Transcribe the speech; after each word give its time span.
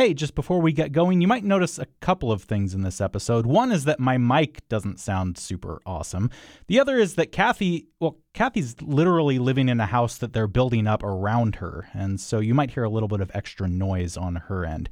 Hey, 0.00 0.14
just 0.14 0.34
before 0.34 0.62
we 0.62 0.72
get 0.72 0.92
going, 0.92 1.20
you 1.20 1.28
might 1.28 1.44
notice 1.44 1.78
a 1.78 1.84
couple 2.00 2.32
of 2.32 2.44
things 2.44 2.72
in 2.72 2.80
this 2.80 3.02
episode. 3.02 3.44
One 3.44 3.70
is 3.70 3.84
that 3.84 4.00
my 4.00 4.16
mic 4.16 4.66
doesn't 4.70 4.98
sound 4.98 5.36
super 5.36 5.82
awesome. 5.84 6.30
The 6.68 6.80
other 6.80 6.96
is 6.96 7.16
that 7.16 7.32
Kathy, 7.32 7.88
well, 8.00 8.16
Kathy's 8.32 8.80
literally 8.80 9.38
living 9.38 9.68
in 9.68 9.78
a 9.78 9.84
house 9.84 10.16
that 10.16 10.32
they're 10.32 10.46
building 10.46 10.86
up 10.86 11.02
around 11.02 11.56
her, 11.56 11.90
and 11.92 12.18
so 12.18 12.40
you 12.40 12.54
might 12.54 12.70
hear 12.70 12.82
a 12.82 12.88
little 12.88 13.10
bit 13.10 13.20
of 13.20 13.30
extra 13.34 13.68
noise 13.68 14.16
on 14.16 14.36
her 14.36 14.64
end. 14.64 14.88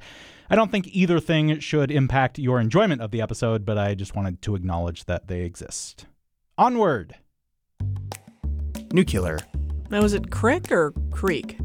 I 0.47 0.55
don't 0.55 0.69
think 0.69 0.85
either 0.91 1.19
thing 1.19 1.59
should 1.59 1.89
impact 1.89 2.37
your 2.37 2.59
enjoyment 2.59 3.01
of 3.01 3.09
the 3.09 3.21
episode, 3.21 3.65
but 3.65 3.79
I 3.79 3.95
just 3.95 4.15
wanted 4.15 4.43
to 4.43 4.53
acknowledge 4.53 5.05
that 5.05 5.27
they 5.27 5.41
exist. 5.41 6.05
Onward! 6.55 7.15
Nuclear. 8.93 9.39
Now, 9.89 10.03
is 10.03 10.13
it 10.13 10.29
crick 10.29 10.71
or 10.71 10.93
creek? 11.09 11.57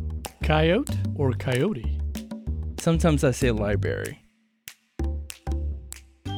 Coyote 0.42 0.96
or 1.14 1.32
coyote? 1.32 2.00
Sometimes 2.85 3.25
I 3.25 3.30
say 3.30 3.51
library. 3.51 4.23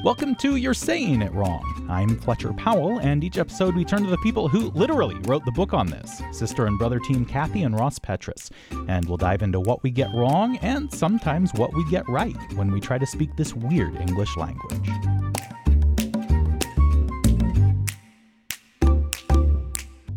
Welcome 0.04 0.37
to 0.37 0.54
You're 0.54 0.74
Saying 0.74 1.20
It 1.23 1.32
Wrong. 1.32 1.88
I'm 1.91 2.20
Fletcher 2.20 2.52
Powell, 2.52 3.00
and 3.00 3.24
each 3.24 3.37
episode 3.37 3.74
we 3.74 3.84
turn 3.84 4.04
to 4.04 4.10
the 4.10 4.16
people 4.18 4.46
who 4.46 4.70
literally 4.70 5.16
wrote 5.23 5.45
the 5.45 5.51
book 5.51 5.74
on 5.74 5.88
this 5.88 6.23
sister 6.30 6.66
and 6.66 6.78
brother 6.78 7.01
team 7.01 7.24
Kathy 7.24 7.64
and 7.64 7.77
Ross 7.77 7.98
Petras. 7.98 8.52
And 8.87 9.09
we'll 9.09 9.16
dive 9.16 9.42
into 9.42 9.59
what 9.59 9.82
we 9.82 9.90
get 9.90 10.09
wrong 10.14 10.56
and 10.59 10.88
sometimes 10.95 11.52
what 11.54 11.74
we 11.74 11.84
get 11.90 12.09
right 12.09 12.37
when 12.52 12.70
we 12.70 12.78
try 12.78 12.96
to 12.96 13.06
speak 13.06 13.30
this 13.37 13.52
weird 13.52 13.96
English 13.96 14.37
language. 14.37 14.88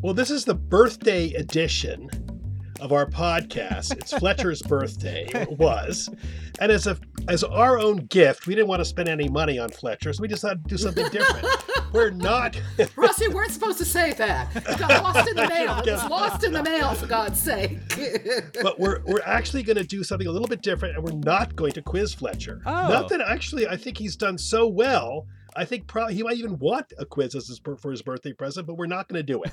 Well, 0.04 0.14
this 0.14 0.30
is 0.30 0.46
the 0.46 0.54
birthday 0.54 1.34
edition 1.34 2.08
of 2.80 2.92
our 2.92 3.06
podcast. 3.06 3.92
It's 3.92 4.14
Fletcher's 4.14 4.62
birthday. 4.62 5.28
It 5.34 5.52
was. 5.58 6.10
And 6.60 6.72
as 6.72 6.88
a 6.88 6.98
as 7.28 7.44
our 7.44 7.80
own 7.80 7.98
gift, 8.08 8.48
we 8.48 8.56
didn't 8.56 8.68
want 8.68 8.80
to 8.80 8.86
spend 8.86 9.10
any 9.10 9.30
money 9.30 9.60
on 9.60 9.70
Fletcher, 9.70 10.14
so 10.14 10.22
we 10.22 10.28
decided 10.28 10.64
to 10.64 10.70
do 10.70 10.78
something 10.78 11.08
different. 11.10 11.48
We're 11.94 12.12
not 12.12 12.60
Ross, 12.96 13.20
you 13.20 13.32
weren't 13.32 13.52
supposed 13.52 13.78
to 13.80 13.86
say 13.86 14.14
that. 14.14 14.56
It 14.56 14.78
got 14.78 15.04
lost 15.04 15.30
in 15.30 15.36
the 15.36 15.48
mail. 15.48 15.80
It 15.80 15.92
was 15.92 16.10
lost 16.10 16.44
in 16.44 16.54
the 16.54 16.64
mail, 16.64 16.94
for 16.94 17.08
God's 17.08 17.40
sake. 17.40 17.80
but 18.62 18.80
we're 18.80 19.02
we're 19.06 19.24
actually 19.26 19.64
going 19.64 19.78
to 19.78 19.84
do 19.84 20.04
something 20.04 20.28
a 20.28 20.32
little 20.32 20.48
bit 20.48 20.62
different, 20.62 20.96
and 20.96 21.04
we're 21.04 21.20
not 21.20 21.56
going 21.56 21.72
to 21.74 21.82
quiz 21.82 22.14
Fletcher. 22.14 22.62
Oh. 22.66 22.88
Not 22.90 23.10
that 23.10 23.22
actually, 23.22 23.68
I 23.68 23.78
think 23.78 23.98
he's 23.98 24.16
done 24.16 24.38
so 24.38 24.68
well. 24.68 25.28
I 25.56 25.66
think 25.66 25.88
probably 25.88 26.14
he 26.14 26.24
might 26.24 26.38
even 26.38 26.60
want 26.60 26.94
a 27.00 27.06
quiz 27.06 27.36
as 27.36 27.48
his, 27.48 27.60
for 27.60 27.92
his 27.92 28.02
birthday 28.02 28.34
present, 28.34 28.68
but 28.68 28.76
we're 28.76 28.86
not 28.86 29.08
going 29.08 29.18
to 29.18 29.24
do 29.24 29.42
it. 29.44 29.52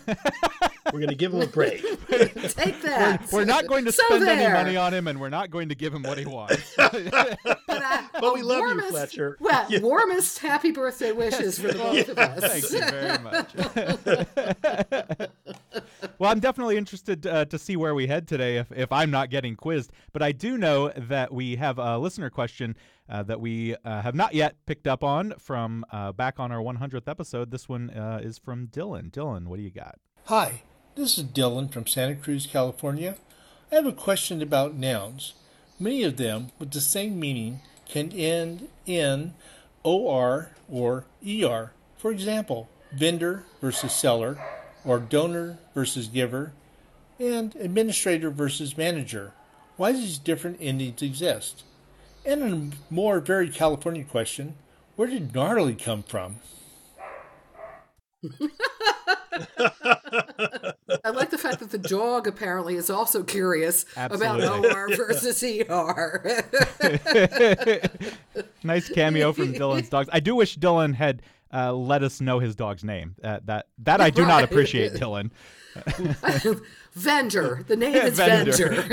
We're 0.92 1.00
going 1.00 1.08
to 1.08 1.14
give 1.14 1.32
him 1.34 1.42
a 1.42 1.46
break. 1.58 1.80
Take 2.08 2.82
that. 2.82 3.26
We're 3.32 3.44
not 3.44 3.66
going 3.66 3.84
to 3.86 3.92
So 3.92 4.02
spend 4.06 4.24
any 4.28 4.52
money 4.52 4.76
on 4.76 4.92
him, 4.94 5.06
and 5.08 5.20
we're 5.20 5.28
not 5.28 5.50
going 5.50 5.68
to 5.68 5.74
give 5.74 5.92
him 5.94 6.02
what 6.02 6.18
he 6.18 6.24
wants. 6.26 6.74
But, 7.66 7.82
uh, 7.82 8.02
But 8.20 8.34
we 8.34 8.40
a 8.40 8.44
love 8.44 8.60
you, 8.76 8.80
Fletcher. 8.90 9.36
Well, 9.40 9.66
Yeah. 9.68 9.80
warmest 9.80 10.38
happy 10.38 10.70
birthday 10.70 11.12
wishes 11.12 11.58
for 11.58 11.68
the 11.68 11.74
both 11.78 12.08
of 12.08 12.18
us. 12.18 12.40
Thank 12.40 12.72
you 12.72 12.90
very 12.90 13.18
much. 13.18 13.54
well, 16.18 16.30
I'm 16.30 16.40
definitely 16.40 16.76
interested 16.76 17.26
uh, 17.26 17.44
to 17.46 17.58
see 17.58 17.76
where 17.76 17.94
we 17.94 18.06
head 18.06 18.26
today 18.28 18.56
if, 18.58 18.70
if 18.72 18.92
I'm 18.92 19.10
not 19.10 19.30
getting 19.30 19.56
quizzed. 19.56 19.92
But 20.12 20.22
I 20.22 20.32
do 20.32 20.56
know 20.56 20.90
that 20.96 21.32
we 21.32 21.56
have 21.56 21.78
a 21.78 21.98
listener 21.98 22.30
question 22.30 22.76
uh, 23.08 23.22
that 23.24 23.40
we 23.40 23.74
uh, 23.84 24.02
have 24.02 24.14
not 24.14 24.34
yet 24.34 24.56
picked 24.66 24.86
up 24.86 25.04
on 25.04 25.34
from 25.38 25.84
uh, 25.92 26.12
back 26.12 26.38
on 26.40 26.50
our 26.52 26.60
100th 26.60 27.08
episode. 27.08 27.50
This 27.50 27.68
one 27.68 27.90
uh, 27.90 28.20
is 28.22 28.38
from 28.38 28.68
Dylan. 28.68 29.10
Dylan, 29.10 29.46
what 29.46 29.56
do 29.56 29.62
you 29.62 29.70
got? 29.70 29.96
Hi, 30.24 30.62
this 30.96 31.18
is 31.18 31.24
Dylan 31.24 31.70
from 31.70 31.86
Santa 31.86 32.14
Cruz, 32.14 32.46
California. 32.46 33.16
I 33.70 33.74
have 33.74 33.84
a 33.84 33.92
question 33.92 34.40
about 34.40 34.74
nouns. 34.74 35.34
Many 35.78 36.02
of 36.04 36.16
them 36.16 36.52
with 36.58 36.70
the 36.70 36.80
same 36.80 37.20
meaning 37.20 37.60
can 37.86 38.12
end 38.12 38.68
in 38.86 39.34
OR 39.82 40.52
or 40.70 41.04
ER. 41.22 41.72
For 41.98 42.10
example, 42.10 42.70
vendor 42.94 43.44
versus 43.60 43.92
seller, 43.92 44.38
or 44.86 44.98
donor 44.98 45.58
versus 45.74 46.08
giver, 46.08 46.52
and 47.20 47.54
administrator 47.56 48.30
versus 48.30 48.78
manager. 48.78 49.32
Why 49.76 49.92
do 49.92 49.98
these 49.98 50.16
different 50.16 50.56
endings 50.62 51.02
exist? 51.02 51.62
And 52.24 52.42
a 52.42 52.94
more 52.94 53.20
very 53.20 53.50
California 53.50 54.04
question, 54.04 54.54
where 54.96 55.08
did 55.08 55.34
gnarly 55.34 55.74
come 55.74 56.02
from? 56.02 56.36
That 61.54 61.70
the 61.70 61.78
dog 61.78 62.26
apparently 62.26 62.76
is 62.76 62.90
also 62.90 63.22
curious 63.22 63.86
Absolutely. 63.96 64.46
about 64.46 64.66
OR 64.66 64.96
versus 64.96 65.42
ER. 65.42 66.44
nice 68.64 68.88
cameo 68.88 69.32
from 69.32 69.52
Dylan's 69.54 69.88
dogs. 69.88 70.08
I 70.12 70.20
do 70.20 70.34
wish 70.34 70.58
Dylan 70.58 70.94
had 70.94 71.22
uh, 71.52 71.72
let 71.72 72.02
us 72.02 72.20
know 72.20 72.38
his 72.38 72.56
dog's 72.56 72.84
name. 72.84 73.14
Uh, 73.22 73.40
that 73.44 73.66
that 73.78 74.00
I 74.00 74.10
do 74.10 74.26
not 74.26 74.44
appreciate, 74.44 74.92
Dylan. 74.94 75.30
Venger. 76.96 77.66
The 77.66 77.76
name 77.76 77.94
is 77.94 78.16
Vendor. 78.16 78.84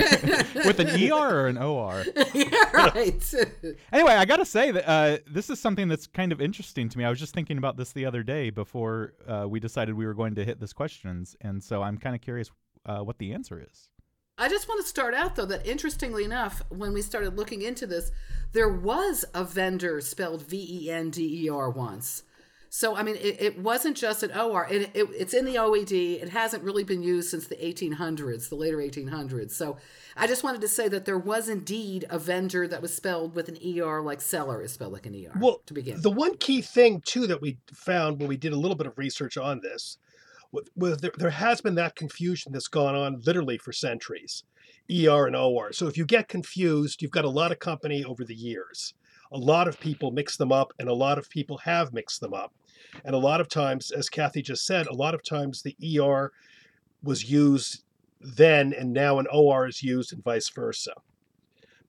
With 0.68 0.80
an 0.80 0.90
ER 0.90 1.14
or 1.14 1.48
an 1.48 1.58
OR? 1.58 2.04
yeah, 2.34 2.72
right. 2.74 3.34
Anyway, 3.94 4.12
I 4.12 4.26
gotta 4.26 4.46
say 4.46 4.72
that 4.72 4.90
uh, 4.90 5.18
this 5.26 5.50
is 5.50 5.60
something 5.60 5.88
that's 5.88 6.08
kind 6.08 6.32
of 6.32 6.42
interesting 6.42 6.90
to 6.90 6.98
me. 6.98 7.06
I 7.06 7.10
was 7.10 7.20
just 7.20 7.34
thinking 7.34 7.58
about 7.58 7.78
this 7.78 7.94
the 7.94 8.06
other 8.06 8.24
day 8.24 8.50
before 8.50 9.14
uh, 9.28 9.46
we 9.48 9.60
decided 9.60 9.96
we 9.96 10.06
were 10.06 10.14
going 10.14 10.36
to 10.36 10.44
hit 10.44 10.60
this 10.60 10.74
questions, 10.74 11.38
and 11.42 11.64
so 11.64 11.82
I'm 11.82 11.98
kind 11.98 12.16
of 12.16 12.22
curious 12.22 12.52
uh, 12.86 13.00
what 13.00 13.18
the 13.18 13.34
answer 13.34 13.66
is. 13.66 13.90
I 14.38 14.50
just 14.50 14.68
want 14.68 14.82
to 14.82 14.88
start 14.88 15.14
out 15.14 15.36
though 15.36 15.46
that 15.46 15.66
interestingly 15.66 16.24
enough, 16.26 16.64
when 16.70 16.92
we 16.92 17.02
started 17.02 17.38
looking 17.38 17.62
into 17.62 17.86
this, 17.86 18.12
there 18.52 18.70
was 18.70 19.24
a 19.34 19.44
vendor 19.44 20.02
spelled 20.02 20.42
V 20.42 20.86
E 20.88 20.92
N 20.92 21.12
D 21.12 21.46
E 21.46 21.50
R 21.50 21.70
once. 21.70 22.24
So 22.76 22.96
I 22.96 23.04
mean, 23.04 23.18
it, 23.18 23.40
it 23.40 23.60
wasn't 23.60 23.96
just 23.96 24.24
an 24.24 24.32
OR. 24.32 24.66
It, 24.68 24.90
it, 24.96 25.08
it's 25.12 25.36
in 25.36 25.46
the 25.46 25.58
OED. 25.58 26.24
It 26.24 26.30
hasn't 26.30 26.64
really 26.64 26.84
been 26.84 27.04
used 27.04 27.30
since 27.30 27.46
the 27.46 27.56
1800s, 27.56 28.50
the 28.50 28.56
later 28.56 28.78
1800s. 28.78 29.52
So 29.52 29.78
I 30.18 30.26
just 30.26 30.44
wanted 30.44 30.62
to 30.62 30.68
say 30.68 30.88
that 30.88 31.06
there 31.06 31.20
was 31.20 31.50
indeed 31.50 32.08
a 32.10 32.18
vendor 32.18 32.68
that 32.68 32.82
was 32.82 32.92
spelled 32.92 33.36
with 33.36 33.48
an 33.48 33.60
ER, 33.64 34.02
like 34.02 34.22
seller 34.22 34.60
is 34.64 34.74
spelled 34.74 34.92
like 34.92 35.06
an 35.06 35.14
ER. 35.14 35.38
Well, 35.40 35.62
to 35.68 35.74
begin. 35.76 36.02
the 36.02 36.10
one 36.10 36.36
key 36.38 36.64
thing 36.64 37.02
too 37.02 37.28
that 37.28 37.44
we 37.44 37.60
found 37.72 38.20
when 38.20 38.28
we 38.28 38.38
did 38.38 38.54
a 38.54 38.58
little 38.58 38.76
bit 38.76 38.88
of 38.88 38.98
research 38.98 39.38
on 39.38 39.62
this 39.62 40.00
was, 40.76 40.98
there, 40.98 41.12
there 41.16 41.30
has 41.30 41.62
been 41.62 41.76
that 41.76 41.96
confusion 41.96 42.54
that's 42.54 42.68
gone 42.68 42.96
on 42.96 43.22
literally 43.24 43.60
for 43.60 43.72
centuries, 43.72 44.46
ER 44.90 45.28
and 45.28 45.36
OR. 45.36 45.74
So 45.74 45.86
if 45.86 45.96
you 45.96 46.08
get 46.08 46.28
confused, 46.28 47.04
you've 47.04 47.12
got 47.12 47.24
a 47.24 47.30
lot 47.30 47.52
of 47.52 47.60
company 47.60 48.04
over 48.04 48.24
the 48.24 48.34
years. 48.34 48.96
A 49.34 49.38
lot 49.38 49.68
of 49.68 49.80
people 49.80 50.12
mix 50.12 50.38
them 50.38 50.52
up, 50.52 50.74
and 50.80 50.88
a 50.88 50.94
lot 50.94 51.18
of 51.18 51.30
people 51.30 51.58
have 51.60 51.94
mixed 51.94 52.22
them 52.22 52.34
up. 52.34 52.54
And 53.04 53.16
a 53.16 53.20
lot 53.20 53.42
of 53.42 53.50
times, 53.50 53.92
as 53.92 54.10
Kathy 54.10 54.42
just 54.42 54.66
said, 54.66 54.88
a 54.88 54.94
lot 54.94 55.16
of 55.16 55.24
times 55.24 55.62
the 55.64 55.76
ER 56.00 56.32
was 57.02 57.30
used 57.30 57.84
then, 58.22 58.74
and 58.74 58.94
now 58.94 59.20
an 59.20 59.28
OR 59.32 59.68
is 59.68 59.84
used, 59.84 60.14
and 60.14 60.24
vice 60.24 60.50
versa. 60.50 60.94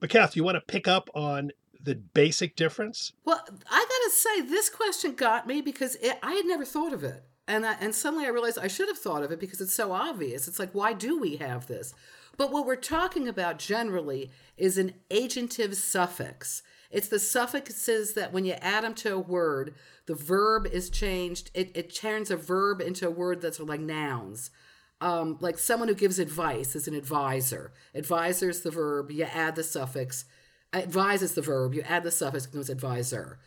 But 0.00 0.10
Kathy, 0.10 0.40
you 0.40 0.44
want 0.44 0.56
to 0.56 0.72
pick 0.72 0.88
up 0.88 1.08
on 1.14 1.50
the 1.80 1.94
basic 1.94 2.56
difference? 2.56 3.12
Well, 3.24 3.44
I 3.70 3.86
gotta 3.88 4.10
say, 4.14 4.40
this 4.40 4.70
question 4.70 5.14
got 5.14 5.46
me 5.46 5.60
because 5.60 5.96
it, 5.96 6.18
I 6.22 6.32
had 6.32 6.46
never 6.46 6.64
thought 6.64 6.92
of 6.92 7.04
it, 7.04 7.24
and 7.46 7.64
I, 7.64 7.74
and 7.80 7.94
suddenly 7.94 8.26
I 8.26 8.30
realized 8.30 8.58
I 8.58 8.68
should 8.68 8.88
have 8.88 8.98
thought 8.98 9.22
of 9.22 9.30
it 9.30 9.38
because 9.38 9.60
it's 9.60 9.74
so 9.74 9.92
obvious. 9.92 10.48
It's 10.48 10.58
like, 10.58 10.72
why 10.72 10.94
do 10.94 11.18
we 11.18 11.36
have 11.36 11.66
this? 11.66 11.94
But 12.36 12.50
what 12.50 12.66
we're 12.66 12.76
talking 12.76 13.28
about 13.28 13.58
generally 13.58 14.30
is 14.56 14.78
an 14.78 14.94
agentive 15.10 15.74
suffix. 15.74 16.62
It's 16.94 17.08
the 17.08 17.18
suffixes 17.18 18.14
that 18.14 18.32
when 18.32 18.44
you 18.44 18.52
add 18.52 18.84
them 18.84 18.94
to 18.94 19.14
a 19.14 19.18
word, 19.18 19.74
the 20.06 20.14
verb 20.14 20.64
is 20.64 20.90
changed. 20.90 21.50
It, 21.52 21.72
it 21.74 21.92
turns 21.92 22.30
a 22.30 22.36
verb 22.36 22.80
into 22.80 23.08
a 23.08 23.10
word 23.10 23.40
that's 23.40 23.58
like 23.58 23.80
nouns. 23.80 24.52
Um, 25.00 25.36
like 25.40 25.58
someone 25.58 25.88
who 25.88 25.96
gives 25.96 26.20
advice 26.20 26.76
is 26.76 26.86
an 26.86 26.94
advisor. 26.94 27.72
Advisor 27.96 28.48
is 28.48 28.60
the 28.60 28.70
verb. 28.70 29.10
You 29.10 29.24
add 29.24 29.56
the 29.56 29.64
suffix. 29.64 30.24
Advise 30.72 31.20
is 31.20 31.34
the 31.34 31.42
verb. 31.42 31.74
You 31.74 31.82
add 31.82 32.04
the 32.04 32.12
suffix. 32.12 32.46
Becomes 32.46 32.70
advisor. 32.70 33.40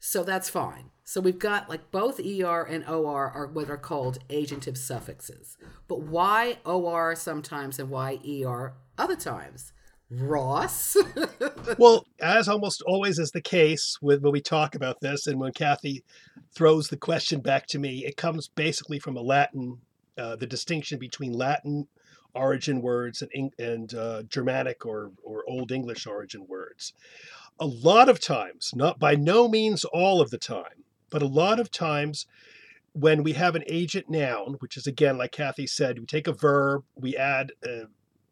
So 0.00 0.24
that's 0.24 0.50
fine. 0.50 0.90
So 1.04 1.20
we've 1.20 1.38
got 1.38 1.68
like 1.68 1.92
both 1.92 2.18
ER 2.18 2.62
and 2.64 2.84
OR 2.84 3.30
are 3.30 3.46
what 3.46 3.70
are 3.70 3.76
called 3.76 4.18
agentive 4.28 4.76
suffixes. 4.76 5.56
But 5.86 6.00
why 6.00 6.58
OR 6.64 7.14
sometimes 7.14 7.78
and 7.78 7.90
why 7.90 8.18
ER 8.28 8.74
other 8.98 9.16
times? 9.16 9.72
Ross? 10.10 10.96
well, 11.78 12.06
as 12.20 12.48
almost 12.48 12.82
always 12.82 13.18
is 13.18 13.30
the 13.30 13.42
case 13.42 13.98
with 14.00 14.22
when 14.22 14.32
we 14.32 14.40
talk 14.40 14.74
about 14.74 15.00
this, 15.00 15.26
and 15.26 15.38
when 15.38 15.52
Kathy 15.52 16.02
throws 16.54 16.88
the 16.88 16.96
question 16.96 17.40
back 17.40 17.66
to 17.68 17.78
me, 17.78 18.04
it 18.06 18.16
comes 18.16 18.48
basically 18.48 18.98
from 18.98 19.16
a 19.16 19.22
Latin, 19.22 19.78
uh, 20.16 20.36
the 20.36 20.46
distinction 20.46 20.98
between 20.98 21.32
Latin 21.32 21.88
origin 22.34 22.80
words 22.80 23.22
and 23.22 23.52
and 23.58 23.94
uh, 23.94 24.22
Germanic 24.24 24.86
or 24.86 25.12
or 25.22 25.44
Old 25.48 25.72
English 25.72 26.06
origin 26.06 26.46
words. 26.46 26.94
A 27.60 27.66
lot 27.66 28.08
of 28.08 28.20
times, 28.20 28.72
not 28.74 28.98
by 28.98 29.14
no 29.14 29.48
means 29.48 29.84
all 29.84 30.20
of 30.20 30.30
the 30.30 30.38
time, 30.38 30.84
but 31.10 31.22
a 31.22 31.26
lot 31.26 31.60
of 31.60 31.70
times. 31.70 32.26
When 32.94 33.22
we 33.22 33.34
have 33.34 33.54
an 33.54 33.62
agent 33.68 34.08
noun, 34.08 34.56
which 34.58 34.76
is 34.76 34.88
again, 34.88 35.18
like 35.18 35.30
Kathy 35.30 35.68
said, 35.68 36.00
we 36.00 36.06
take 36.06 36.26
a 36.26 36.32
verb, 36.32 36.82
we 36.96 37.16
add 37.16 37.52
a 37.64 37.82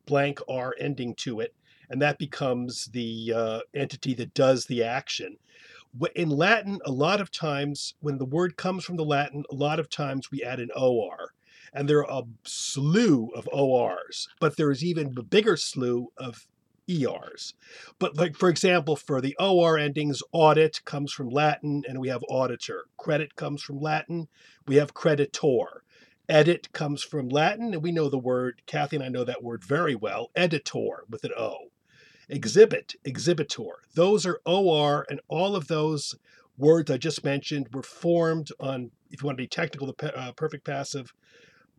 blank 0.07 0.41
R 0.49 0.75
ending 0.81 1.15
to 1.17 1.39
it, 1.39 1.55
and 1.91 2.01
that 2.03 2.19
becomes 2.19 2.87
the 2.87 3.33
uh, 3.35 3.61
entity 3.75 4.15
that 4.15 4.35
does 4.35 4.67
the 4.67 4.83
action. 4.83 5.37
In 6.15 6.29
Latin, 6.29 6.79
a 6.85 6.93
lot 6.93 7.21
of 7.21 7.31
times 7.31 7.95
when 8.01 8.19
the 8.19 8.25
word 8.25 8.57
comes 8.57 8.85
from 8.85 8.97
the 8.97 9.05
Latin, 9.05 9.45
a 9.51 9.55
lot 9.55 9.81
of 9.81 9.89
times 9.89 10.31
we 10.31 10.43
add 10.43 10.61
an 10.61 10.71
OR. 10.77 11.33
And 11.73 11.89
there 11.89 12.07
are 12.07 12.23
a 12.23 12.27
slew 12.45 13.31
of 13.35 13.49
ORs, 13.53 14.29
but 14.41 14.57
there 14.57 14.71
is 14.71 14.85
even 14.85 15.15
a 15.19 15.23
bigger 15.23 15.57
slew 15.57 16.13
of 16.17 16.47
ERs. 16.89 17.55
But, 17.99 18.17
like, 18.17 18.37
for 18.37 18.49
example, 18.49 18.97
for 18.97 19.21
the 19.21 19.37
OR 19.39 19.77
endings, 19.79 20.23
audit 20.33 20.85
comes 20.85 21.13
from 21.13 21.29
Latin 21.29 21.83
and 21.89 22.01
we 22.01 22.09
have 22.09 22.23
auditor. 22.29 22.87
Credit 22.97 23.37
comes 23.37 23.63
from 23.63 23.81
Latin, 23.81 24.29
we 24.67 24.77
have 24.77 24.95
creditor. 24.95 25.83
Edit 26.29 26.73
comes 26.73 27.05
from 27.05 27.29
Latin, 27.29 27.73
and 27.73 27.83
we 27.83 27.93
know 27.93 28.09
the 28.09 28.19
word, 28.19 28.61
Kathy 28.67 28.97
and 28.97 29.05
I 29.05 29.09
know 29.09 29.25
that 29.25 29.45
word 29.45 29.63
very 29.63 29.95
well, 29.95 30.31
editor 30.35 31.05
with 31.09 31.23
an 31.23 31.31
O. 31.37 31.71
Exhibit, 32.29 32.95
exhibitor. 33.05 33.83
Those 33.95 34.27
are 34.27 34.41
OR, 34.45 35.07
and 35.09 35.21
all 35.29 35.55
of 35.55 35.69
those 35.69 36.15
words 36.59 36.91
I 36.91 36.97
just 36.97 37.25
mentioned 37.25 37.69
were 37.73 37.83
formed 37.83 38.51
on, 38.59 38.91
if 39.11 39.23
you 39.23 39.27
want 39.27 39.39
to 39.39 39.43
be 39.43 39.49
technical, 39.49 39.87
the 39.87 40.19
uh, 40.19 40.33
perfect 40.33 40.65
passive 40.65 41.13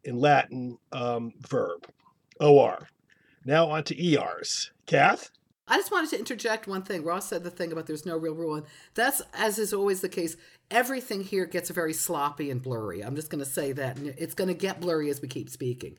in 0.03 0.19
Latin 0.19 0.77
um, 0.91 1.33
verb, 1.39 1.87
OR. 2.39 2.87
Now 3.45 3.69
on 3.69 3.83
to 3.85 4.15
ERs. 4.15 4.71
Kath? 4.85 5.31
I 5.67 5.77
just 5.77 5.91
wanted 5.91 6.09
to 6.11 6.19
interject 6.19 6.65
one 6.65 6.83
thing. 6.83 7.03
Ross 7.03 7.27
said 7.27 7.43
the 7.43 7.51
thing 7.51 7.73
about 7.73 7.87
there's 7.87 8.05
no 8.05 8.15
real 8.15 8.33
rule, 8.33 8.55
and 8.55 8.65
that's 8.93 9.21
as 9.33 9.59
is 9.59 9.73
always 9.73 9.99
the 9.99 10.09
case. 10.09 10.37
Everything 10.71 11.23
here 11.23 11.45
gets 11.45 11.69
very 11.69 11.93
sloppy 11.93 12.49
and 12.49 12.61
blurry. 12.61 13.01
I'm 13.01 13.15
just 13.15 13.29
going 13.29 13.43
to 13.43 13.49
say 13.49 13.73
that, 13.73 13.97
and 13.97 14.07
it's 14.17 14.33
going 14.33 14.47
to 14.47 14.53
get 14.53 14.79
blurry 14.79 15.09
as 15.09 15.21
we 15.21 15.27
keep 15.27 15.49
speaking. 15.49 15.97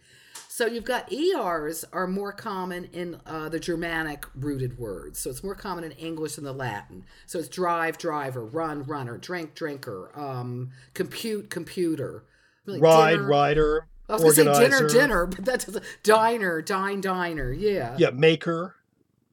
So 0.58 0.66
you've 0.66 0.84
got 0.84 1.12
ERs 1.12 1.84
are 1.92 2.08
more 2.08 2.32
common 2.32 2.86
in 2.86 3.20
uh, 3.24 3.48
the 3.48 3.60
Germanic 3.60 4.26
rooted 4.34 4.76
words. 4.76 5.20
So 5.20 5.30
it's 5.30 5.44
more 5.44 5.54
common 5.54 5.84
in 5.84 5.92
English 5.92 6.34
than 6.34 6.42
the 6.42 6.52
Latin. 6.52 7.04
So 7.26 7.38
it's 7.38 7.46
drive, 7.46 7.96
driver, 7.96 8.44
run, 8.44 8.82
runner, 8.82 9.18
drink, 9.18 9.54
drinker, 9.54 10.10
um, 10.16 10.70
compute, 10.94 11.48
computer, 11.48 12.24
Ride, 12.66 13.12
dinner- 13.12 13.28
rider. 13.28 13.86
I 14.08 14.14
was 14.14 14.36
going 14.36 14.48
to 14.48 14.54
say 14.56 14.64
dinner, 14.64 14.88
dinner, 14.88 15.26
but 15.26 15.44
that 15.44 15.64
doesn't. 15.64 15.84
Diner, 16.02 16.60
dine, 16.60 17.02
diner. 17.02 17.52
Yeah. 17.52 17.94
Yeah, 17.96 18.10
maker, 18.10 18.74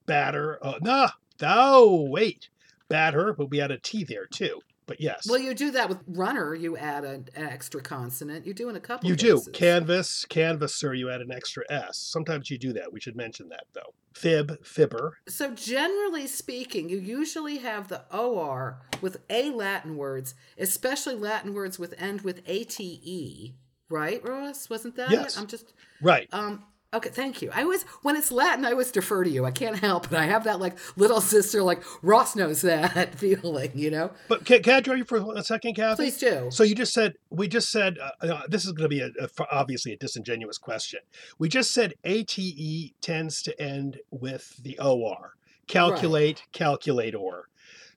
batter. 0.06 0.60
Uh, 0.62 0.76
no, 0.84 1.08
no, 1.42 2.08
wait. 2.08 2.50
Batter, 2.88 3.34
but 3.34 3.50
we 3.50 3.58
had 3.58 3.72
a 3.72 3.80
T 3.80 4.04
there 4.04 4.28
too. 4.28 4.62
But 4.88 5.02
yes. 5.02 5.28
Well, 5.28 5.40
you 5.40 5.54
do 5.56 5.72
that 5.72 5.90
with 5.90 5.98
runner. 6.08 6.54
You 6.54 6.78
add 6.78 7.04
an, 7.04 7.28
an 7.36 7.46
extra 7.46 7.82
consonant. 7.82 8.46
You 8.46 8.54
do 8.54 8.70
in 8.70 8.76
a 8.76 8.80
couple. 8.80 9.10
You 9.10 9.16
do. 9.16 9.38
cases. 9.38 9.50
Canvas, 9.54 10.26
canvasser, 10.30 10.94
you 10.94 11.10
add 11.10 11.22
an 11.22 11.32
extra 11.32 11.64
S. 11.70 11.98
Sometimes 11.98 12.52
you 12.52 12.58
do 12.60 12.72
that. 12.74 12.94
We 12.94 13.00
should 13.00 13.16
mention 13.16 13.50
that 13.50 13.64
though. 13.74 13.94
Fib, 14.14 14.64
fibber. 14.64 15.18
So 15.28 15.52
generally 15.56 16.28
speaking, 16.28 16.88
you 16.90 16.98
usually 17.00 17.58
have 17.58 17.88
the 17.88 18.04
or 18.16 18.82
with 19.02 19.18
a 19.30 19.50
Latin 19.50 19.98
words, 19.98 20.36
especially 20.58 21.16
Latin 21.16 21.54
words 21.54 21.80
with 21.80 21.96
end 21.98 22.22
with 22.22 22.42
ate. 22.46 23.54
Right, 23.90 24.24
Ross? 24.28 24.70
Wasn't 24.70 24.96
that 24.96 25.12
Yes. 25.12 25.36
it? 25.36 25.40
I'm 25.42 25.48
just 25.48 25.74
Right. 26.02 26.28
um. 26.32 26.64
Okay, 26.96 27.10
thank 27.10 27.42
you. 27.42 27.52
I 27.54 27.64
always, 27.64 27.84
when 28.04 28.16
it's 28.16 28.32
Latin, 28.32 28.64
I 28.64 28.72
always 28.72 28.90
defer 28.90 29.26
to 29.26 29.30
you. 29.30 29.44
I 29.44 29.52
can't 29.52 29.78
help 29.78 30.06
it. 30.06 30.14
I 30.14 30.24
have 30.26 30.46
that 30.46 30.62
like 30.62 30.78
little 30.96 31.20
sister, 31.20 31.62
like 31.62 31.84
Ross 32.02 32.38
knows 32.38 32.62
that 32.62 33.16
feeling, 33.20 33.72
you 33.76 33.92
know. 33.92 34.12
But 34.30 34.46
can, 34.46 34.64
can 34.64 34.76
I 34.76 34.80
draw 34.80 34.96
you 34.96 35.04
for 35.04 35.18
a 35.36 35.44
second, 35.44 35.76
Kathy? 35.76 36.04
Please 36.04 36.18
do. 36.18 36.48
So 36.52 36.64
you 36.64 36.74
just 36.74 36.94
said 36.94 37.16
we 37.30 37.50
just 37.50 37.70
said 37.70 37.98
uh, 38.00 38.26
uh, 38.26 38.42
this 38.48 38.66
is 38.66 38.72
going 38.72 38.90
to 38.90 38.96
be 38.96 39.02
a, 39.02 39.10
a, 39.20 39.30
obviously 39.52 39.92
a 39.92 39.98
disingenuous 39.98 40.58
question. 40.58 41.02
We 41.38 41.50
just 41.50 41.74
said 41.74 41.96
ate 42.06 42.94
tends 43.02 43.42
to 43.42 43.62
end 43.62 44.00
with 44.10 44.56
the 44.64 44.80
or. 44.80 45.34
Calculate, 45.68 46.44
calculator. 46.54 47.50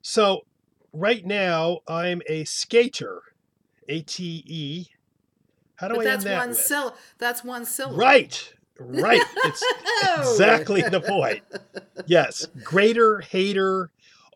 So 0.03 0.41
right 0.93 1.25
now 1.25 1.81
I'm 1.87 2.21
a 2.29 2.45
skater. 2.45 3.23
Ate. 3.89 4.89
How 5.77 5.87
do 5.87 5.95
But 5.95 6.01
I 6.01 6.05
that's 6.05 6.25
end 6.25 6.35
that 6.35 6.47
one 6.47 6.55
syllable. 6.55 6.97
That's 7.19 7.45
one 7.45 7.65
syllable. 7.65 7.99
Right. 7.99 8.55
Right. 8.81 9.23
It's 9.45 9.65
exactly 10.19 10.83
the 10.83 11.01
point. 11.01 11.43
Yes. 12.07 12.47
Grater, 12.63 13.21
hater, 13.21 13.91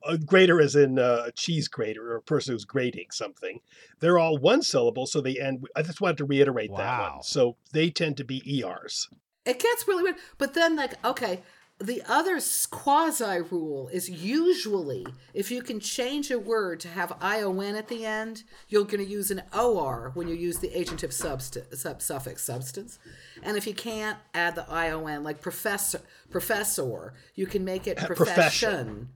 uh, 0.04 0.16
grater 0.16 0.60
as 0.60 0.74
in 0.76 0.98
uh, 0.98 1.24
a 1.26 1.32
cheese 1.32 1.68
grater 1.68 2.12
or 2.12 2.16
a 2.16 2.22
person 2.22 2.54
who's 2.54 2.64
grating 2.64 3.06
something. 3.12 3.60
They're 4.00 4.18
all 4.18 4.38
one 4.38 4.62
syllable, 4.62 5.06
so 5.06 5.20
they 5.20 5.38
end. 5.38 5.66
I 5.76 5.82
just 5.82 6.00
wanted 6.00 6.18
to 6.18 6.24
reiterate 6.24 6.70
that 6.70 6.98
Wow. 6.98 7.12
one. 7.14 7.22
So 7.22 7.56
they 7.72 7.90
tend 7.90 8.16
to 8.18 8.24
be 8.24 8.42
ERs. 8.62 9.08
It 9.44 9.58
gets 9.60 9.86
really 9.88 10.02
weird. 10.02 10.16
But 10.38 10.54
then, 10.54 10.76
like, 10.76 10.94
okay, 11.04 11.42
the 11.82 12.02
other 12.08 12.38
quasi 12.70 13.40
rule 13.50 13.88
is 13.88 14.08
usually 14.08 15.06
if 15.34 15.50
you 15.50 15.62
can 15.62 15.80
change 15.80 16.30
a 16.30 16.38
word 16.38 16.80
to 16.80 16.88
have 16.88 17.16
ion 17.20 17.74
at 17.74 17.88
the 17.88 18.04
end, 18.04 18.44
you're 18.68 18.84
going 18.84 19.04
to 19.04 19.10
use 19.10 19.30
an 19.30 19.42
or 19.52 20.10
when 20.14 20.28
you 20.28 20.34
use 20.34 20.58
the 20.58 20.68
agentive 20.68 21.10
subst- 21.12 21.74
sub- 21.76 22.02
suffix 22.02 22.44
substance. 22.44 22.98
And 23.42 23.56
if 23.56 23.66
you 23.66 23.74
can't 23.74 24.18
add 24.34 24.54
the 24.54 24.68
ion, 24.70 25.24
like 25.24 25.40
professor, 25.40 26.00
professor, 26.30 27.14
you 27.34 27.46
can 27.46 27.64
make 27.64 27.86
it 27.86 27.96
Profession. 28.06 28.16
profession. 28.16 29.08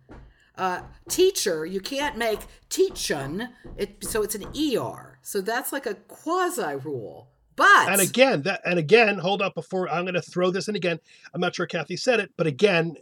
Uh, 0.56 0.80
teacher, 1.08 1.66
you 1.66 1.80
can't 1.80 2.16
make 2.16 2.40
teachun. 2.70 3.50
It 3.76 4.02
so 4.04 4.22
it's 4.22 4.34
an 4.34 4.46
er. 4.78 5.18
So 5.22 5.40
that's 5.42 5.72
like 5.72 5.84
a 5.86 5.94
quasi 5.94 6.76
rule. 6.76 7.28
But 7.56 7.88
And 7.88 8.00
again, 8.00 8.42
that 8.42 8.60
and 8.64 8.78
again, 8.78 9.18
hold 9.18 9.42
up 9.42 9.54
before 9.54 9.88
I'm 9.88 10.04
going 10.04 10.14
to 10.14 10.22
throw 10.22 10.50
this 10.50 10.68
in 10.68 10.76
again. 10.76 11.00
I'm 11.34 11.40
not 11.40 11.54
sure 11.54 11.66
Kathy 11.66 11.96
said 11.96 12.20
it, 12.20 12.32
but 12.36 12.46
again, 12.46 12.96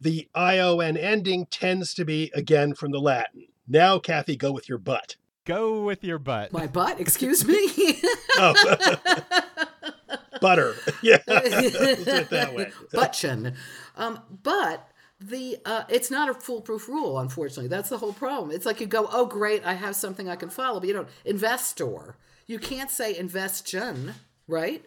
the 0.00 0.28
ion 0.34 0.96
ending 0.96 1.46
tends 1.46 1.92
to 1.94 2.04
be 2.04 2.30
again 2.34 2.74
from 2.74 2.90
the 2.90 3.00
Latin. 3.00 3.46
Now, 3.66 3.98
Kathy, 3.98 4.36
go 4.36 4.50
with 4.50 4.68
your 4.68 4.78
butt. 4.78 5.16
Go 5.44 5.84
with 5.84 6.04
your 6.04 6.18
butt. 6.18 6.52
my 6.52 6.66
butt, 6.66 7.00
excuse 7.00 7.46
me. 7.46 8.00
Oh. 8.40 8.54
Butter. 10.40 10.74
Yeah. 11.02 11.18
Let's 11.26 12.06
it 12.06 12.30
that 12.30 12.54
way. 12.54 12.70
Buttchin. 12.92 13.56
Um, 13.96 14.20
but 14.44 14.88
the 15.20 15.58
uh, 15.64 15.84
it's 15.88 16.10
not 16.10 16.28
a 16.28 16.34
foolproof 16.34 16.88
rule, 16.88 17.18
unfortunately. 17.18 17.66
That's 17.68 17.88
the 17.88 17.98
whole 17.98 18.12
problem. 18.12 18.52
It's 18.52 18.64
like 18.64 18.80
you 18.80 18.86
go, 18.86 19.08
oh 19.10 19.26
great, 19.26 19.64
I 19.64 19.74
have 19.74 19.96
something 19.96 20.28
I 20.28 20.36
can 20.36 20.50
follow, 20.50 20.78
but 20.78 20.86
you 20.88 20.94
don't 20.94 21.08
investor. 21.24 22.16
You 22.48 22.58
can't 22.58 22.90
say 22.90 23.16
investion, 23.16 24.14
right? 24.48 24.84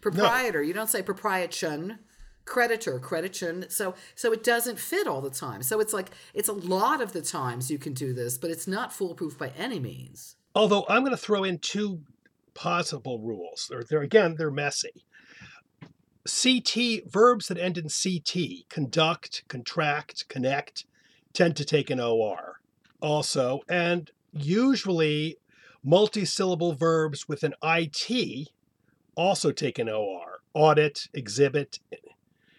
Proprietor. 0.00 0.62
You 0.62 0.72
don't 0.72 0.88
say 0.88 1.02
proprietron. 1.02 1.98
Creditor, 2.46 2.98
credition. 2.98 3.66
So 3.68 3.94
so 4.14 4.32
it 4.32 4.42
doesn't 4.42 4.78
fit 4.78 5.06
all 5.06 5.20
the 5.20 5.30
time. 5.30 5.62
So 5.62 5.80
it's 5.80 5.92
like 5.92 6.10
it's 6.32 6.48
a 6.48 6.54
lot 6.54 7.00
of 7.00 7.12
the 7.12 7.20
times 7.20 7.70
you 7.70 7.78
can 7.78 7.92
do 7.92 8.14
this, 8.14 8.38
but 8.38 8.50
it's 8.50 8.66
not 8.66 8.92
foolproof 8.92 9.36
by 9.36 9.52
any 9.58 9.78
means. 9.78 10.36
Although 10.54 10.86
I'm 10.88 11.02
going 11.02 11.10
to 11.10 11.16
throw 11.16 11.44
in 11.44 11.58
two 11.58 12.00
possible 12.54 13.20
rules. 13.20 13.66
They're, 13.68 13.84
they're 13.84 14.02
again, 14.02 14.36
they're 14.36 14.50
messy. 14.50 15.04
CT 16.26 17.10
verbs 17.10 17.48
that 17.48 17.58
end 17.58 17.78
in 17.78 17.88
CT, 17.88 18.68
conduct, 18.68 19.44
contract, 19.48 20.28
connect, 20.28 20.84
tend 21.32 21.56
to 21.56 21.64
take 21.64 21.90
an 21.90 22.00
OR 22.00 22.60
also. 23.00 23.60
And 23.68 24.10
usually 24.32 25.38
multisyllable 25.86 26.78
verbs 26.78 27.28
with 27.28 27.42
an 27.42 27.54
IT 27.62 28.48
also 29.14 29.52
take 29.52 29.78
an 29.78 29.88
OR. 29.88 30.40
Audit, 30.54 31.08
exhibit, 31.14 31.78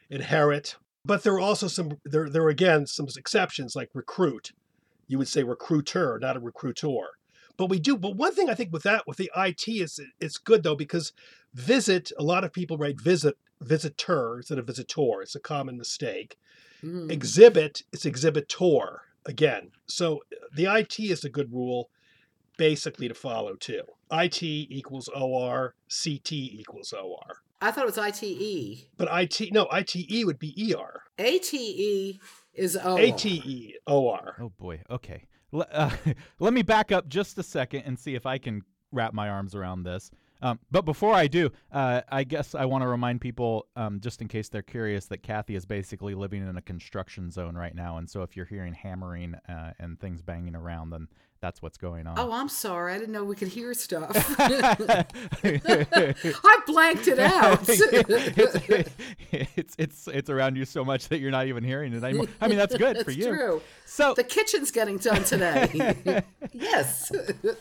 inherit. 0.09 0.75
But 1.03 1.23
there 1.23 1.33
are 1.33 1.39
also 1.39 1.67
some 1.67 1.99
there 2.05 2.29
there 2.29 2.43
are 2.43 2.49
again 2.49 2.85
some 2.85 3.07
exceptions 3.17 3.75
like 3.75 3.89
recruit. 3.93 4.51
You 5.07 5.17
would 5.17 5.27
say 5.27 5.43
recruiter, 5.43 6.19
not 6.21 6.37
a 6.37 6.41
recruitor. 6.41 7.07
But 7.57 7.69
we 7.69 7.79
do. 7.79 7.97
But 7.97 8.15
one 8.15 8.33
thing 8.33 8.49
I 8.49 8.53
think 8.53 8.71
with 8.71 8.83
that, 8.83 9.05
with 9.07 9.17
the 9.17 9.31
IT, 9.35 9.67
is 9.67 9.99
it's 10.19 10.37
good 10.37 10.63
though 10.63 10.75
because 10.75 11.11
visit. 11.53 12.11
A 12.17 12.23
lot 12.23 12.43
of 12.43 12.53
people 12.53 12.77
write 12.77 13.01
visit 13.01 13.37
visitor 13.59 14.37
instead 14.37 14.57
of 14.57 14.67
visitor. 14.67 15.21
It's 15.21 15.35
a 15.35 15.39
common 15.39 15.77
mistake. 15.77 16.37
Mm. 16.83 17.11
Exhibit 17.11 17.83
it's 17.91 18.05
exhibitor 18.05 19.01
again. 19.25 19.71
So 19.87 20.21
the 20.55 20.65
IT 20.65 20.99
is 20.99 21.23
a 21.23 21.29
good 21.29 21.51
rule, 21.51 21.89
basically 22.61 23.07
to 23.07 23.15
follow 23.15 23.55
too. 23.55 23.81
IT 24.11 24.43
equals 24.43 25.07
OR. 25.15 25.73
CT 25.89 26.31
equals 26.31 26.93
OR. 26.93 27.41
I 27.59 27.71
thought 27.71 27.85
it 27.85 27.87
was 27.87 27.97
ITE. 27.97 28.87
But 28.97 29.09
IT 29.11 29.51
no 29.51 29.67
ITE 29.71 30.25
would 30.25 30.37
be 30.37 30.75
ER. 30.75 31.01
ATE 31.17 32.19
is 32.53 32.77
O. 32.83 32.97
ATE 32.99 33.73
OR. 33.87 34.35
Oh 34.39 34.51
boy. 34.59 34.83
Okay. 34.91 35.25
L- 35.51 35.65
uh, 35.71 35.89
let 36.39 36.53
me 36.53 36.61
back 36.61 36.91
up 36.91 37.09
just 37.09 37.39
a 37.39 37.43
second 37.43 37.81
and 37.87 37.97
see 37.97 38.13
if 38.13 38.27
I 38.27 38.37
can 38.37 38.61
wrap 38.91 39.15
my 39.15 39.27
arms 39.27 39.55
around 39.55 39.81
this. 39.81 40.11
Um, 40.43 40.59
but 40.69 40.85
before 40.85 41.13
I 41.15 41.25
do, 41.25 41.51
uh, 41.71 42.01
I 42.09 42.23
guess 42.23 42.53
I 42.53 42.65
want 42.65 42.83
to 42.83 42.87
remind 42.87 43.21
people, 43.21 43.67
um, 43.75 43.99
just 43.99 44.21
in 44.21 44.27
case 44.27 44.49
they're 44.49 44.63
curious, 44.63 45.05
that 45.07 45.21
Kathy 45.21 45.55
is 45.55 45.65
basically 45.65 46.15
living 46.15 46.47
in 46.47 46.57
a 46.57 46.61
construction 46.61 47.29
zone 47.29 47.55
right 47.55 47.75
now, 47.75 47.97
and 47.97 48.09
so 48.09 48.23
if 48.23 48.35
you're 48.35 48.47
hearing 48.47 48.73
hammering 48.73 49.35
uh, 49.47 49.73
and 49.79 49.99
things 49.99 50.23
banging 50.23 50.55
around, 50.55 50.89
then 50.89 51.07
that's 51.41 51.61
what's 51.61 51.77
going 51.77 52.05
on. 52.07 52.17
Oh, 52.19 52.31
I'm 52.31 52.47
sorry. 52.49 52.93
I 52.93 52.99
didn't 52.99 53.13
know 53.13 53.23
we 53.23 53.35
could 53.35 53.47
hear 53.47 53.73
stuff. 53.73 54.11
I 54.39 55.05
blanked 56.67 57.07
it 57.07 57.19
out. 57.19 57.59
it's, 57.67 58.95
it's 59.31 59.75
it's 59.77 60.07
it's 60.07 60.29
around 60.29 60.55
you 60.55 60.65
so 60.65 60.85
much 60.85 61.09
that 61.09 61.19
you're 61.19 61.31
not 61.31 61.47
even 61.47 61.63
hearing 61.63 61.93
it 61.93 62.03
anymore. 62.03 62.27
I 62.39 62.47
mean, 62.47 62.57
that's 62.57 62.77
good 62.77 63.03
for 63.03 63.11
you. 63.11 63.27
true. 63.27 63.61
So 63.85 64.13
The 64.13 64.23
kitchen's 64.23 64.71
getting 64.71 64.97
done 64.97 65.23
today. 65.23 66.23
yes. 66.53 67.11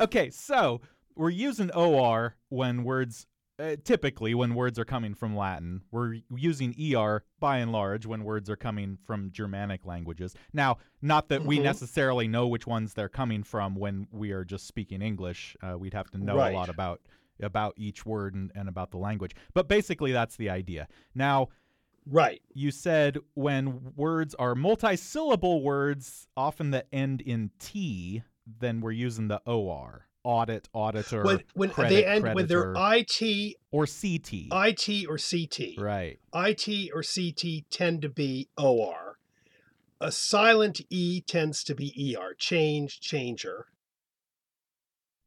okay, 0.00 0.30
so 0.30 0.82
we're 1.16 1.30
using 1.30 1.70
OR 1.72 2.36
when 2.50 2.84
words, 2.84 3.26
uh, 3.60 3.76
typically 3.84 4.34
when 4.34 4.54
words 4.54 4.78
are 4.78 4.84
coming 4.84 5.14
from 5.14 5.36
Latin. 5.36 5.82
We're 5.90 6.16
using 6.34 6.74
ER 6.96 7.22
by 7.38 7.58
and 7.58 7.70
large 7.72 8.06
when 8.06 8.24
words 8.24 8.48
are 8.48 8.56
coming 8.56 8.98
from 9.06 9.30
Germanic 9.30 9.84
languages. 9.86 10.34
Now, 10.52 10.78
not 11.02 11.28
that 11.28 11.42
we 11.44 11.58
Mhm. 11.58 11.64
necessarily 11.64 12.26
know 12.26 12.46
which 12.48 12.66
ones 12.66 12.94
they're 12.94 13.08
coming 13.08 13.42
from 13.42 13.74
when 13.74 14.06
we 14.10 14.32
are 14.32 14.44
just 14.44 14.66
speaking 14.66 15.02
English. 15.02 15.56
Uh, 15.62 15.76
we'd 15.78 15.94
have 15.94 16.10
to 16.12 16.18
know 16.18 16.36
Right. 16.36 16.52
a 16.54 16.56
lot 16.56 16.68
about 16.68 17.00
about 17.42 17.72
each 17.78 18.04
word 18.04 18.34
and, 18.34 18.52
and 18.54 18.68
about 18.68 18.90
the 18.90 18.98
language. 18.98 19.34
But 19.54 19.66
basically, 19.66 20.12
that's 20.12 20.36
the 20.36 20.50
idea. 20.50 20.86
Now, 21.14 21.48
Right. 22.04 22.42
you 22.52 22.70
said 22.70 23.16
when 23.32 23.94
words 23.96 24.34
are 24.34 24.54
multisyllable 24.54 25.62
words, 25.62 26.28
often 26.36 26.70
that 26.72 26.86
end 26.92 27.22
in 27.22 27.50
T, 27.58 28.22
then 28.46 28.82
we're 28.82 28.90
using 28.92 29.28
the 29.28 29.40
OR. 29.46 30.06
Audit, 30.22 30.68
auditor, 30.74 31.22
When 31.24 31.42
when 31.54 31.70
credit, 31.70 31.94
they 31.94 32.04
end 32.04 32.34
when 32.34 32.46
they're 32.46 32.74
IT, 32.76 33.56
or 33.70 33.86
CT. 33.86 34.48
IT 34.52 35.06
or 35.08 35.16
CT. 35.16 35.78
right. 35.82 36.18
IT 36.34 36.90
or 36.94 37.02
CT 37.02 37.64
tend 37.70 38.02
to 38.02 38.08
be 38.10 38.48
OR. 38.58 39.16
A 39.98 40.12
silent 40.12 40.82
E 40.90 41.22
tends 41.22 41.64
to 41.64 41.74
be 41.74 42.14
ER. 42.18 42.34
Change, 42.38 43.00
changer. 43.00 43.66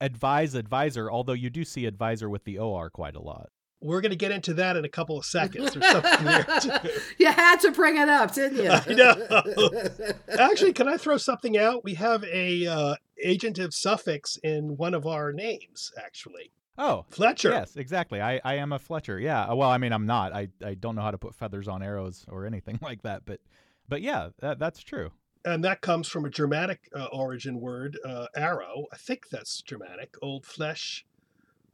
Advise, 0.02 0.54
advisor, 0.54 1.10
although 1.10 1.34
you 1.34 1.50
do 1.50 1.64
see 1.64 1.86
advisor 1.86 2.30
with 2.30 2.44
the 2.44 2.58
OR 2.60 2.90
quite 2.90 3.16
a 3.16 3.22
lot. 3.22 3.50
We're 3.82 4.02
going 4.02 4.12
to 4.12 4.16
get 4.18 4.32
into 4.32 4.54
that 4.56 4.78
in 4.78 4.86
a 4.86 4.90
couple 4.90 5.18
of 5.18 5.26
seconds. 5.26 5.74
There's 5.74 5.92
something 5.92 6.26
there 6.26 6.44
too. 6.62 6.72
You 7.18 7.32
had 7.32 7.60
to 7.62 7.72
bring 7.72 7.98
it 7.98 8.10
up, 8.10 8.34
didn't 8.34 8.64
you? 8.64 8.70
I 8.70 8.94
know. 8.94 10.16
Actually, 10.40 10.74
can 10.74 10.88
I 10.88 10.98
throw 10.98 11.18
something 11.18 11.58
out? 11.58 11.84
We 11.84 11.96
have 11.96 12.24
a 12.26 12.66
uh, 12.68 12.96
agentive 13.26 13.74
suffix 13.74 14.38
in 14.44 14.78
one 14.78 14.94
of 14.94 15.06
our 15.06 15.32
names. 15.34 15.92
Actually, 16.04 16.52
Oh, 16.78 17.06
Fletcher. 17.10 17.50
yes, 17.52 17.76
exactly. 17.76 18.20
I, 18.22 18.42
I 18.44 18.56
am 18.56 18.72
a 18.74 18.80
Fletcher. 18.80 19.20
Yeah. 19.20 19.44
Uh, 19.44 19.56
Well, 19.56 19.70
I 19.70 19.78
mean, 19.78 19.94
I'm 19.94 20.06
not. 20.08 20.34
I, 20.34 20.48
I 20.66 20.74
don't 20.74 20.96
know 20.96 21.04
how 21.04 21.12
to 21.12 21.18
put 21.20 21.36
feathers 21.36 21.68
on 21.68 21.84
arrows 21.84 22.26
or 22.28 22.46
anything 22.46 22.80
like 22.82 23.04
that. 23.04 23.24
But 23.26 23.40
but 23.88 24.02
yeah, 24.02 24.30
that, 24.40 24.60
that's 24.60 24.80
true. 24.82 25.12
and 25.46 25.64
that 25.64 25.82
comes 25.82 26.08
from 26.08 26.26
a 26.26 26.30
Germanic 26.30 26.90
uh, 26.96 27.06
origin 27.12 27.60
word, 27.60 28.00
uh, 28.06 28.28
arrow. 28.36 28.86
I 28.94 28.98
think 28.98 29.30
that's 29.30 29.62
Germanic, 29.62 30.16
old 30.22 30.46
flesh. 30.46 31.06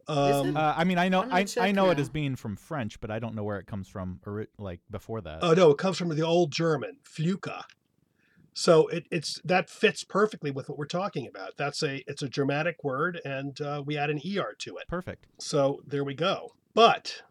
Um, 0.08 0.58
Uh, 0.58 0.74
I 0.76 0.84
mean, 0.86 0.98
I 0.98 1.08
know 1.08 1.22
I'm 1.22 1.32
I, 1.32 1.40
I 1.42 1.44
check 1.44 1.76
know 1.76 1.92
it 1.92 2.00
as 2.00 2.10
being 2.10 2.36
from 2.36 2.56
French, 2.56 3.00
but 3.00 3.12
I 3.12 3.20
don't 3.20 3.36
know 3.36 3.44
where 3.44 3.60
it 3.60 3.68
comes 3.68 3.88
from. 3.88 4.20
Or 4.26 4.48
like 4.58 4.80
before 4.90 5.22
that. 5.22 5.40
oh 5.44 5.54
no, 5.54 5.70
it 5.70 5.78
comes 5.78 5.98
from 5.98 6.10
the 6.10 6.26
old 6.26 6.52
German, 6.52 6.98
Fluka. 7.06 7.62
So 8.60 8.88
it, 8.88 9.06
it's 9.10 9.40
that 9.46 9.70
fits 9.70 10.04
perfectly 10.04 10.52
with 10.52 10.68
what 10.68 10.78
we're 10.78 10.86
talking 10.86 11.26
about. 11.26 11.56
That's 11.56 11.82
a 11.82 12.04
it's 12.12 12.24
a 12.24 12.28
dramatic 12.28 12.84
word, 12.84 13.22
and 13.24 13.60
uh, 13.62 13.82
we 13.86 13.98
add 13.98 14.10
an 14.10 14.18
er 14.18 14.54
to 14.58 14.76
it. 14.76 14.90
Perfect. 14.90 15.28
So 15.38 15.82
there 15.88 16.04
we 16.04 16.14
go. 16.14 16.52
But 16.74 17.22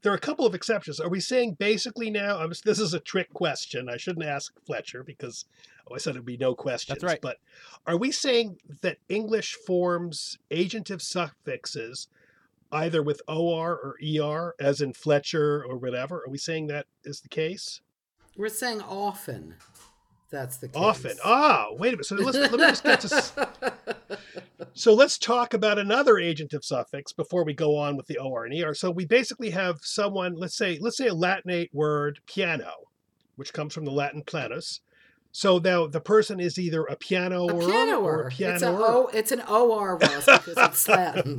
there 0.00 0.10
are 0.10 0.14
a 0.14 0.18
couple 0.18 0.46
of 0.46 0.54
exceptions. 0.54 0.98
Are 0.98 1.10
we 1.10 1.20
saying 1.20 1.56
basically 1.58 2.08
now? 2.08 2.38
I 2.38 2.46
was, 2.46 2.62
this 2.62 2.80
is 2.80 2.94
a 2.94 3.00
trick 3.00 3.34
question. 3.34 3.90
I 3.90 3.98
shouldn't 3.98 4.24
ask 4.24 4.54
Fletcher 4.64 5.02
because 5.04 5.44
oh, 5.90 5.94
I 5.94 5.98
said 5.98 6.12
it'd 6.12 6.24
be 6.24 6.38
no 6.38 6.54
questions. 6.54 7.00
That's 7.00 7.12
right. 7.12 7.20
But 7.20 7.36
are 7.86 7.98
we 7.98 8.10
saying 8.10 8.56
that 8.80 8.96
English 9.10 9.56
forms 9.56 10.38
agentive 10.50 11.02
suffixes 11.02 12.08
either 12.72 13.02
with 13.02 13.20
or 13.28 13.76
or 13.78 13.96
er, 14.00 14.54
as 14.58 14.80
in 14.80 14.94
Fletcher 14.94 15.66
or 15.68 15.76
whatever? 15.76 16.22
Are 16.26 16.30
we 16.30 16.38
saying 16.38 16.68
that 16.68 16.86
is 17.04 17.20
the 17.20 17.28
case? 17.28 17.82
We're 18.38 18.48
saying 18.48 18.80
often. 18.80 19.56
That's 20.30 20.58
the 20.58 20.68
case. 20.68 20.76
Often. 20.76 21.16
Ah, 21.24 21.68
wait 21.72 21.88
a 21.88 21.92
minute. 21.92 22.06
So 22.06 22.16
let's, 22.16 22.36
let 22.36 22.52
me 22.52 22.58
just 22.58 22.84
get 22.84 23.00
to. 23.00 23.48
So 24.74 24.94
let's 24.94 25.18
talk 25.18 25.54
about 25.54 25.78
another 25.78 26.14
agentive 26.14 26.62
suffix 26.62 27.12
before 27.12 27.44
we 27.44 27.52
go 27.52 27.76
on 27.76 27.96
with 27.96 28.06
the 28.06 28.18
or 28.18 28.44
and 28.44 28.62
er. 28.62 28.74
So 28.74 28.92
we 28.92 29.06
basically 29.06 29.50
have 29.50 29.78
someone, 29.82 30.36
let's 30.36 30.56
say, 30.56 30.78
let's 30.80 30.96
say 30.96 31.08
a 31.08 31.14
Latinate 31.14 31.70
word 31.72 32.20
piano, 32.26 32.72
which 33.34 33.52
comes 33.52 33.74
from 33.74 33.84
the 33.84 33.90
Latin 33.90 34.22
planus. 34.22 34.78
So 35.30 35.58
now 35.58 35.86
the 35.86 36.00
person 36.00 36.40
is 36.40 36.58
either 36.58 36.84
a 36.84 36.96
piano 36.96 37.48
a 37.48 37.52
or 37.52 37.60
pianoer. 37.60 38.22
a 38.22 38.26
It's, 38.28 38.62
a 38.62 38.66
pianoer, 38.66 39.10
it's 39.12 39.32
an 39.32 39.42
OR, 39.42 39.96
Ross, 39.98 40.24
because 40.24 40.56
it's 40.56 40.88
Latin. 40.88 41.38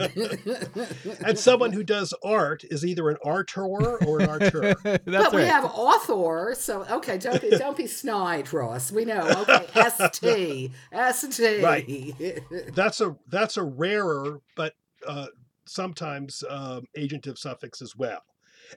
and 1.25 1.37
someone 1.37 1.73
who 1.73 1.83
does 1.83 2.13
art 2.23 2.63
is 2.65 2.85
either 2.85 3.09
an 3.09 3.17
arter 3.25 3.65
or 3.65 4.21
an 4.21 4.29
archer. 4.29 4.75
That's 4.83 5.05
but 5.05 5.33
we 5.33 5.43
have 5.43 5.65
author, 5.65 6.55
so 6.57 6.85
okay, 6.89 7.17
don't 7.17 7.41
be 7.41 7.49
don't 7.49 7.75
be 7.75 7.87
snide, 7.87 8.53
Ross. 8.53 8.91
We 8.91 9.05
know. 9.05 9.21
Okay, 9.21 9.67
ST. 9.89 10.71
ST. 11.13 11.63
Right. 11.63 12.15
that's 12.73 13.01
a 13.01 13.15
that's 13.27 13.57
a 13.57 13.63
rarer, 13.63 14.39
but 14.55 14.75
uh, 15.07 15.27
sometimes 15.65 16.43
um, 16.49 16.85
agentive 16.97 17.37
suffix 17.37 17.81
as 17.81 17.95
well. 17.95 18.21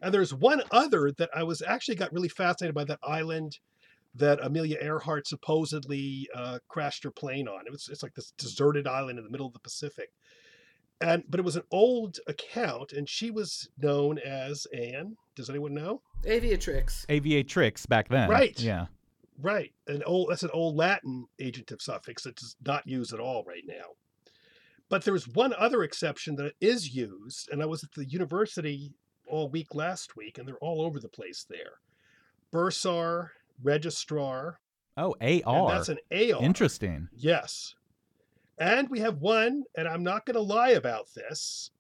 And 0.00 0.12
there's 0.12 0.32
one 0.32 0.62
other 0.70 1.12
that 1.18 1.30
I 1.34 1.42
was 1.42 1.62
actually 1.62 1.96
got 1.96 2.12
really 2.12 2.28
fascinated 2.28 2.74
by 2.74 2.84
that 2.84 2.98
island 3.02 3.58
that 4.14 4.44
Amelia 4.44 4.76
Earhart 4.80 5.26
supposedly 5.26 6.28
uh, 6.34 6.58
crashed 6.68 7.04
her 7.04 7.10
plane 7.10 7.48
on. 7.48 7.66
It 7.66 7.72
was 7.72 7.88
it's 7.90 8.02
like 8.02 8.14
this 8.14 8.32
deserted 8.36 8.86
island 8.86 9.18
in 9.18 9.24
the 9.24 9.30
middle 9.30 9.46
of 9.46 9.52
the 9.52 9.60
Pacific. 9.60 10.10
And 11.00 11.24
but 11.28 11.40
it 11.40 11.44
was 11.44 11.56
an 11.56 11.64
old 11.70 12.18
account, 12.26 12.92
and 12.92 13.08
she 13.08 13.30
was 13.30 13.68
known 13.78 14.18
as 14.18 14.66
Anne. 14.72 15.16
Does 15.34 15.50
anyone 15.50 15.74
know? 15.74 16.02
Aviatrix. 16.24 17.06
Aviatrix 17.06 17.88
back 17.88 18.08
then. 18.08 18.28
Right. 18.28 18.58
Yeah. 18.60 18.86
Right. 19.40 19.72
An 19.88 20.02
old 20.04 20.28
that's 20.30 20.42
an 20.42 20.50
old 20.52 20.76
Latin 20.76 21.26
agentive 21.40 21.80
suffix 21.80 22.22
that's 22.22 22.56
not 22.64 22.86
used 22.86 23.12
at 23.12 23.20
all 23.20 23.44
right 23.44 23.64
now. 23.66 23.96
But 24.88 25.04
there's 25.04 25.26
one 25.26 25.54
other 25.54 25.82
exception 25.82 26.36
that 26.36 26.52
is 26.60 26.94
used, 26.94 27.48
and 27.50 27.62
I 27.62 27.66
was 27.66 27.82
at 27.82 27.92
the 27.92 28.04
university 28.04 28.92
all 29.26 29.48
week 29.48 29.74
last 29.74 30.16
week, 30.16 30.36
and 30.36 30.46
they're 30.46 30.58
all 30.58 30.82
over 30.82 31.00
the 31.00 31.08
place 31.08 31.46
there. 31.48 31.80
Bursar, 32.52 33.30
registrar, 33.62 34.58
Oh, 34.96 35.14
and 35.20 35.42
AR. 35.44 35.70
that's 35.70 35.88
an 35.88 35.98
AR. 36.10 36.42
Interesting. 36.42 37.08
Yes. 37.16 37.74
And 38.58 38.88
we 38.90 39.00
have 39.00 39.18
one, 39.20 39.64
and 39.76 39.88
I'm 39.88 40.02
not 40.04 40.26
going 40.26 40.34
to 40.34 40.40
lie 40.42 40.70
about 40.70 41.08
this, 41.14 41.70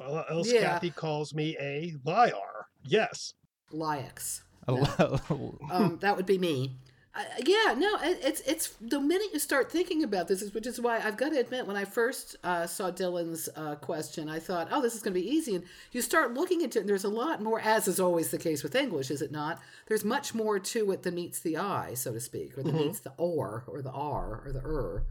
uh, 0.00 0.24
else 0.28 0.52
Yeah. 0.52 0.60
Kathy 0.62 0.90
calls 0.90 1.32
me 1.34 1.56
a 1.60 1.94
liar. 2.04 2.66
Yes. 2.84 3.34
Liax. 3.72 4.42
A 4.66 4.72
lo- 4.72 5.58
Um, 5.70 5.98
that 6.00 6.16
would 6.16 6.26
be 6.26 6.38
me. 6.38 6.76
Uh, 7.18 7.22
yeah, 7.44 7.74
no, 7.76 7.96
it, 8.00 8.20
it's 8.22 8.40
it's 8.42 8.68
the 8.80 9.00
minute 9.00 9.26
you 9.32 9.40
start 9.40 9.72
thinking 9.72 10.04
about 10.04 10.28
this, 10.28 10.54
which 10.54 10.68
is 10.68 10.80
why 10.80 11.00
I've 11.00 11.16
got 11.16 11.30
to 11.30 11.40
admit, 11.40 11.66
when 11.66 11.76
I 11.76 11.84
first 11.84 12.36
uh, 12.44 12.64
saw 12.68 12.92
Dylan's 12.92 13.48
uh, 13.56 13.74
question, 13.74 14.28
I 14.28 14.38
thought, 14.38 14.68
oh, 14.70 14.80
this 14.80 14.94
is 14.94 15.02
going 15.02 15.14
to 15.14 15.20
be 15.20 15.28
easy. 15.28 15.56
And 15.56 15.64
you 15.90 16.00
start 16.00 16.34
looking 16.34 16.60
into 16.60 16.78
it, 16.78 16.82
and 16.82 16.88
there's 16.88 17.02
a 17.02 17.08
lot 17.08 17.42
more, 17.42 17.58
as 17.58 17.88
is 17.88 17.98
always 17.98 18.30
the 18.30 18.38
case 18.38 18.62
with 18.62 18.76
English, 18.76 19.10
is 19.10 19.20
it 19.20 19.32
not? 19.32 19.60
There's 19.86 20.04
much 20.04 20.32
more 20.32 20.60
to 20.60 20.92
it 20.92 21.02
than 21.02 21.16
meets 21.16 21.40
the 21.40 21.56
eye, 21.56 21.94
so 21.94 22.12
to 22.12 22.20
speak, 22.20 22.56
or 22.56 22.62
that 22.62 22.72
meets 22.74 23.00
the 23.00 23.12
or, 23.16 23.64
or 23.66 23.82
the 23.82 23.90
r, 23.90 24.40
or 24.44 24.52
the 24.52 24.62
er. 24.64 25.02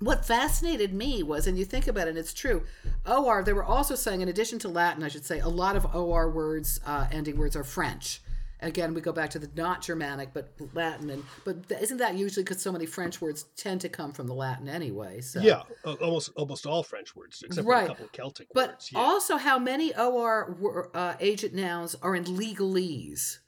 What 0.00 0.24
fascinated 0.24 0.92
me 0.92 1.22
was, 1.22 1.46
and 1.46 1.56
you 1.56 1.64
think 1.64 1.86
about 1.86 2.08
it, 2.08 2.10
and 2.10 2.18
it's 2.18 2.34
true, 2.34 2.64
OR, 3.06 3.44
they 3.44 3.52
were 3.52 3.64
also 3.64 3.94
saying, 3.94 4.20
in 4.20 4.28
addition 4.28 4.58
to 4.60 4.68
Latin, 4.68 5.04
I 5.04 5.08
should 5.08 5.24
say, 5.24 5.38
a 5.38 5.48
lot 5.48 5.76
of 5.76 5.94
OR 5.94 6.28
words, 6.28 6.80
uh, 6.84 7.06
ending 7.12 7.38
words, 7.38 7.54
are 7.54 7.62
French. 7.62 8.20
Again, 8.64 8.94
we 8.94 9.00
go 9.00 9.12
back 9.12 9.30
to 9.30 9.38
the 9.38 9.50
not 9.54 9.82
Germanic, 9.82 10.32
but 10.32 10.48
Latin. 10.72 11.10
and 11.10 11.22
But 11.44 11.68
th- 11.68 11.80
isn't 11.82 11.98
that 11.98 12.14
usually 12.16 12.44
because 12.44 12.62
so 12.62 12.72
many 12.72 12.86
French 12.86 13.20
words 13.20 13.44
tend 13.56 13.80
to 13.82 13.88
come 13.88 14.12
from 14.12 14.26
the 14.26 14.34
Latin 14.34 14.68
anyway? 14.68 15.20
So. 15.20 15.40
Yeah. 15.40 15.62
uh, 15.84 15.92
almost 15.94 16.30
almost 16.36 16.66
all 16.66 16.82
French 16.82 17.14
words, 17.14 17.42
except 17.44 17.66
for 17.66 17.74
a 17.74 17.86
couple 17.86 18.06
of 18.06 18.12
Celtic 18.12 18.48
But 18.54 18.70
words. 18.70 18.90
Yeah. 18.92 19.00
also, 19.00 19.36
how 19.36 19.58
many 19.58 19.94
OR 19.94 20.90
uh, 20.94 21.14
agent 21.20 21.54
nouns 21.54 21.94
are 22.02 22.16
in 22.16 22.24
legalese? 22.24 23.38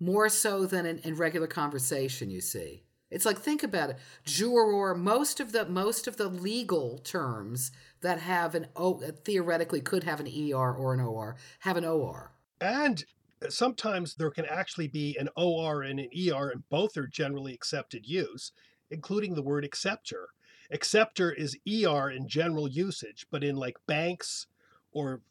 More 0.00 0.28
so 0.28 0.66
than 0.66 0.86
in, 0.86 0.98
in 0.98 1.14
regular 1.16 1.48
conversation, 1.48 2.30
you 2.30 2.40
see. 2.40 2.84
It's 3.10 3.24
like 3.24 3.38
think 3.38 3.62
about 3.62 3.90
it. 3.90 3.96
Juror, 4.24 4.94
most 4.94 5.40
of 5.40 5.52
the 5.52 5.66
most 5.66 6.06
of 6.06 6.16
the 6.18 6.28
legal 6.28 6.98
terms 6.98 7.72
that 8.02 8.20
have 8.20 8.54
an 8.54 8.66
O 8.76 9.00
theoretically 9.24 9.80
could 9.80 10.04
have 10.04 10.20
an 10.20 10.26
ER 10.26 10.72
or 10.72 10.94
an 10.94 11.00
OR 11.00 11.36
have 11.60 11.76
an 11.76 11.84
OR. 11.84 12.32
And 12.60 13.04
sometimes 13.48 14.14
there 14.14 14.30
can 14.30 14.46
actually 14.46 14.88
be 14.88 15.16
an 15.18 15.28
OR 15.36 15.82
and 15.82 16.00
an 16.00 16.08
ER, 16.16 16.50
and 16.50 16.68
both 16.68 16.96
are 16.96 17.06
generally 17.06 17.54
accepted 17.54 18.06
use, 18.06 18.52
including 18.90 19.34
the 19.34 19.42
word 19.42 19.64
acceptor. 19.64 20.28
Acceptor 20.70 21.32
is 21.32 21.56
ER 21.66 22.10
in 22.10 22.28
general 22.28 22.68
usage, 22.68 23.26
but 23.30 23.44
in 23.44 23.56
like 23.56 23.78
banks 23.86 24.46
or 24.92 25.22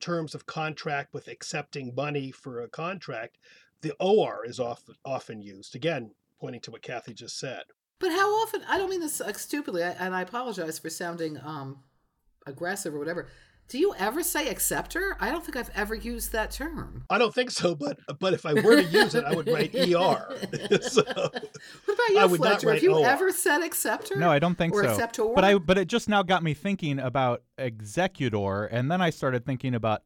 terms 0.00 0.34
of 0.34 0.46
contract 0.46 1.12
with 1.12 1.28
accepting 1.28 1.94
money 1.94 2.30
for 2.30 2.60
a 2.60 2.68
contract, 2.68 3.38
the 3.80 3.94
OR 4.00 4.44
is 4.44 4.58
often 4.58 4.94
often 5.04 5.42
used. 5.42 5.74
Again, 5.74 6.12
pointing 6.40 6.60
to 6.62 6.70
what 6.70 6.82
Kathy 6.82 7.14
just 7.14 7.38
said. 7.38 7.64
But 7.98 8.10
how 8.10 8.28
often? 8.42 8.62
I 8.68 8.78
don't 8.78 8.90
mean 8.90 9.00
this 9.00 9.20
like, 9.20 9.38
stupidly, 9.38 9.82
and 9.82 10.14
I 10.14 10.22
apologize 10.22 10.78
for 10.78 10.90
sounding 10.90 11.38
um, 11.42 11.82
aggressive 12.46 12.94
or 12.94 12.98
whatever. 12.98 13.28
Do 13.68 13.78
you 13.78 13.94
ever 13.98 14.22
say 14.22 14.48
acceptor? 14.48 15.16
I 15.20 15.30
don't 15.30 15.44
think 15.44 15.56
I've 15.56 15.70
ever 15.74 15.94
used 15.94 16.32
that 16.32 16.52
term. 16.52 17.04
I 17.10 17.18
don't 17.18 17.34
think 17.34 17.50
so, 17.50 17.74
but 17.74 17.98
but 18.20 18.32
if 18.32 18.46
I 18.46 18.54
were 18.54 18.76
to 18.76 18.84
use 18.84 19.14
it, 19.14 19.24
I 19.24 19.34
would 19.34 19.48
write 19.48 19.74
ER. 19.74 19.80
so, 20.82 21.02
What 21.04 21.94
about 21.94 22.08
you, 22.10 22.18
I 22.18 22.26
would 22.26 22.38
Fletcher? 22.38 22.72
Have 22.72 22.82
you 22.82 22.94
OR. 22.94 23.06
ever 23.06 23.32
said 23.32 23.62
acceptor? 23.62 24.16
No, 24.16 24.30
I 24.30 24.38
don't 24.38 24.56
think 24.56 24.74
or 24.74 24.84
so. 24.84 24.90
Acceptor? 24.90 25.24
But 25.34 25.44
I 25.44 25.58
but 25.58 25.78
it 25.78 25.88
just 25.88 26.08
now 26.08 26.22
got 26.22 26.42
me 26.42 26.54
thinking 26.54 26.98
about 26.98 27.42
executor, 27.58 28.66
and 28.66 28.90
then 28.90 29.00
I 29.00 29.10
started 29.10 29.44
thinking 29.44 29.74
about 29.74 30.02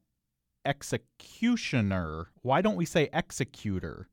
executioner. 0.65 2.29
Why 2.43 2.63
don't 2.63 2.77
we 2.77 2.87
say 2.87 3.09
executor? 3.13 4.09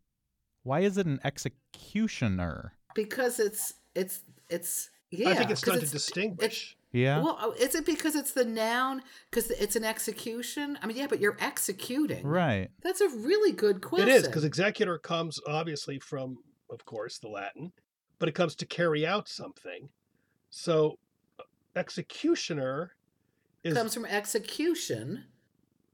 Why 0.63 0.81
is 0.81 0.97
it 0.97 1.05
an 1.05 1.19
executioner? 1.23 2.73
because 2.97 3.39
it's 3.39 3.75
it's 3.93 4.21
it's 4.49 4.89
yeah. 5.11 5.29
I 5.29 5.35
think 5.35 5.49
it's 5.51 5.61
'cause 5.63 5.75
done 5.75 5.85
to 5.85 5.89
distinguish. 5.91 6.77
Yeah. 6.93 7.21
Well, 7.21 7.37
oh, 7.41 7.51
is 7.51 7.75
it 7.75 7.85
because 7.85 8.15
it's 8.15 8.31
the 8.31 8.45
noun? 8.45 9.03
Because 9.29 9.51
it's 9.51 9.75
an 9.75 9.83
execution? 9.83 10.79
I 10.81 10.87
mean, 10.87 10.95
yeah, 10.97 11.07
but 11.07 11.19
you're 11.19 11.37
executing. 11.39 12.25
right. 12.25 12.69
That's 12.81 13.01
a 13.01 13.09
really 13.09 13.51
good 13.51 13.81
question. 13.81 14.07
It 14.09 14.15
is 14.15 14.23
because 14.27 14.43
executor 14.45 14.97
comes 14.97 15.39
obviously 15.47 15.99
from, 15.99 16.37
of 16.69 16.85
course, 16.85 17.19
the 17.19 17.27
Latin, 17.27 17.73
but 18.19 18.29
it 18.29 18.35
comes 18.35 18.55
to 18.55 18.65
carry 18.65 19.05
out 19.05 19.27
something. 19.27 19.89
So, 20.49 20.97
uh, 21.39 21.43
executioner 21.75 22.95
is 23.63 23.73
comes 23.73 23.93
from 23.93 24.05
execution. 24.05 25.25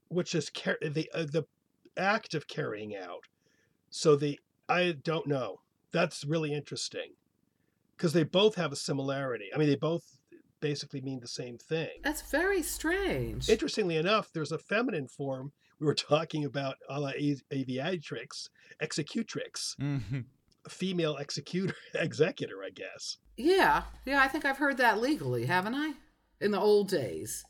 which 0.09 0.35
is 0.35 0.49
car- 0.51 0.77
the 0.81 1.09
uh, 1.13 1.23
the 1.23 1.43
act 1.97 2.33
of 2.35 2.47
carrying 2.47 2.95
out. 2.95 3.23
So 3.89 4.15
the 4.15 4.39
I 4.69 4.91
don't 5.03 5.27
know. 5.27 5.61
That's 5.91 6.23
really 6.23 6.53
interesting 6.53 7.13
because 7.97 8.13
they 8.13 8.23
both 8.23 8.55
have 8.55 8.71
a 8.71 8.75
similarity. 8.75 9.45
I 9.53 9.57
mean, 9.57 9.69
they 9.69 9.75
both 9.75 10.03
basically 10.59 11.01
mean 11.01 11.19
the 11.19 11.27
same 11.27 11.57
thing. 11.57 11.89
That's 12.03 12.21
very 12.31 12.61
strange. 12.63 13.49
Interestingly 13.49 13.97
enough, 13.97 14.29
there's 14.33 14.51
a 14.51 14.57
feminine 14.57 15.07
form 15.07 15.51
we 15.79 15.85
were 15.85 15.93
talking 16.11 16.45
about 16.45 16.75
a 16.89 16.99
la 16.99 17.09
a- 17.09 17.41
aviatrix, 17.51 18.47
executrix, 18.81 19.75
hmm 19.79 20.21
a 20.65 20.69
female 20.69 21.17
executor, 21.17 21.75
executor, 21.93 22.63
I 22.65 22.69
guess. 22.69 23.17
yeah, 23.35 23.83
yeah. 24.05 24.21
I 24.21 24.29
think 24.29 24.45
I've 24.45 24.59
heard 24.59 24.77
that 24.77 25.01
legally, 25.01 25.45
haven't 25.45 25.75
I? 25.75 25.91
In 26.39 26.51
the 26.51 26.59
old 26.59 26.87
days, 26.87 27.43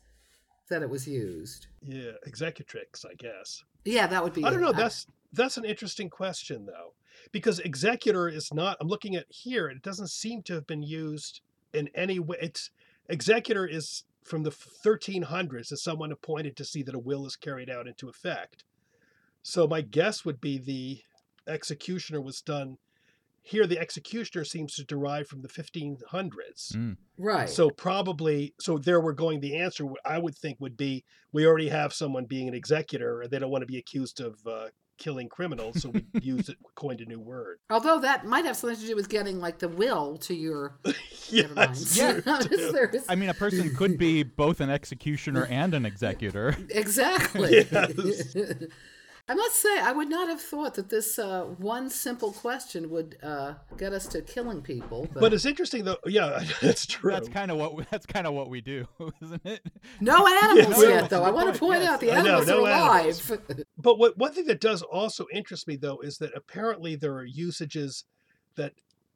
that 0.68 0.82
it 0.82 0.90
was 0.90 1.06
used. 1.06 1.68
Yeah, 1.80 2.10
executrix, 2.26 3.04
I 3.04 3.14
guess. 3.14 3.62
Yeah, 3.84 4.08
that 4.08 4.24
would 4.24 4.32
be. 4.32 4.42
I 4.42 4.50
don't 4.50 4.58
it. 4.58 4.62
know. 4.62 4.72
That's 4.72 5.06
that's 5.32 5.56
an 5.58 5.64
interesting 5.64 6.10
question 6.10 6.66
though, 6.66 6.94
because 7.32 7.58
executor 7.60 8.28
is 8.28 8.52
not. 8.52 8.76
I'm 8.80 8.88
looking 8.88 9.16
at 9.16 9.26
here. 9.28 9.68
It 9.68 9.82
doesn't 9.82 10.10
seem 10.10 10.42
to 10.42 10.54
have 10.54 10.66
been 10.66 10.82
used 10.82 11.40
in 11.72 11.88
any 11.94 12.18
way. 12.18 12.36
It's 12.40 12.70
executor 13.08 13.66
is 13.66 14.04
from 14.24 14.42
the 14.42 14.50
1300s 14.50 15.70
as 15.70 15.82
someone 15.82 16.10
appointed 16.10 16.56
to 16.56 16.64
see 16.64 16.82
that 16.82 16.94
a 16.94 16.98
will 16.98 17.26
is 17.26 17.36
carried 17.36 17.68
out 17.68 17.86
into 17.86 18.08
effect. 18.08 18.64
So 19.42 19.66
my 19.66 19.82
guess 19.82 20.24
would 20.24 20.40
be 20.40 20.58
the 20.58 21.02
executioner 21.46 22.20
was 22.20 22.40
done. 22.40 22.78
Here, 23.42 23.66
the 23.66 23.78
executioner 23.78 24.44
seems 24.44 24.74
to 24.76 24.84
derive 24.84 25.28
from 25.28 25.42
the 25.42 25.48
1500s. 25.48 26.74
Mm. 26.74 26.96
right. 27.18 27.48
So 27.48 27.68
probably, 27.68 28.54
so 28.58 28.78
there 28.78 29.02
we're 29.02 29.12
going. 29.12 29.40
The 29.40 29.58
answer 29.58 29.84
I 30.06 30.18
would 30.18 30.34
think 30.34 30.58
would 30.60 30.78
be 30.78 31.04
we 31.30 31.46
already 31.46 31.68
have 31.68 31.92
someone 31.92 32.24
being 32.24 32.48
an 32.48 32.54
executor, 32.54 33.20
and 33.20 33.30
they 33.30 33.38
don't 33.38 33.50
want 33.50 33.60
to 33.60 33.66
be 33.66 33.76
accused 33.76 34.20
of 34.20 34.38
uh, 34.46 34.68
killing 34.98 35.28
criminals, 35.28 35.80
so 35.82 35.90
we 35.90 36.04
used 36.20 36.48
it, 36.48 36.56
coined 36.74 37.00
a 37.00 37.04
new 37.04 37.20
word. 37.20 37.58
Although 37.70 38.00
that 38.00 38.24
might 38.26 38.44
have 38.44 38.56
something 38.56 38.78
to 38.78 38.86
do 38.86 38.96
with 38.96 39.08
getting 39.08 39.40
like 39.40 39.58
the 39.58 39.68
will 39.68 40.16
to 40.18 40.34
your. 40.34 40.78
Never 41.32 41.54
mind. 41.54 41.70
Yes, 41.76 41.96
Yeah. 41.96 42.20
true, 42.40 42.88
too. 42.92 43.00
I 43.08 43.14
mean, 43.14 43.28
a 43.30 43.34
person 43.34 43.74
could 43.74 43.98
be 43.98 44.22
both 44.22 44.60
an 44.60 44.70
executioner 44.70 45.46
and 45.46 45.74
an 45.74 45.86
executor. 45.86 46.56
Exactly. 46.70 47.66
Yes. 47.72 48.34
I 49.26 49.34
must 49.34 49.56
say, 49.56 49.80
I 49.80 49.92
would 49.92 50.10
not 50.10 50.28
have 50.28 50.40
thought 50.40 50.74
that 50.74 50.90
this 50.90 51.18
uh, 51.18 51.44
one 51.56 51.88
simple 51.88 52.30
question 52.32 52.90
would 52.90 53.16
uh, 53.22 53.54
get 53.78 53.94
us 53.94 54.06
to 54.08 54.20
killing 54.20 54.60
people. 54.60 55.08
But, 55.14 55.20
But 55.20 55.32
it's 55.32 55.46
interesting 55.46 55.84
though. 55.84 55.96
Yeah, 56.04 56.44
that's 56.60 56.84
true. 56.86 57.10
That's 57.12 57.28
kind 57.30 57.50
of 57.50 57.56
what 57.56 57.74
we, 57.74 57.86
that's 57.90 58.04
kind 58.04 58.26
of 58.26 58.34
what 58.34 58.50
we 58.50 58.60
do, 58.60 58.86
isn't 59.22 59.40
it? 59.46 59.60
no 60.00 60.26
animals 60.42 60.82
Yeah, 60.82 60.88
yet, 60.90 61.10
though. 61.10 61.22
I 61.22 61.30
want 61.30 61.52
to 61.54 61.58
point 61.58 61.80
yes. 61.82 61.90
out 61.90 62.00
the 62.00 62.12
I 62.12 62.16
know, 62.16 62.38
animals 62.38 62.46
no 62.48 62.66
are 62.66 62.70
animals. 62.70 63.30
alive. 63.30 63.64
But 63.78 63.98
what 63.98 64.18
one 64.18 64.32
thing 64.34 64.44
that 64.46 64.60
does 64.60 64.82
also 64.82 65.26
interest 65.32 65.66
me 65.66 65.76
though 65.76 66.00
is 66.00 66.18
that 66.18 66.32
apparently 66.36 66.94
there 66.94 67.14
are 67.14 67.24
usages 67.24 68.04
that 68.56 68.72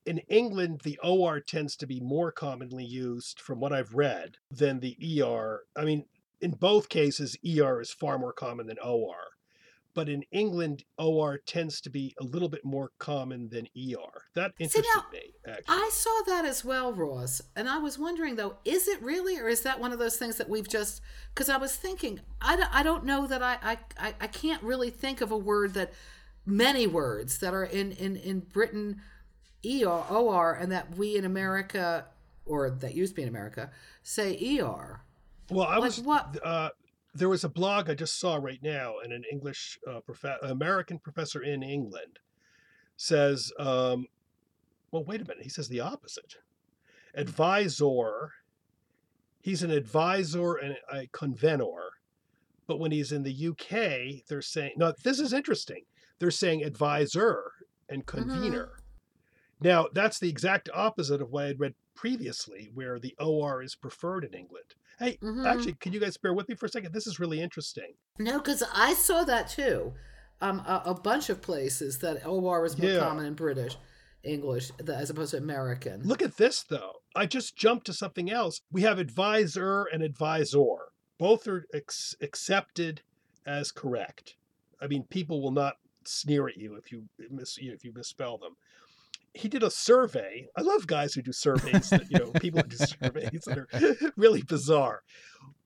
in 0.06 0.18
England 0.28 0.80
the 0.84 0.98
OR 1.04 1.38
tends 1.38 1.76
to 1.76 1.86
be 1.86 2.00
more 2.00 2.32
commonly 2.32 2.84
used 2.84 3.40
from 3.40 3.60
what 3.60 3.74
I've 3.74 3.92
read 3.92 4.36
than 4.50 4.80
the 4.80 4.96
ER. 5.22 5.64
I 5.76 5.84
mean, 5.84 6.06
in 6.40 6.52
both 6.52 6.88
cases 6.88 7.36
ER 7.44 7.78
is 7.82 7.90
far 7.92 8.18
more 8.18 8.32
common 8.32 8.66
than 8.68 8.78
OR. 8.78 9.16
But 9.98 10.08
in 10.08 10.22
England 10.30 10.84
OR 10.96 11.38
tends 11.38 11.80
to 11.80 11.90
be 11.90 12.14
a 12.20 12.22
little 12.22 12.48
bit 12.48 12.64
more 12.64 12.92
common 13.00 13.48
than 13.48 13.66
ER. 13.76 14.22
That 14.36 14.52
interested 14.60 14.84
now, 14.94 15.06
me 15.12 15.32
actually. 15.44 15.64
I 15.66 15.90
saw 15.92 16.22
that 16.28 16.44
as 16.44 16.64
well, 16.64 16.92
Ross. 16.92 17.42
And 17.56 17.68
I 17.68 17.78
was 17.78 17.98
wondering, 17.98 18.36
though, 18.36 18.58
is 18.64 18.86
it 18.86 19.02
really, 19.02 19.40
or 19.40 19.48
is 19.48 19.62
that 19.62 19.80
one 19.80 19.90
of 19.90 19.98
those 19.98 20.16
things 20.16 20.36
that 20.36 20.48
we've 20.48 20.68
just. 20.68 21.00
Because 21.34 21.48
I 21.48 21.56
was 21.56 21.74
thinking, 21.74 22.20
I 22.40 22.54
don't, 22.54 22.72
I 22.72 22.84
don't 22.84 23.06
know 23.06 23.26
that 23.26 23.42
I, 23.42 23.58
I, 23.60 23.78
I, 23.98 24.14
I 24.20 24.26
can't 24.28 24.62
really 24.62 24.90
think 24.90 25.20
of 25.20 25.32
a 25.32 25.36
word 25.36 25.74
that. 25.74 25.92
Many 26.46 26.86
words 26.86 27.40
that 27.40 27.52
are 27.52 27.64
in, 27.64 27.92
in, 27.92 28.16
in 28.16 28.40
Britain 28.40 29.02
ER, 29.66 30.04
OR, 30.08 30.54
and 30.54 30.72
that 30.72 30.96
we 30.96 31.14
in 31.14 31.26
America, 31.26 32.06
or 32.46 32.70
that 32.70 32.94
used 32.94 33.12
to 33.12 33.16
be 33.16 33.22
in 33.22 33.28
America, 33.28 33.70
say 34.02 34.58
ER. 34.58 35.02
Well, 35.50 35.66
I 35.66 35.74
Like 35.74 35.82
was 35.82 36.00
what? 36.00 36.38
Uh, 36.42 36.70
there 37.18 37.28
was 37.28 37.44
a 37.44 37.48
blog 37.48 37.90
I 37.90 37.94
just 37.94 38.18
saw 38.18 38.36
right 38.36 38.62
now, 38.62 38.94
and 39.02 39.12
an 39.12 39.24
English 39.30 39.78
uh, 39.86 40.00
prof- 40.00 40.38
American 40.42 40.98
professor 40.98 41.42
in 41.42 41.62
England 41.62 42.18
says, 42.96 43.52
um, 43.58 44.06
"Well, 44.90 45.04
wait 45.04 45.20
a 45.20 45.24
minute." 45.24 45.42
He 45.42 45.50
says 45.50 45.68
the 45.68 45.80
opposite. 45.80 46.36
Advisor. 47.14 48.32
He's 49.40 49.62
an 49.62 49.70
advisor 49.70 50.54
and 50.54 50.76
a 50.92 51.06
convenor, 51.08 51.90
but 52.66 52.78
when 52.78 52.90
he's 52.90 53.12
in 53.12 53.22
the 53.22 53.48
UK, 53.48 54.24
they're 54.28 54.42
saying 54.42 54.74
no. 54.76 54.92
This 55.02 55.20
is 55.20 55.32
interesting. 55.32 55.84
They're 56.18 56.30
saying 56.30 56.64
advisor 56.64 57.52
and 57.88 58.04
convener. 58.06 58.78
Now, 59.60 59.88
that's 59.92 60.18
the 60.18 60.28
exact 60.28 60.68
opposite 60.72 61.20
of 61.20 61.30
what 61.30 61.46
I'd 61.46 61.60
read 61.60 61.74
previously, 61.94 62.70
where 62.74 62.98
the 62.98 63.14
OR 63.18 63.62
is 63.62 63.74
preferred 63.74 64.24
in 64.24 64.34
England. 64.34 64.74
Hey, 64.98 65.16
Mhm. 65.22 65.46
actually, 65.46 65.74
can 65.74 65.92
you 65.92 66.00
guys 66.00 66.16
bear 66.16 66.34
with 66.34 66.48
me 66.48 66.54
for 66.54 66.66
a 66.66 66.68
second? 66.68 66.92
This 66.92 67.06
is 67.06 67.20
really 67.20 67.40
interesting. 67.40 67.94
No, 68.18 68.38
because 68.38 68.62
I 68.74 68.94
saw 68.94 69.24
that 69.24 69.48
too. 69.48 69.94
Um, 70.40 70.60
a, 70.60 70.82
a 70.86 70.94
bunch 70.94 71.30
of 71.30 71.40
places 71.42 71.98
that 71.98 72.24
OR 72.26 72.64
is 72.64 72.76
more 72.78 72.90
Yeah. 72.90 72.98
common 73.00 73.24
in 73.26 73.34
British 73.34 73.76
English 74.24 74.70
as 74.86 75.10
opposed 75.10 75.30
to 75.32 75.36
American. 75.36 76.02
Look 76.02 76.22
at 76.22 76.36
this, 76.36 76.62
though. 76.64 77.02
I 77.14 77.26
just 77.26 77.56
jumped 77.56 77.86
to 77.86 77.92
something 77.92 78.30
else. 78.30 78.60
We 78.70 78.82
have 78.82 78.98
advisor 78.98 79.84
and 79.84 80.02
advisor. 80.02 80.76
Both 81.18 81.46
are 81.48 81.64
ex- 81.72 82.14
accepted 82.20 83.02
as 83.46 83.72
correct. 83.72 84.36
I 84.80 84.86
mean, 84.86 85.04
people 85.04 85.40
will 85.42 85.52
not 85.52 85.76
sneer 86.04 86.48
at 86.48 86.56
you 86.56 86.74
if 86.76 86.90
you 86.92 87.08
mis- 87.30 87.58
if 87.60 87.84
you 87.84 87.92
misspell 87.92 88.38
them. 88.38 88.56
He 89.38 89.48
did 89.48 89.62
a 89.62 89.70
survey. 89.70 90.48
I 90.56 90.62
love 90.62 90.88
guys 90.88 91.14
who 91.14 91.22
do 91.22 91.32
surveys. 91.32 91.90
that, 91.90 92.10
you 92.10 92.18
know, 92.18 92.32
people 92.32 92.60
who 92.60 92.68
do 92.68 92.76
surveys 93.00 93.44
that 93.46 93.56
are 93.56 94.12
really 94.16 94.42
bizarre. 94.42 95.02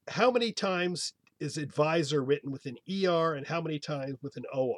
How 0.08 0.30
many 0.30 0.52
times 0.52 1.14
is 1.40 1.56
advisor 1.56 2.22
written 2.22 2.50
with 2.50 2.66
an 2.66 2.76
ER 2.86 3.34
and 3.34 3.46
how 3.46 3.62
many 3.62 3.78
times 3.78 4.18
with 4.20 4.36
an 4.36 4.44
OR? 4.52 4.76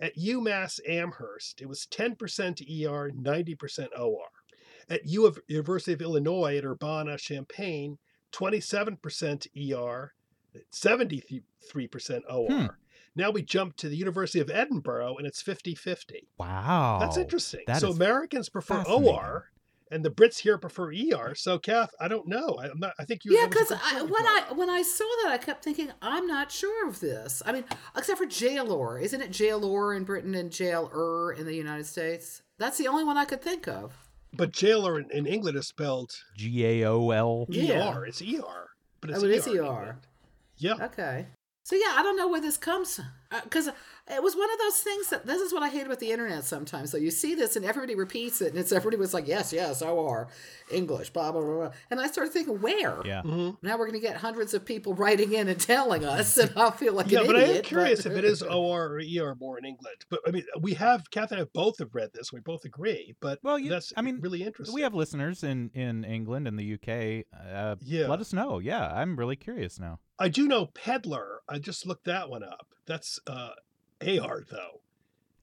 At 0.00 0.16
UMass 0.16 0.80
Amherst, 0.88 1.60
it 1.60 1.68
was 1.68 1.86
10% 1.90 2.62
ER, 2.62 3.10
90% 3.10 3.88
OR. 3.98 4.18
At 4.88 5.06
U 5.06 5.26
of 5.26 5.38
University 5.46 5.92
of 5.92 6.00
Illinois 6.00 6.56
at 6.56 6.64
Urbana 6.64 7.18
Champaign, 7.18 7.98
27% 8.32 9.72
ER, 9.72 10.14
73% 10.72 12.20
OR. 12.30 12.46
Hmm. 12.48 12.66
Now 13.16 13.30
we 13.30 13.42
jump 13.42 13.76
to 13.76 13.88
the 13.88 13.96
University 13.96 14.40
of 14.40 14.50
Edinburgh 14.50 15.16
and 15.18 15.26
it's 15.26 15.40
50 15.40 15.74
50. 15.74 16.28
Wow. 16.38 16.98
That's 17.00 17.16
interesting. 17.16 17.62
that 17.66 17.80
so 17.80 17.90
Americans 17.90 18.48
prefer. 18.48 18.82
OR 18.82 19.50
and 19.90 20.04
the 20.04 20.10
Brits 20.10 20.38
here 20.38 20.58
prefer 20.58 20.92
ER. 20.92 21.34
So 21.36 21.58
Kath, 21.58 21.90
I 22.00 22.08
don't 22.08 22.26
know. 22.26 22.58
I'm 22.60 22.78
not 22.78 22.94
I 22.98 23.04
think 23.04 23.24
you 23.24 23.36
yeah, 23.38 23.46
because 23.46 23.70
a 23.70 23.74
good 23.74 23.80
point 23.80 24.08
you 24.08 24.14
when 24.14 24.26
I 24.26 24.44
when 24.54 24.70
I 24.70 24.82
saw 24.82 25.04
that, 25.22 25.32
I 25.32 25.38
kept 25.38 25.62
thinking, 25.62 25.90
I'm 26.02 26.26
not 26.26 26.50
sure 26.50 26.88
of 26.88 27.00
this. 27.00 27.42
I 27.46 27.52
mean, 27.52 27.64
except 27.96 28.18
for 28.18 28.26
jailor, 28.26 28.98
isn't 28.98 29.20
it 29.20 29.30
jailor 29.30 29.94
in 29.94 30.04
Britain 30.04 30.34
and 30.34 30.50
jailer 30.50 31.32
in 31.32 31.46
the 31.46 31.54
United 31.54 31.86
States? 31.86 32.42
That's 32.58 32.78
the 32.78 32.88
only 32.88 33.04
one 33.04 33.16
I 33.16 33.24
could 33.24 33.42
think 33.42 33.68
of. 33.68 33.96
But 34.32 34.50
jailer 34.50 34.98
in, 34.98 35.10
in 35.12 35.26
England 35.26 35.56
is 35.56 35.68
spelled 35.68 36.10
G 36.36 36.66
A 36.66 36.88
O 36.88 37.10
L 37.10 37.46
E 37.52 37.72
R. 37.72 38.04
It's 38.06 38.20
ER. 38.20 38.70
But 39.00 39.10
it's 39.10 39.22
Oh, 39.22 39.26
it 39.26 39.30
is 39.30 39.46
in 39.46 39.58
ER. 39.58 39.98
Yeah. 40.56 40.74
Okay. 40.80 41.26
So 41.64 41.76
yeah, 41.76 41.94
I 41.96 42.02
don't 42.02 42.16
know 42.16 42.28
where 42.28 42.42
this 42.42 42.58
comes 42.58 42.96
from. 42.96 43.06
Uh, 43.30 43.40
because 43.42 43.70
it 44.06 44.22
was 44.22 44.36
one 44.36 44.50
of 44.52 44.58
those 44.58 44.78
things 44.80 45.08
that 45.08 45.26
this 45.26 45.40
is 45.40 45.52
what 45.52 45.62
I 45.62 45.68
hate 45.70 45.86
about 45.86 45.98
the 45.98 46.10
internet 46.12 46.44
sometimes. 46.44 46.90
So 46.90 46.98
you 46.98 47.10
see 47.10 47.34
this 47.34 47.56
and 47.56 47.64
everybody 47.64 47.94
repeats 47.94 48.42
it, 48.42 48.50
and 48.50 48.58
it's 48.58 48.70
everybody 48.70 48.98
was 49.00 49.14
like, 49.14 49.26
"Yes, 49.26 49.50
yes, 49.52 49.80
OR, 49.80 50.28
English, 50.70 51.10
blah 51.10 51.32
blah 51.32 51.40
blah,", 51.40 51.54
blah. 51.54 51.70
and 51.90 51.98
I 52.00 52.08
started 52.08 52.32
thinking, 52.32 52.60
where? 52.60 52.98
Yeah. 53.06 53.22
Now 53.24 53.78
we're 53.78 53.86
going 53.86 53.92
to 53.92 54.06
get 54.06 54.16
hundreds 54.18 54.52
of 54.52 54.64
people 54.64 54.92
writing 54.94 55.32
in 55.32 55.48
and 55.48 55.58
telling 55.58 56.04
us, 56.04 56.36
and 56.36 56.52
I'll 56.54 56.70
feel 56.70 56.92
like 56.92 57.10
yeah, 57.10 57.20
an 57.20 57.26
but 57.26 57.36
I 57.36 57.42
am 57.44 57.62
curious 57.62 58.04
if 58.04 58.12
it 58.12 58.24
is 58.24 58.42
OR 58.42 58.96
or 58.96 59.00
ER 59.00 59.34
more 59.40 59.56
in 59.58 59.64
England. 59.64 59.96
But 60.10 60.20
I 60.26 60.30
mean, 60.32 60.44
we 60.60 60.74
have 60.74 61.10
Kath 61.10 61.32
and 61.32 61.40
I 61.40 61.44
both 61.44 61.78
have 61.78 61.94
read 61.94 62.10
this. 62.12 62.32
We 62.32 62.40
both 62.40 62.64
agree. 62.66 63.14
But 63.20 63.38
Well, 63.42 63.58
you- 63.58 63.70
that's 63.70 63.92
I 63.96 64.02
mean, 64.02 64.20
really 64.20 64.42
interesting. 64.42 64.74
We 64.74 64.82
have 64.82 64.94
listeners 64.94 65.42
in 65.42 65.70
in 65.74 66.04
England 66.04 66.46
and 66.46 66.58
the 66.58 66.74
UK. 66.74 67.24
Uh, 67.34 67.76
Yeah. 67.80 68.06
Let 68.08 68.20
us 68.20 68.32
know. 68.34 68.58
Yeah, 68.58 68.86
I'm 68.86 69.16
really 69.16 69.36
curious 69.36 69.78
now. 69.80 70.00
I 70.18 70.28
do 70.28 70.46
know 70.46 70.66
peddler. 70.66 71.40
I 71.48 71.58
just 71.58 71.86
looked 71.86 72.04
that 72.04 72.28
one 72.28 72.42
up. 72.44 72.68
That's 72.86 73.18
uh, 73.26 73.50
AR 74.00 74.42
though. 74.50 74.80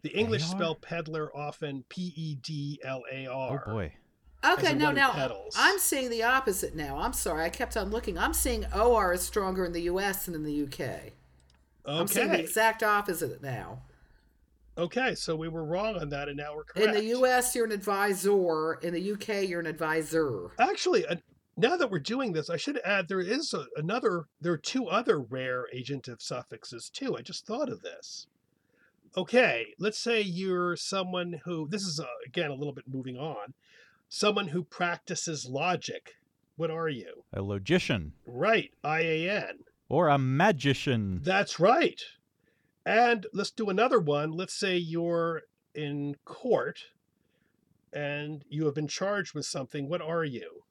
The 0.04 0.10
English 0.10 0.44
AR? 0.44 0.50
spell 0.50 0.76
peddler 0.76 1.36
often 1.36 1.84
P 1.90 2.14
E 2.16 2.36
D 2.36 2.80
L 2.84 3.04
A 3.12 3.28
R. 3.28 3.64
Oh 3.68 3.72
boy. 3.72 3.94
Okay, 4.44 4.68
as 4.68 4.76
no, 4.76 4.86
one 4.86 4.96
now 4.96 5.12
peddles. 5.12 5.56
I'm 5.58 5.78
seeing 5.78 6.10
the 6.10 6.24
opposite 6.24 6.76
now. 6.76 6.98
I'm 6.98 7.14
sorry, 7.14 7.44
I 7.44 7.50
kept 7.50 7.78
on 7.78 7.92
looking. 7.92 8.18
I'm 8.18 8.34
seeing 8.34 8.66
OR 8.74 9.14
is 9.14 9.22
stronger 9.22 9.66
in 9.66 9.72
the 9.72 9.84
US 9.84 10.26
than 10.26 10.34
in 10.34 10.44
the 10.44 10.64
UK. 10.64 10.80
Okay. 10.80 11.14
I'm 11.86 12.08
seeing 12.08 12.30
the 12.30 12.40
exact 12.40 12.82
opposite 12.82 13.42
now. 13.44 13.84
Okay, 14.78 15.16
so 15.16 15.36
we 15.36 15.48
were 15.48 15.66
wrong 15.66 15.98
on 15.98 16.10
that, 16.10 16.28
and 16.28 16.38
now 16.38 16.56
we're 16.56 16.64
correct. 16.64 16.88
In 16.88 16.94
the 16.96 17.18
US, 17.20 17.54
you're 17.54 17.66
an 17.66 17.72
advisor. 17.72 18.76
In 18.76 18.94
the 18.94 19.12
UK, 19.12 19.48
you're 19.48 19.60
an 19.60 19.68
advisor. 19.68 20.52
Actually, 20.60 21.06
uh, 21.06 21.18
now 21.58 21.76
that 21.76 21.92
we're 21.92 22.00
doing 22.00 22.32
this, 22.32 22.50
I 22.50 22.58
should 22.58 22.80
add 22.86 23.08
there 23.08 23.20
is 23.20 23.54
a, 23.54 23.66
another. 23.76 24.26
There 24.40 24.54
are 24.54 24.58
two 24.58 24.88
other 24.88 25.20
rare 25.20 25.68
agentive 25.76 26.22
suffixes 26.22 26.90
too. 26.90 27.16
I 27.18 27.22
just 27.22 27.46
thought 27.46 27.70
of 27.70 27.82
this. 27.82 28.28
Okay, 29.18 29.74
let's 29.78 29.98
say 30.00 30.22
you're 30.22 30.76
someone 30.78 31.42
who. 31.44 31.68
This 31.68 31.84
is 31.84 32.00
uh, 32.00 32.06
again 32.26 32.50
a 32.50 32.56
little 32.56 32.74
bit 32.74 32.86
moving 32.88 33.18
on. 33.18 33.54
Someone 34.08 34.50
who 34.50 34.64
practices 34.64 35.46
logic. 35.50 36.14
What 36.56 36.72
are 36.72 36.90
you? 36.90 37.24
A 37.34 37.42
logician 37.42 38.14
Right, 38.26 38.72
I 38.84 39.02
A 39.02 39.30
N. 39.30 39.60
or 39.90 40.10
a 40.10 40.18
magician. 40.18 41.22
That's 41.24 41.60
right. 41.60 42.00
And 42.86 43.26
let's 43.34 43.52
do 43.52 43.70
another 43.70 44.00
one. 44.00 44.32
Let's 44.32 44.54
say 44.54 44.78
you're 44.78 45.44
in 45.76 46.16
court 46.26 46.80
and 47.94 48.44
you 48.50 48.66
have 48.66 48.76
been 48.76 48.88
charged 48.88 49.34
with 49.34 49.46
something. 49.46 49.88
What 49.90 50.02
are 50.02 50.24
you? 50.26 50.64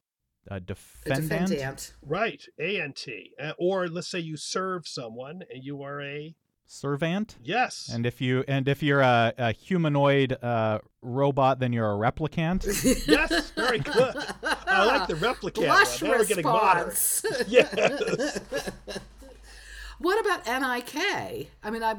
A 0.47 0.55
A 0.55 0.59
defendant. 0.59 1.29
defendant. 1.29 1.93
Right, 2.01 2.43
A 2.59 2.81
N 2.81 2.93
T. 2.93 3.31
Uh, 3.39 3.53
Or 3.59 3.87
let's 3.87 4.07
say 4.09 4.19
you 4.19 4.37
serve 4.37 4.87
someone 4.87 5.43
and 5.53 5.63
you 5.63 5.81
are 5.83 6.01
a 6.01 6.35
Servant. 6.73 7.35
yes. 7.43 7.89
And 7.93 8.05
if 8.05 8.21
you 8.21 8.45
and 8.47 8.65
if 8.69 8.81
you're 8.81 9.01
a, 9.01 9.33
a 9.37 9.51
humanoid 9.51 10.31
uh, 10.41 10.79
robot, 11.01 11.59
then 11.59 11.73
you're 11.73 11.91
a 11.91 11.95
replicant. 11.97 12.63
yes, 13.07 13.51
very 13.51 13.79
good. 13.79 14.15
I 14.41 14.85
like 14.85 15.07
the 15.09 15.15
replicant. 15.15 15.55
Blush 15.65 16.01
one. 16.01 16.11
Now 16.11 16.17
we're 16.17 16.25
getting 16.25 16.43
modern. 16.45 16.87
response. 16.87 17.25
Yes. 17.49 18.39
what 19.99 20.25
about 20.25 20.45
NIK? 20.45 21.49
I 21.61 21.69
mean, 21.69 21.83
I, 21.83 21.93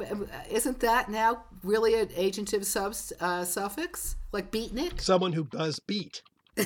isn't 0.50 0.80
that 0.80 1.10
now 1.10 1.44
really 1.62 2.00
an 2.00 2.06
agentive 2.08 2.64
sub, 2.64 2.94
uh, 3.20 3.44
suffix? 3.44 4.16
Like 4.32 4.50
beatnik? 4.50 5.02
someone 5.02 5.34
who 5.34 5.44
does 5.44 5.80
beat. 5.80 6.22
I 6.58 6.64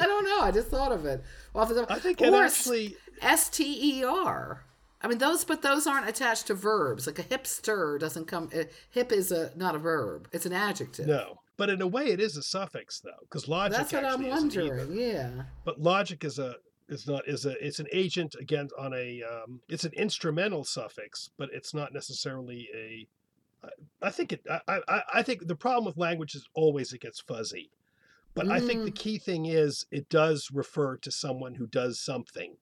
don't 0.00 0.24
know. 0.24 0.40
I 0.40 0.50
just 0.52 0.68
thought 0.68 0.90
of 0.90 1.06
it. 1.06 1.22
Well, 1.52 1.66
the 1.66 1.82
top- 1.82 1.90
I 1.92 2.00
think 2.00 2.20
it 2.20 2.32
or 2.32 2.42
actually. 2.42 2.96
S 3.22 3.48
T 3.48 3.98
E 4.00 4.04
R. 4.04 4.64
I 5.04 5.08
mean, 5.08 5.18
those, 5.18 5.44
but 5.44 5.60
those 5.62 5.86
aren't 5.86 6.08
attached 6.08 6.46
to 6.46 6.54
verbs. 6.54 7.06
Like 7.06 7.18
a 7.18 7.22
hipster 7.22 7.98
doesn't 8.00 8.24
come. 8.26 8.48
Hip 8.90 9.12
is 9.12 9.30
a 9.30 9.52
not 9.54 9.74
a 9.74 9.78
verb; 9.78 10.28
it's 10.32 10.46
an 10.46 10.52
adjective. 10.54 11.06
No. 11.06 11.38
But 11.56 11.68
in 11.70 11.80
a 11.82 11.86
way, 11.86 12.06
it 12.06 12.20
is 12.20 12.36
a 12.36 12.42
suffix, 12.42 12.98
though, 13.00 13.10
because 13.20 13.46
logic. 13.46 13.76
That's 13.76 13.92
what 13.92 14.04
I'm 14.04 14.24
actually 14.24 14.30
isn't 14.30 14.52
either. 14.56 14.76
wondering. 14.78 14.98
Yeah. 14.98 15.30
but 15.64 15.78
logic 15.80 16.24
is 16.24 16.38
a 16.38 16.56
is 16.88 17.06
not 17.06 17.28
is 17.28 17.46
a 17.46 17.50
it's 17.64 17.78
an 17.78 17.86
agent 17.92 18.34
again 18.40 18.68
on 18.78 18.92
a 18.94 19.22
um, 19.22 19.60
it's 19.68 19.84
an 19.84 19.92
instrumental 19.94 20.64
suffix 20.64 21.30
but 21.38 21.48
it's 21.52 21.72
not 21.74 21.92
necessarily 21.92 22.68
a. 22.74 23.06
I 24.02 24.10
think 24.10 24.32
it 24.32 24.40
I, 24.68 24.80
I 24.88 25.02
I 25.14 25.22
think 25.22 25.46
the 25.46 25.54
problem 25.54 25.84
with 25.86 25.96
language 25.96 26.34
is 26.34 26.46
always 26.54 26.92
it 26.92 27.00
gets 27.00 27.20
fuzzy 27.20 27.70
but 28.34 28.48
I 28.48 28.58
think 28.60 28.84
the 28.84 28.90
Mm. 28.90 28.96
key 28.96 29.18
thing 29.18 29.46
is 29.46 29.86
it 29.92 30.08
does 30.08 30.50
refer 30.52 30.96
to 30.98 31.10
someone 31.10 31.54
who 31.54 31.66
does 31.66 32.00
something 32.00 32.56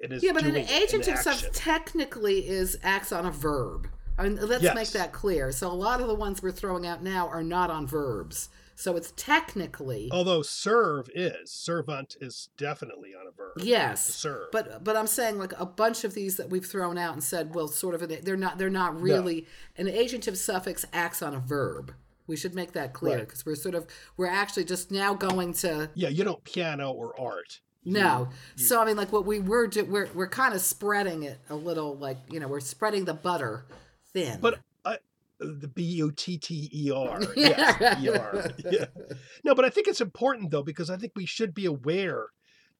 Yeah, 0.00 0.32
but 0.32 0.44
an 0.44 0.54
agentive 0.54 1.18
an 1.44 1.50
technically 1.52 2.46
is 2.48 2.78
acts 2.82 3.12
on 3.12 3.26
a 3.26 3.30
verb. 3.30 3.88
I 4.18 4.24
mean, 4.24 4.36
let's 4.36 4.62
Yes. 4.62 4.74
make 4.74 4.88
that 4.90 5.12
clear. 5.12 5.52
So 5.52 5.68
a 5.68 5.74
lot 5.74 6.00
of 6.00 6.08
the 6.08 6.14
ones 6.14 6.42
we're 6.42 6.50
throwing 6.52 6.86
out 6.86 7.02
now 7.02 7.28
are 7.28 7.42
not 7.42 7.70
on 7.70 7.86
verbs. 7.86 8.48
So 8.78 8.94
it's 8.96 9.12
technically 9.16 10.10
although 10.12 10.42
serve 10.42 11.08
is 11.14 11.50
servant 11.50 12.14
is 12.20 12.50
definitely 12.58 13.14
on 13.18 13.26
a 13.26 13.30
verb 13.30 13.52
yes. 13.56 14.04
serve 14.04 14.50
But 14.52 14.84
but 14.84 14.96
I'm 14.96 15.06
saying 15.06 15.38
like 15.38 15.58
a 15.58 15.64
bunch 15.64 16.04
of 16.04 16.12
these 16.12 16.36
that 16.36 16.50
we've 16.50 16.64
thrown 16.66 16.98
out 16.98 17.14
and 17.14 17.24
said, 17.24 17.54
well, 17.54 17.68
sort 17.68 17.94
of 17.94 18.02
an, 18.02 18.18
they're 18.22 18.36
not 18.36 18.58
they're 18.58 18.68
not 18.68 19.00
really 19.00 19.46
an 19.78 19.86
agentive 19.86 20.36
suffix 20.36 20.84
acts 20.92 21.22
on 21.22 21.32
a 21.32 21.38
verb. 21.40 21.94
We 22.26 22.36
should 22.36 22.54
make 22.54 22.72
that 22.72 22.92
clear 22.92 23.16
Right. 23.18 23.26
because 23.26 23.46
we're 23.46 23.54
sort 23.54 23.74
of 23.74 23.86
we're 24.18 24.26
actually 24.26 24.64
just 24.64 24.90
now 24.90 25.14
going 25.14 25.54
to 25.54 25.90
yeah 25.94 26.08
you 26.08 26.22
don't 26.24 26.44
piano 26.44 26.90
or 26.90 27.18
art 27.18 27.60
no. 27.86 28.28
So 28.56 28.80
I 28.80 28.84
mean, 28.84 28.96
like 28.96 29.12
what 29.12 29.24
we 29.24 29.40
were 29.40 29.66
do, 29.66 29.84
we're 29.84 30.08
we're 30.14 30.28
kind 30.28 30.54
of 30.54 30.60
spreading 30.60 31.22
it 31.22 31.38
a 31.48 31.56
little, 31.56 31.96
like 31.96 32.18
you 32.30 32.40
know, 32.40 32.48
we're 32.48 32.60
spreading 32.60 33.04
the 33.04 33.14
butter 33.14 33.64
thin. 34.12 34.38
But 34.40 34.60
I, 34.84 34.98
the 35.38 35.68
B 35.68 35.82
U 35.82 36.10
T 36.12 36.36
T 36.38 36.70
E 36.72 36.90
R. 36.90 37.20
Yes, 37.36 37.80
R. 37.80 38.50
Yeah. 38.70 38.86
No, 39.44 39.54
but 39.54 39.64
I 39.64 39.70
think 39.70 39.88
it's 39.88 40.00
important 40.00 40.50
though 40.50 40.62
because 40.62 40.90
I 40.90 40.96
think 40.96 41.12
we 41.14 41.26
should 41.26 41.54
be 41.54 41.66
aware 41.66 42.26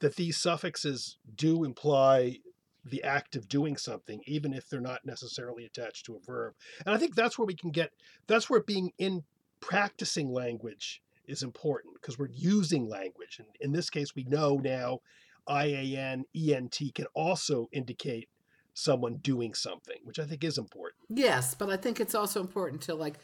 that 0.01 0.16
these 0.16 0.37
suffixes 0.37 1.16
do 1.35 1.64
imply 1.64 2.38
the 2.85 3.03
act 3.03 3.35
of 3.35 3.49
doing 3.49 3.77
something, 3.77 4.21
even 4.27 4.53
if 4.53 4.69
they're 4.69 4.81
not 4.81 5.05
necessarily 5.05 5.64
attached 5.64 6.07
to 6.07 6.16
a 6.16 6.21
verb. 6.21 6.55
And 6.85 6.95
I 6.95 6.99
think 6.99 7.14
that's 7.14 7.38
where 7.38 7.47
we 7.47 7.57
can 7.57 7.71
get. 7.71 7.92
That's 8.27 8.49
where 8.49 8.61
being 8.61 8.92
in 8.99 9.25
practicing 9.61 10.33
language 10.33 11.03
is 11.27 11.43
important 11.43 11.95
because 11.95 12.19
we're 12.19 12.29
using 12.33 12.89
language, 12.89 13.39
and 13.39 13.49
in 13.61 13.73
this 13.73 13.91
case, 13.91 14.15
we 14.15 14.25
know 14.25 14.57
now. 14.57 15.01
I 15.49 15.67
A 15.67 15.97
N 15.97 16.25
E 16.35 16.55
N 16.55 16.69
T 16.69 16.91
can 16.91 17.07
also 17.15 17.69
indicate 17.73 18.29
someone 18.75 19.17
doing 19.19 19.55
something, 19.55 19.97
which 20.05 20.19
I 20.19 20.25
think 20.25 20.43
is 20.45 20.59
important. 20.59 21.03
yes, 21.09 21.55
but 21.55 21.71
I 21.71 21.77
think 21.77 22.01
it's 22.01 22.15
also 22.15 22.41
important 22.41 22.83
to 22.83 22.95
like 22.95 23.15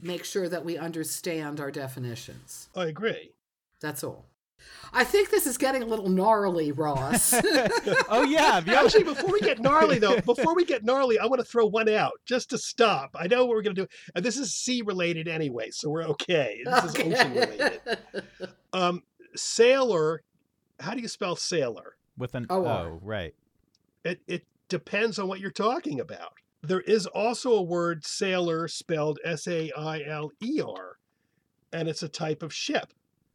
make 0.00 0.24
sure 0.24 0.48
that 0.48 0.64
we 0.64 0.78
understand 0.78 1.60
our 1.60 1.70
definitions. 1.70 2.68
I 2.74 2.86
agree. 2.86 3.32
That's 3.80 4.04
all. 4.04 4.24
I 4.92 5.04
think 5.04 5.30
this 5.30 5.46
is 5.46 5.56
getting 5.56 5.82
a 5.82 5.86
little 5.86 6.08
gnarly, 6.08 6.72
Ross. 6.72 7.32
oh 8.08 8.24
yeah, 8.28 8.60
the 8.60 8.78
Actually, 8.78 9.04
before 9.04 9.32
we 9.32 9.40
get 9.40 9.60
gnarly, 9.60 9.98
though, 9.98 10.20
before 10.20 10.54
we 10.54 10.64
get 10.64 10.84
gnarly, 10.84 11.18
I 11.18 11.26
want 11.26 11.40
to 11.40 11.46
throw 11.46 11.66
one 11.66 11.88
out 11.88 12.12
just 12.26 12.50
to 12.50 12.58
stop. 12.58 13.16
I 13.18 13.26
know 13.26 13.46
what 13.46 13.56
we're 13.56 13.62
going 13.62 13.76
to 13.76 13.82
do. 13.82 13.88
And 14.14 14.24
this 14.24 14.36
is 14.36 14.54
sea 14.54 14.82
related 14.82 15.28
anyway, 15.28 15.70
so 15.70 15.88
we're 15.88 16.04
okay. 16.04 16.62
This 16.64 16.84
is 16.84 16.96
ocean 16.96 17.34
related. 17.34 17.80
Um, 18.74 19.02
sailor, 19.36 20.22
how 20.80 20.94
do 20.94 21.02
you 21.02 21.08
spell 21.08 21.36
sailor? 21.36 21.96
with 22.16 22.34
an 22.34 22.46
OR. 22.50 22.66
O, 22.66 23.00
right? 23.02 23.34
It, 24.04 24.20
it 24.26 24.44
depends 24.68 25.18
on 25.18 25.28
what 25.28 25.40
you're 25.40 25.50
talking 25.50 26.00
about. 26.00 26.34
There 26.62 26.80
is 26.80 27.06
also 27.06 27.52
a 27.54 27.62
word 27.62 28.04
sailor 28.04 28.68
spelled 28.68 29.18
S 29.24 29.46
A 29.48 29.70
I 29.72 30.02
L 30.02 30.30
E 30.40 30.60
R, 30.60 30.98
and 31.72 31.88
it's 31.88 32.02
a 32.02 32.08
type 32.08 32.42
of 32.42 32.54
ship 32.54 32.92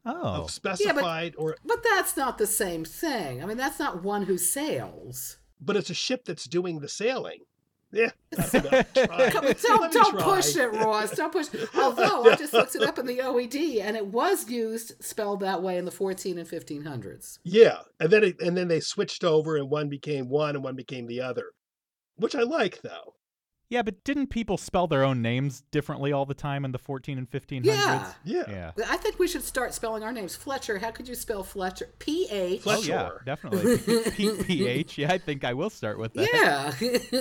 Oh, 0.08 0.42
of 0.44 0.50
specified 0.50 1.34
or, 1.36 1.56
but 1.64 1.84
that's 1.84 2.16
not 2.16 2.38
the 2.38 2.46
same 2.46 2.84
thing. 2.84 3.42
I 3.42 3.46
mean, 3.46 3.56
that's 3.58 3.78
not 3.78 4.02
one 4.02 4.22
who 4.24 4.38
sails. 4.38 5.36
but 5.60 5.76
it's 5.76 5.90
a 5.90 5.94
ship 5.94 6.24
that's 6.24 6.44
doing 6.46 6.80
the 6.80 6.88
sailing. 6.88 7.40
Yeah, 7.90 8.10
that's 8.30 8.52
enough. 8.52 8.92
Try. 8.92 9.30
Come- 9.30 9.46
Let 9.46 9.62
don't 9.62 9.90
don't 9.94 10.18
push 10.18 10.54
it, 10.56 10.70
Ross. 10.74 11.12
Don't 11.16 11.32
push. 11.32 11.46
Although 11.74 12.24
I 12.30 12.36
just 12.36 12.52
looked 12.52 12.76
it 12.76 12.82
up 12.82 12.98
in 12.98 13.06
the 13.06 13.16
OED, 13.20 13.80
and 13.80 13.96
it 13.96 14.06
was 14.08 14.50
used 14.50 15.02
spelled 15.02 15.40
that 15.40 15.62
way 15.62 15.78
in 15.78 15.86
the 15.86 15.90
14 15.90 16.36
and 16.36 16.46
1500s. 16.46 17.38
Yeah, 17.44 17.78
and 17.98 18.10
then 18.10 18.24
it, 18.24 18.40
and 18.42 18.54
then 18.58 18.68
they 18.68 18.80
switched 18.80 19.24
over, 19.24 19.56
and 19.56 19.70
one 19.70 19.88
became 19.88 20.28
one, 20.28 20.54
and 20.54 20.62
one 20.62 20.76
became 20.76 21.06
the 21.06 21.22
other, 21.22 21.52
which 22.16 22.34
I 22.34 22.42
like 22.42 22.82
though. 22.82 23.14
Yeah, 23.70 23.82
but 23.82 24.02
didn't 24.04 24.28
people 24.28 24.56
spell 24.56 24.86
their 24.86 25.04
own 25.04 25.20
names 25.20 25.62
differently 25.70 26.10
all 26.12 26.24
the 26.24 26.34
time 26.34 26.64
in 26.64 26.72
the 26.72 26.78
14 26.78 27.18
and 27.18 27.30
1500s? 27.30 27.64
Yeah. 27.66 28.12
Yeah, 28.24 28.44
Yeah. 28.48 28.70
I 28.88 28.96
think 28.96 29.18
we 29.18 29.28
should 29.28 29.42
start 29.44 29.74
spelling 29.74 30.02
our 30.02 30.12
names. 30.12 30.34
Fletcher. 30.34 30.78
How 30.78 30.90
could 30.90 31.06
you 31.06 31.14
spell 31.14 31.42
Fletcher? 31.42 31.90
P 31.98 32.26
H. 32.30 32.62
Oh 32.66 32.80
yeah, 32.82 33.10
definitely. 33.26 33.78
P- 34.12 34.42
PH. 34.42 34.96
Yeah, 34.98 35.12
I 35.12 35.18
think 35.18 35.44
I 35.44 35.52
will 35.54 35.70
start 35.70 35.98
with 35.98 36.14
that. 36.14 36.28
Yeah. 36.32 36.72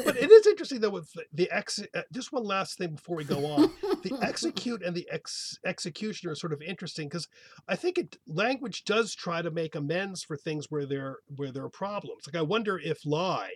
but 0.05 0.15
it 0.17 0.31
is 0.31 0.47
interesting 0.47 0.79
though 0.79 0.89
with 0.91 1.11
the, 1.13 1.23
the 1.33 1.51
ex. 1.51 1.79
uh, 1.93 2.01
Just 2.13 2.31
one 2.31 2.43
last 2.45 2.77
thing 2.77 2.95
before 2.95 3.17
we 3.17 3.23
go 3.25 3.45
on. 3.45 3.71
the 4.03 4.17
execute 4.21 4.81
and 4.83 4.95
the 4.95 5.07
ex 5.11 5.59
execution 5.65 6.29
are 6.29 6.35
sort 6.35 6.53
of 6.53 6.61
interesting 6.61 7.07
because 7.09 7.27
I 7.67 7.75
think 7.75 7.97
it 7.97 8.17
language 8.27 8.85
does 8.85 9.13
try 9.13 9.41
to 9.41 9.51
make 9.51 9.75
amends 9.75 10.23
for 10.23 10.37
things 10.37 10.67
where 10.69 10.85
there 10.85 11.17
where 11.35 11.51
there 11.51 11.63
are 11.63 11.69
problems. 11.69 12.23
Like 12.25 12.35
I 12.39 12.41
wonder 12.43 12.79
if 12.79 13.05
lie 13.05 13.51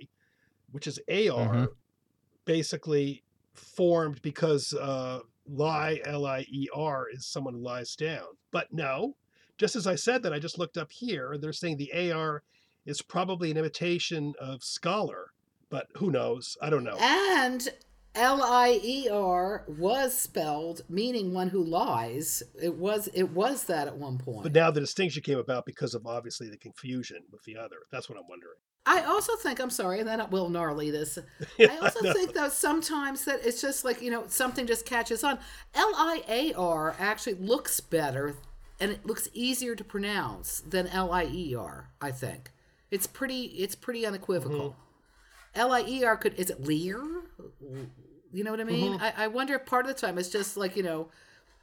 which 0.71 0.87
is 0.87 0.99
AR, 1.09 1.53
Mhm. 1.53 1.67
Basically 2.45 3.23
formed 3.53 4.21
because 4.21 4.73
uh, 4.73 5.19
lie, 5.47 5.99
L 6.05 6.25
I 6.25 6.45
E 6.49 6.67
R, 6.73 7.07
is 7.11 7.25
someone 7.25 7.53
who 7.53 7.61
lies 7.61 7.95
down. 7.95 8.25
But 8.51 8.71
no, 8.71 9.15
just 9.57 9.75
as 9.75 9.87
I 9.87 9.95
said 9.95 10.23
that, 10.23 10.33
I 10.33 10.39
just 10.39 10.57
looked 10.57 10.77
up 10.77 10.91
here, 10.91 11.37
they're 11.39 11.53
saying 11.53 11.77
the 11.77 12.11
AR 12.11 12.43
is 12.85 13.01
probably 13.01 13.51
an 13.51 13.57
imitation 13.57 14.33
of 14.39 14.63
scholar, 14.63 15.31
but 15.69 15.87
who 15.95 16.11
knows? 16.11 16.57
I 16.61 16.69
don't 16.69 16.83
know. 16.83 16.97
And 16.99 17.69
L 18.15 18.41
I 18.43 18.79
E 18.83 19.07
R 19.09 19.63
was 19.67 20.17
spelled 20.17 20.81
meaning 20.89 21.33
one 21.33 21.49
who 21.49 21.63
lies. 21.63 22.43
It 22.61 22.75
was 22.75 23.07
it 23.13 23.31
was 23.31 23.65
that 23.65 23.87
at 23.87 23.95
one 23.95 24.17
point. 24.17 24.43
But 24.43 24.53
now 24.53 24.71
the 24.71 24.81
distinction 24.81 25.23
came 25.23 25.37
about 25.37 25.65
because 25.65 25.93
of 25.93 26.05
obviously 26.05 26.49
the 26.49 26.57
confusion 26.57 27.23
with 27.31 27.43
the 27.43 27.57
other. 27.57 27.77
That's 27.91 28.09
what 28.09 28.17
I'm 28.17 28.27
wondering. 28.27 28.57
I 28.85 29.01
also 29.03 29.35
think 29.35 29.59
I'm 29.59 29.69
sorry, 29.69 29.99
and 29.99 30.07
then 30.07 30.19
I 30.19 30.25
will 30.25 30.49
gnarly 30.49 30.89
this. 30.89 31.19
I 31.59 31.77
also 31.81 32.01
know. 32.01 32.13
think 32.13 32.33
that 32.33 32.51
sometimes 32.51 33.25
that 33.25 33.45
it's 33.45 33.61
just 33.61 33.85
like 33.85 34.01
you 34.01 34.09
know 34.09 34.23
something 34.27 34.65
just 34.65 34.85
catches 34.85 35.23
on. 35.23 35.37
L 35.75 35.91
I 35.95 36.23
A 36.27 36.53
R 36.53 36.95
actually 36.97 37.35
looks 37.35 37.79
better, 37.79 38.35
and 38.79 38.91
it 38.91 39.05
looks 39.05 39.29
easier 39.33 39.75
to 39.75 39.83
pronounce 39.83 40.61
than 40.61 40.87
L 40.87 41.11
I 41.11 41.25
E 41.25 41.53
R. 41.53 41.89
I 42.01 42.11
think 42.11 42.51
it's 42.89 43.05
pretty. 43.05 43.43
It's 43.43 43.75
pretty 43.75 44.05
unequivocal. 44.05 44.71
Mm-hmm. 44.71 45.61
L 45.61 45.73
I 45.73 45.81
E 45.81 46.03
R 46.03 46.17
could 46.17 46.33
is 46.35 46.49
it 46.49 46.63
Lear? 46.63 47.03
You 48.33 48.43
know 48.43 48.51
what 48.51 48.61
I 48.61 48.63
mean? 48.63 48.93
Mm-hmm. 48.93 49.03
I, 49.03 49.25
I 49.25 49.27
wonder 49.27 49.53
if 49.55 49.65
part 49.65 49.85
of 49.85 49.93
the 49.93 49.99
time 49.99 50.17
it's 50.17 50.29
just 50.29 50.57
like 50.57 50.75
you 50.75 50.83
know 50.83 51.09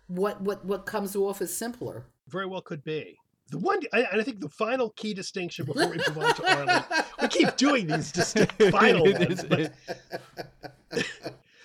what 0.06 0.40
what 0.40 0.64
what 0.64 0.86
comes 0.86 1.16
off 1.16 1.42
as 1.42 1.52
simpler. 1.52 2.04
Very 2.28 2.46
well 2.46 2.60
could 2.60 2.84
be. 2.84 3.18
The 3.50 3.58
one, 3.58 3.80
I- 3.92 4.02
and 4.12 4.20
I 4.20 4.24
think 4.24 4.40
the 4.40 4.48
final 4.48 4.90
key 4.90 5.14
distinction 5.14 5.64
before 5.64 5.88
we 5.88 5.96
move 5.96 6.18
on 6.18 6.34
to 6.34 6.56
Arlen, 6.56 6.84
we 7.22 7.28
keep 7.38 7.56
doing 7.56 7.86
these 7.86 8.12
distinct 8.12 8.62
final 8.70 9.04
ones, 9.10 9.42
but 9.44 9.72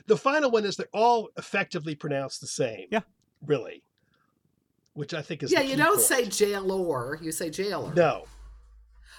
the 0.07 0.17
final 0.17 0.51
one 0.51 0.65
is 0.65 0.77
they're 0.77 0.87
all 0.93 1.29
effectively 1.37 1.95
pronounced 1.95 2.41
the 2.41 2.47
same. 2.47 2.87
Yeah. 2.91 3.01
Really. 3.45 3.83
Which 4.93 5.13
I 5.13 5.21
think 5.21 5.43
is 5.43 5.51
yeah, 5.51 5.61
the 5.61 5.67
you 5.69 5.75
don't 5.75 5.95
point. 5.95 6.01
say 6.07 6.25
jailor, 6.25 7.19
you 7.21 7.31
say 7.31 7.49
jailer. 7.49 7.93
no. 7.93 8.25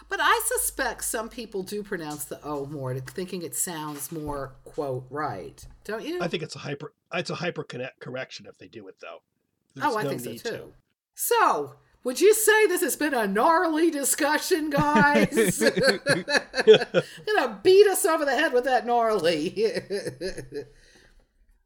But 0.09 0.19
I 0.21 0.41
suspect 0.47 1.03
some 1.05 1.29
people 1.31 1.63
do 1.63 1.83
pronounce 1.83 2.25
the 2.27 2.39
O 2.45 2.67
more, 2.67 2.95
thinking 2.99 3.43
it 3.43 3.55
sounds 3.55 4.13
more 4.13 4.55
quote 4.65 5.07
right. 5.09 5.67
Don't 5.85 6.05
you? 6.05 6.21
I 6.21 6.29
think 6.29 6.43
it's 6.43 6.55
a 6.57 6.59
hyper. 6.59 6.93
It's 7.15 7.31
a 7.31 7.35
hyper 7.35 7.65
correction 8.01 8.45
if 8.47 8.59
they 8.59 8.69
do 8.69 8.87
it 8.89 8.97
though. 9.01 9.23
oh, 9.81 9.97
I 9.97 10.03
no 10.03 10.11
think 10.11 10.21
so 10.21 10.33
too. 10.33 10.39
to. 10.57 10.65
So, 11.15 11.75
would 12.05 12.21
you 12.21 12.35
say 12.35 12.67
this 12.67 12.83
has 12.83 12.97
been 12.97 13.15
a 13.15 13.27
gnarly 13.27 13.91
discussion, 13.91 14.69
guys? 14.69 15.59
Gonna 15.59 15.73
beat 17.63 17.87
us 17.87 18.05
over 18.05 18.27
the 18.27 18.35
head 18.35 18.53
with 18.53 18.65
that 18.65 18.87
gnarly. 18.87 19.57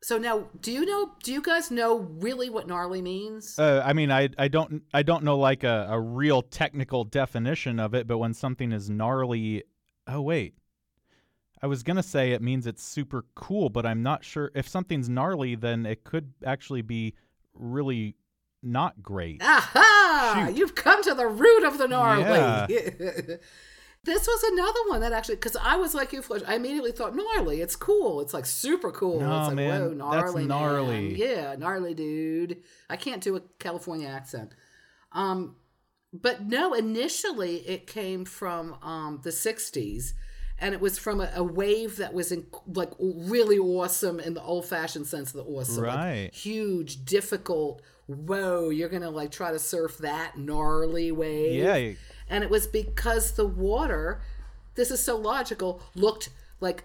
so 0.02 0.16
now, 0.16 0.46
do 0.60 0.70
you 0.70 0.86
know? 0.86 1.10
Do 1.24 1.32
you 1.32 1.42
guys 1.42 1.72
know 1.72 1.98
really 1.98 2.50
what 2.50 2.68
gnarly 2.68 3.02
means? 3.02 3.58
Uh, 3.58 3.82
I 3.84 3.92
mean, 3.92 4.12
I 4.12 4.28
I 4.38 4.46
don't 4.46 4.84
I 4.94 5.02
don't 5.02 5.24
know 5.24 5.36
like 5.36 5.64
a, 5.64 5.88
a 5.90 6.00
real 6.00 6.42
technical 6.42 7.02
definition 7.02 7.80
of 7.80 7.94
it, 7.94 8.06
but 8.06 8.18
when 8.18 8.32
something 8.32 8.70
is 8.70 8.88
gnarly, 8.88 9.64
oh 10.06 10.20
wait, 10.20 10.54
I 11.60 11.66
was 11.66 11.82
gonna 11.82 12.04
say 12.04 12.30
it 12.30 12.42
means 12.42 12.68
it's 12.68 12.84
super 12.84 13.24
cool, 13.34 13.70
but 13.70 13.84
I'm 13.84 14.04
not 14.04 14.24
sure 14.24 14.52
if 14.54 14.68
something's 14.68 15.08
gnarly, 15.08 15.56
then 15.56 15.84
it 15.84 16.04
could 16.04 16.32
actually 16.46 16.82
be 16.82 17.14
really 17.54 18.14
not 18.68 19.02
great. 19.02 19.42
Aha! 19.42 20.44
Shoot. 20.46 20.56
You've 20.56 20.74
come 20.74 21.02
to 21.02 21.14
the 21.14 21.26
root 21.26 21.64
of 21.64 21.78
the 21.78 21.88
gnarly. 21.88 22.24
Yeah. 22.24 23.36
this 24.04 24.26
was 24.26 24.42
another 24.44 24.80
one 24.88 25.00
that 25.00 25.12
actually, 25.12 25.36
because 25.36 25.56
I 25.56 25.76
was 25.76 25.94
like 25.94 26.12
you, 26.12 26.22
Fletch. 26.22 26.42
I 26.46 26.54
immediately 26.54 26.92
thought 26.92 27.16
gnarly. 27.16 27.60
It's 27.60 27.76
cool. 27.76 28.20
It's 28.20 28.34
like 28.34 28.46
super 28.46 28.90
cool. 28.90 29.20
No, 29.20 29.38
it's 29.38 29.48
like 29.48 29.56
man, 29.56 29.98
whoa, 29.98 30.10
that's 30.10 30.34
gnarly, 30.34 30.46
man. 30.46 30.48
gnarly. 30.48 31.14
Yeah, 31.16 31.56
gnarly 31.56 31.94
dude. 31.94 32.62
I 32.88 32.96
can't 32.96 33.22
do 33.22 33.36
a 33.36 33.40
California 33.58 34.08
accent. 34.08 34.54
Um, 35.12 35.56
but 36.12 36.42
no, 36.46 36.74
initially 36.74 37.56
it 37.56 37.86
came 37.86 38.24
from 38.24 38.74
um 38.82 39.20
the 39.22 39.30
'60s. 39.30 40.12
And 40.60 40.74
it 40.74 40.80
was 40.80 40.98
from 40.98 41.20
a, 41.20 41.30
a 41.36 41.42
wave 41.42 41.96
that 41.98 42.12
was 42.12 42.32
in, 42.32 42.46
like 42.66 42.90
really 42.98 43.58
awesome 43.58 44.18
in 44.18 44.34
the 44.34 44.42
old-fashioned 44.42 45.06
sense 45.06 45.30
of 45.30 45.44
the 45.44 45.50
awesome, 45.52 45.84
like, 45.84 45.94
Right. 45.96 46.30
huge, 46.34 47.04
difficult. 47.04 47.80
Whoa, 48.06 48.70
you're 48.70 48.88
gonna 48.88 49.10
like 49.10 49.30
try 49.30 49.52
to 49.52 49.58
surf 49.58 49.98
that 49.98 50.36
gnarly 50.38 51.12
wave. 51.12 51.52
Yeah, 51.62 51.94
And 52.28 52.42
it 52.42 52.50
was 52.50 52.66
because 52.66 53.32
the 53.32 53.46
water, 53.46 54.20
this 54.74 54.90
is 54.90 55.00
so 55.02 55.16
logical, 55.16 55.80
looked 55.94 56.30
like 56.60 56.84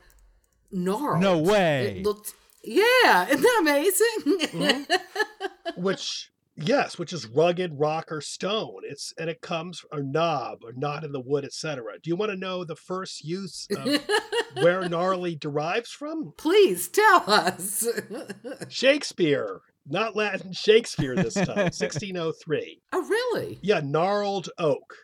gnarled. 0.71 1.21
No 1.21 1.37
way. 1.39 1.97
It 1.97 2.03
looked, 2.03 2.33
yeah, 2.63 3.27
isn't 3.27 3.41
that 3.41 3.57
amazing? 3.61 4.37
Mm-hmm. 4.49 5.81
which 5.81 6.29
yes, 6.55 6.97
which 6.97 7.13
is 7.13 7.27
rugged 7.27 7.79
rock 7.79 8.11
or 8.11 8.21
stone. 8.21 8.81
It's 8.83 9.13
and 9.17 9.29
it 9.29 9.41
comes 9.41 9.81
or 9.91 10.01
knob 10.03 10.59
or 10.63 10.73
knot 10.73 11.03
in 11.03 11.11
the 11.11 11.19
wood, 11.21 11.45
etc. 11.45 11.83
Do 12.01 12.09
you 12.09 12.15
want 12.15 12.31
to 12.31 12.37
know 12.37 12.63
the 12.63 12.75
first 12.75 13.23
use 13.23 13.67
of 13.75 14.01
where 14.61 14.87
gnarly 14.89 15.35
derives 15.35 15.91
from? 15.91 16.33
Please 16.37 16.87
tell 16.87 17.23
us. 17.27 17.87
Shakespeare, 18.69 19.61
not 19.87 20.15
Latin. 20.15 20.53
Shakespeare 20.53 21.15
this 21.15 21.33
time, 21.35 21.47
1603. 21.71 22.81
oh, 22.93 23.07
really? 23.07 23.59
Yeah, 23.61 23.81
gnarled 23.83 24.49
oak 24.57 24.95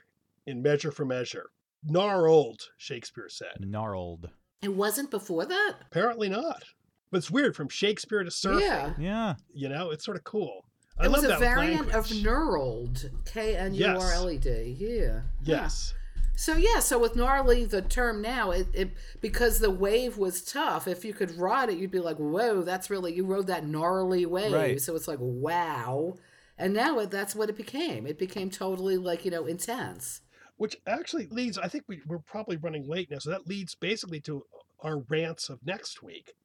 in 0.45 0.61
Measure 0.61 0.91
for 0.91 1.05
Measure. 1.05 1.49
Gnarled, 1.83 2.59
Shakespeare 2.77 3.29
said. 3.29 3.55
gnarled. 3.59 4.29
It 4.61 4.75
wasn't 4.75 5.11
before 5.11 5.45
that? 5.45 5.75
Apparently 5.89 6.27
not. 6.27 6.63
But 7.11 7.19
it's 7.19 7.31
weird 7.31 7.55
from 7.55 7.69
Shakespeare 7.69 8.23
to 8.23 8.29
surfing. 8.29 8.61
Yeah. 8.61 8.93
Yeah. 8.99 9.35
You 9.53 9.69
know, 9.69 9.89
it's 9.91 10.03
sort 10.05 10.17
of 10.17 10.23
cool. 10.25 10.65
I 10.99 11.05
It 11.05 11.11
was 11.11 11.23
a 11.23 11.37
variant 11.37 11.91
of 11.93 12.07
knurled. 12.07 13.09
K 13.25 13.55
N 13.55 13.73
U 13.73 13.85
R 13.85 14.11
L 14.13 14.29
E 14.29 14.37
D. 14.37 14.75
Yeah. 14.77 15.21
Yes. 15.43 15.93
So 16.35 16.55
yeah, 16.55 16.79
so 16.79 16.97
with 16.97 17.17
gnarly, 17.17 17.65
the 17.65 17.81
term 17.81 18.21
now, 18.21 18.51
it, 18.51 18.67
it 18.73 18.91
because 19.19 19.59
the 19.59 19.69
wave 19.69 20.17
was 20.17 20.41
tough. 20.41 20.87
If 20.87 21.03
you 21.03 21.13
could 21.13 21.37
ride 21.37 21.69
it, 21.69 21.77
you'd 21.77 21.91
be 21.91 21.99
like, 21.99 22.15
"Whoa, 22.15 22.61
that's 22.61 22.89
really 22.89 23.13
you 23.13 23.25
rode 23.25 23.47
that 23.47 23.67
gnarly 23.67 24.25
wave." 24.25 24.53
Right. 24.53 24.81
So 24.81 24.95
it's 24.95 25.07
like, 25.07 25.19
"Wow," 25.19 26.17
and 26.57 26.73
now 26.73 26.99
it, 26.99 27.11
that's 27.11 27.35
what 27.35 27.49
it 27.49 27.57
became. 27.57 28.07
It 28.07 28.17
became 28.17 28.49
totally 28.49 28.95
like 28.95 29.25
you 29.25 29.31
know 29.31 29.45
intense. 29.47 30.21
Which 30.55 30.77
actually 30.87 31.27
leads, 31.27 31.57
I 31.57 31.67
think 31.67 31.85
we, 31.87 32.01
we're 32.05 32.19
probably 32.19 32.55
running 32.57 32.87
late 32.87 33.11
now. 33.11 33.19
So 33.19 33.29
that 33.29 33.47
leads 33.47 33.75
basically 33.75 34.19
to 34.21 34.45
our 34.81 34.99
rants 34.99 35.49
of 35.49 35.65
next 35.65 36.03
week 36.03 36.35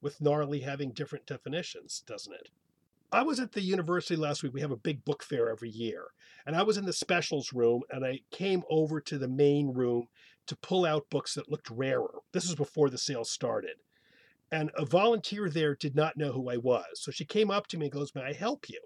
with 0.00 0.20
gnarly 0.20 0.60
having 0.60 0.92
different 0.92 1.26
definitions, 1.26 2.02
doesn't 2.06 2.34
it? 2.34 2.48
I 3.12 3.22
was 3.22 3.40
at 3.40 3.52
the 3.52 3.60
university 3.60 4.16
last 4.16 4.42
week. 4.42 4.52
We 4.52 4.60
have 4.60 4.70
a 4.70 4.76
big 4.76 5.04
book 5.04 5.22
fair 5.22 5.50
every 5.50 5.70
year. 5.70 6.06
And 6.46 6.56
I 6.56 6.62
was 6.62 6.76
in 6.76 6.84
the 6.84 6.92
specials 6.92 7.52
room 7.52 7.82
and 7.90 8.04
I 8.04 8.20
came 8.30 8.62
over 8.70 9.00
to 9.00 9.18
the 9.18 9.28
main 9.28 9.72
room 9.72 10.08
to 10.46 10.56
pull 10.56 10.84
out 10.84 11.10
books 11.10 11.34
that 11.34 11.50
looked 11.50 11.70
rarer. 11.70 12.20
This 12.32 12.46
was 12.46 12.54
before 12.54 12.90
the 12.90 12.98
sale 12.98 13.24
started. 13.24 13.76
And 14.52 14.70
a 14.76 14.84
volunteer 14.84 15.50
there 15.50 15.74
did 15.74 15.96
not 15.96 16.16
know 16.16 16.32
who 16.32 16.50
I 16.50 16.56
was. 16.56 16.84
So 16.94 17.10
she 17.10 17.24
came 17.24 17.50
up 17.50 17.66
to 17.68 17.78
me 17.78 17.86
and 17.86 17.92
goes, 17.92 18.14
May 18.14 18.22
I 18.22 18.32
help 18.32 18.68
you? 18.68 18.80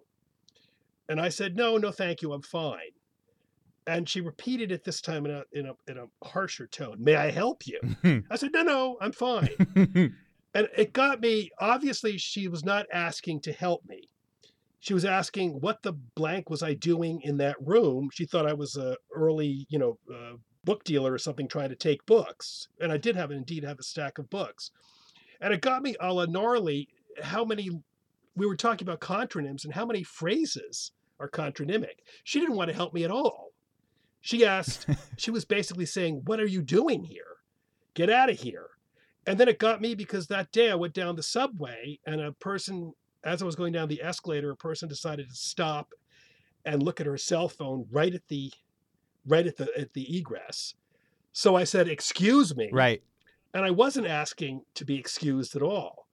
And 1.08 1.20
I 1.20 1.28
said, 1.28 1.56
No, 1.56 1.76
no, 1.76 1.90
thank 1.90 2.22
you. 2.22 2.32
I'm 2.32 2.42
fine. 2.42 2.92
And 3.86 4.08
she 4.08 4.20
repeated 4.20 4.72
it 4.72 4.84
this 4.84 5.00
time 5.00 5.26
in 5.26 5.32
a, 5.32 5.44
in 5.52 5.66
a, 5.66 5.72
in 5.86 5.98
a 5.98 6.26
harsher 6.26 6.66
tone. 6.66 6.96
May 6.98 7.16
I 7.16 7.30
help 7.30 7.66
you? 7.66 7.80
I 8.30 8.36
said, 8.36 8.52
No, 8.54 8.62
no, 8.62 8.96
I'm 9.00 9.12
fine. 9.12 10.16
And 10.54 10.68
it 10.76 10.92
got 10.92 11.20
me, 11.20 11.50
obviously, 11.60 12.18
she 12.18 12.48
was 12.48 12.64
not 12.64 12.86
asking 12.92 13.40
to 13.42 13.52
help 13.52 13.84
me. 13.86 14.08
She 14.80 14.94
was 14.94 15.04
asking, 15.04 15.60
what 15.60 15.82
the 15.82 15.92
blank 15.92 16.50
was 16.50 16.62
I 16.62 16.74
doing 16.74 17.20
in 17.22 17.36
that 17.36 17.56
room? 17.60 18.08
She 18.12 18.24
thought 18.24 18.46
I 18.46 18.54
was 18.54 18.76
a 18.76 18.96
early, 19.14 19.66
you 19.68 19.78
know, 19.78 19.98
uh, 20.12 20.36
book 20.64 20.84
dealer 20.84 21.12
or 21.12 21.18
something 21.18 21.46
trying 21.46 21.68
to 21.68 21.76
take 21.76 22.04
books. 22.06 22.68
And 22.80 22.90
I 22.90 22.96
did 22.96 23.14
have, 23.16 23.30
indeed, 23.30 23.64
have 23.64 23.78
a 23.78 23.84
stack 23.84 24.18
of 24.18 24.30
books. 24.30 24.70
And 25.40 25.54
it 25.54 25.60
got 25.60 25.82
me 25.82 25.96
a 26.00 26.12
la 26.12 26.26
gnarly 26.26 26.88
how 27.22 27.44
many, 27.44 27.70
we 28.34 28.46
were 28.46 28.56
talking 28.56 28.86
about 28.86 29.00
contronyms 29.00 29.64
and 29.64 29.74
how 29.74 29.84
many 29.86 30.02
phrases 30.02 30.92
are 31.18 31.28
contronymic. 31.28 32.00
She 32.24 32.40
didn't 32.40 32.56
want 32.56 32.70
to 32.70 32.76
help 32.76 32.94
me 32.94 33.04
at 33.04 33.10
all. 33.10 33.52
She 34.20 34.44
asked, 34.44 34.86
she 35.16 35.30
was 35.30 35.44
basically 35.44 35.86
saying, 35.86 36.22
What 36.24 36.40
are 36.40 36.46
you 36.46 36.62
doing 36.62 37.04
here? 37.04 37.36
Get 37.94 38.10
out 38.10 38.30
of 38.30 38.40
here. 38.40 38.68
And 39.26 39.38
then 39.38 39.48
it 39.48 39.58
got 39.58 39.80
me 39.80 39.94
because 39.94 40.26
that 40.28 40.50
day 40.50 40.70
I 40.70 40.74
went 40.74 40.94
down 40.94 41.16
the 41.16 41.22
subway 41.22 41.98
and 42.06 42.20
a 42.20 42.32
person, 42.32 42.94
as 43.24 43.42
I 43.42 43.44
was 43.44 43.54
going 43.56 43.72
down 43.72 43.88
the 43.88 44.02
escalator, 44.02 44.50
a 44.50 44.56
person 44.56 44.88
decided 44.88 45.28
to 45.28 45.34
stop 45.34 45.92
and 46.64 46.82
look 46.82 47.00
at 47.00 47.06
her 47.06 47.18
cell 47.18 47.48
phone 47.48 47.86
right 47.90 48.14
at 48.14 48.26
the 48.28 48.52
right 49.26 49.46
at 49.46 49.56
the 49.56 49.70
at 49.78 49.92
the 49.92 50.18
egress. 50.18 50.74
So 51.32 51.54
I 51.56 51.64
said, 51.64 51.88
"Excuse 51.88 52.56
me," 52.56 52.70
right. 52.72 53.02
and 53.54 53.64
I 53.64 53.70
wasn't 53.70 54.06
asking 54.06 54.62
to 54.74 54.84
be 54.84 54.98
excused 54.98 55.54
at 55.56 55.62
all. 55.62 56.06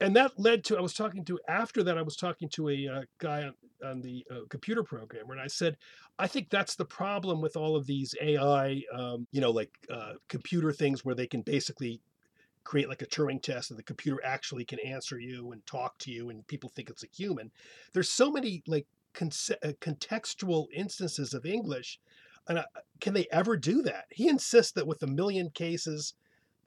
and 0.00 0.16
that 0.16 0.32
led 0.38 0.64
to 0.64 0.76
I 0.78 0.80
was 0.80 0.94
talking 0.94 1.24
to 1.26 1.38
after 1.48 1.82
that 1.84 1.98
I 1.98 2.02
was 2.02 2.16
talking 2.16 2.48
to 2.50 2.68
a 2.70 2.88
uh, 2.88 3.02
guy 3.18 3.44
on, 3.44 3.54
on 3.84 4.00
the 4.00 4.24
uh, 4.30 4.40
computer 4.48 4.82
programmer 4.82 5.32
and 5.32 5.42
I 5.42 5.46
said 5.46 5.76
I 6.18 6.26
think 6.26 6.50
that's 6.50 6.74
the 6.74 6.84
problem 6.84 7.40
with 7.40 7.56
all 7.56 7.76
of 7.76 7.86
these 7.86 8.14
AI 8.20 8.82
um, 8.94 9.26
you 9.30 9.40
know 9.40 9.50
like 9.50 9.70
uh, 9.90 10.14
computer 10.28 10.72
things 10.72 11.04
where 11.04 11.14
they 11.14 11.26
can 11.26 11.42
basically 11.42 12.00
create 12.64 12.88
like 12.88 13.02
a 13.02 13.06
Turing 13.06 13.42
test 13.42 13.70
and 13.70 13.78
the 13.78 13.84
computer 13.84 14.20
actually 14.24 14.64
can 14.64 14.78
answer 14.80 15.18
you 15.18 15.52
and 15.52 15.64
talk 15.66 15.96
to 15.98 16.10
you 16.10 16.30
and 16.30 16.46
people 16.46 16.70
think 16.70 16.90
it's 16.90 17.04
a 17.04 17.08
human. 17.08 17.50
There's 17.92 18.10
so 18.10 18.30
many 18.30 18.62
like 18.66 18.86
conce- 19.14 19.56
uh, 19.62 19.72
contextual 19.80 20.66
instances 20.74 21.34
of 21.34 21.46
English 21.46 21.98
and 22.48 22.58
uh, 22.58 22.64
can 23.00 23.14
they 23.14 23.26
ever 23.32 23.56
do 23.56 23.82
that? 23.82 24.04
He 24.10 24.28
insists 24.28 24.72
that 24.72 24.86
with 24.86 25.02
a 25.02 25.06
million 25.06 25.50
cases 25.50 26.14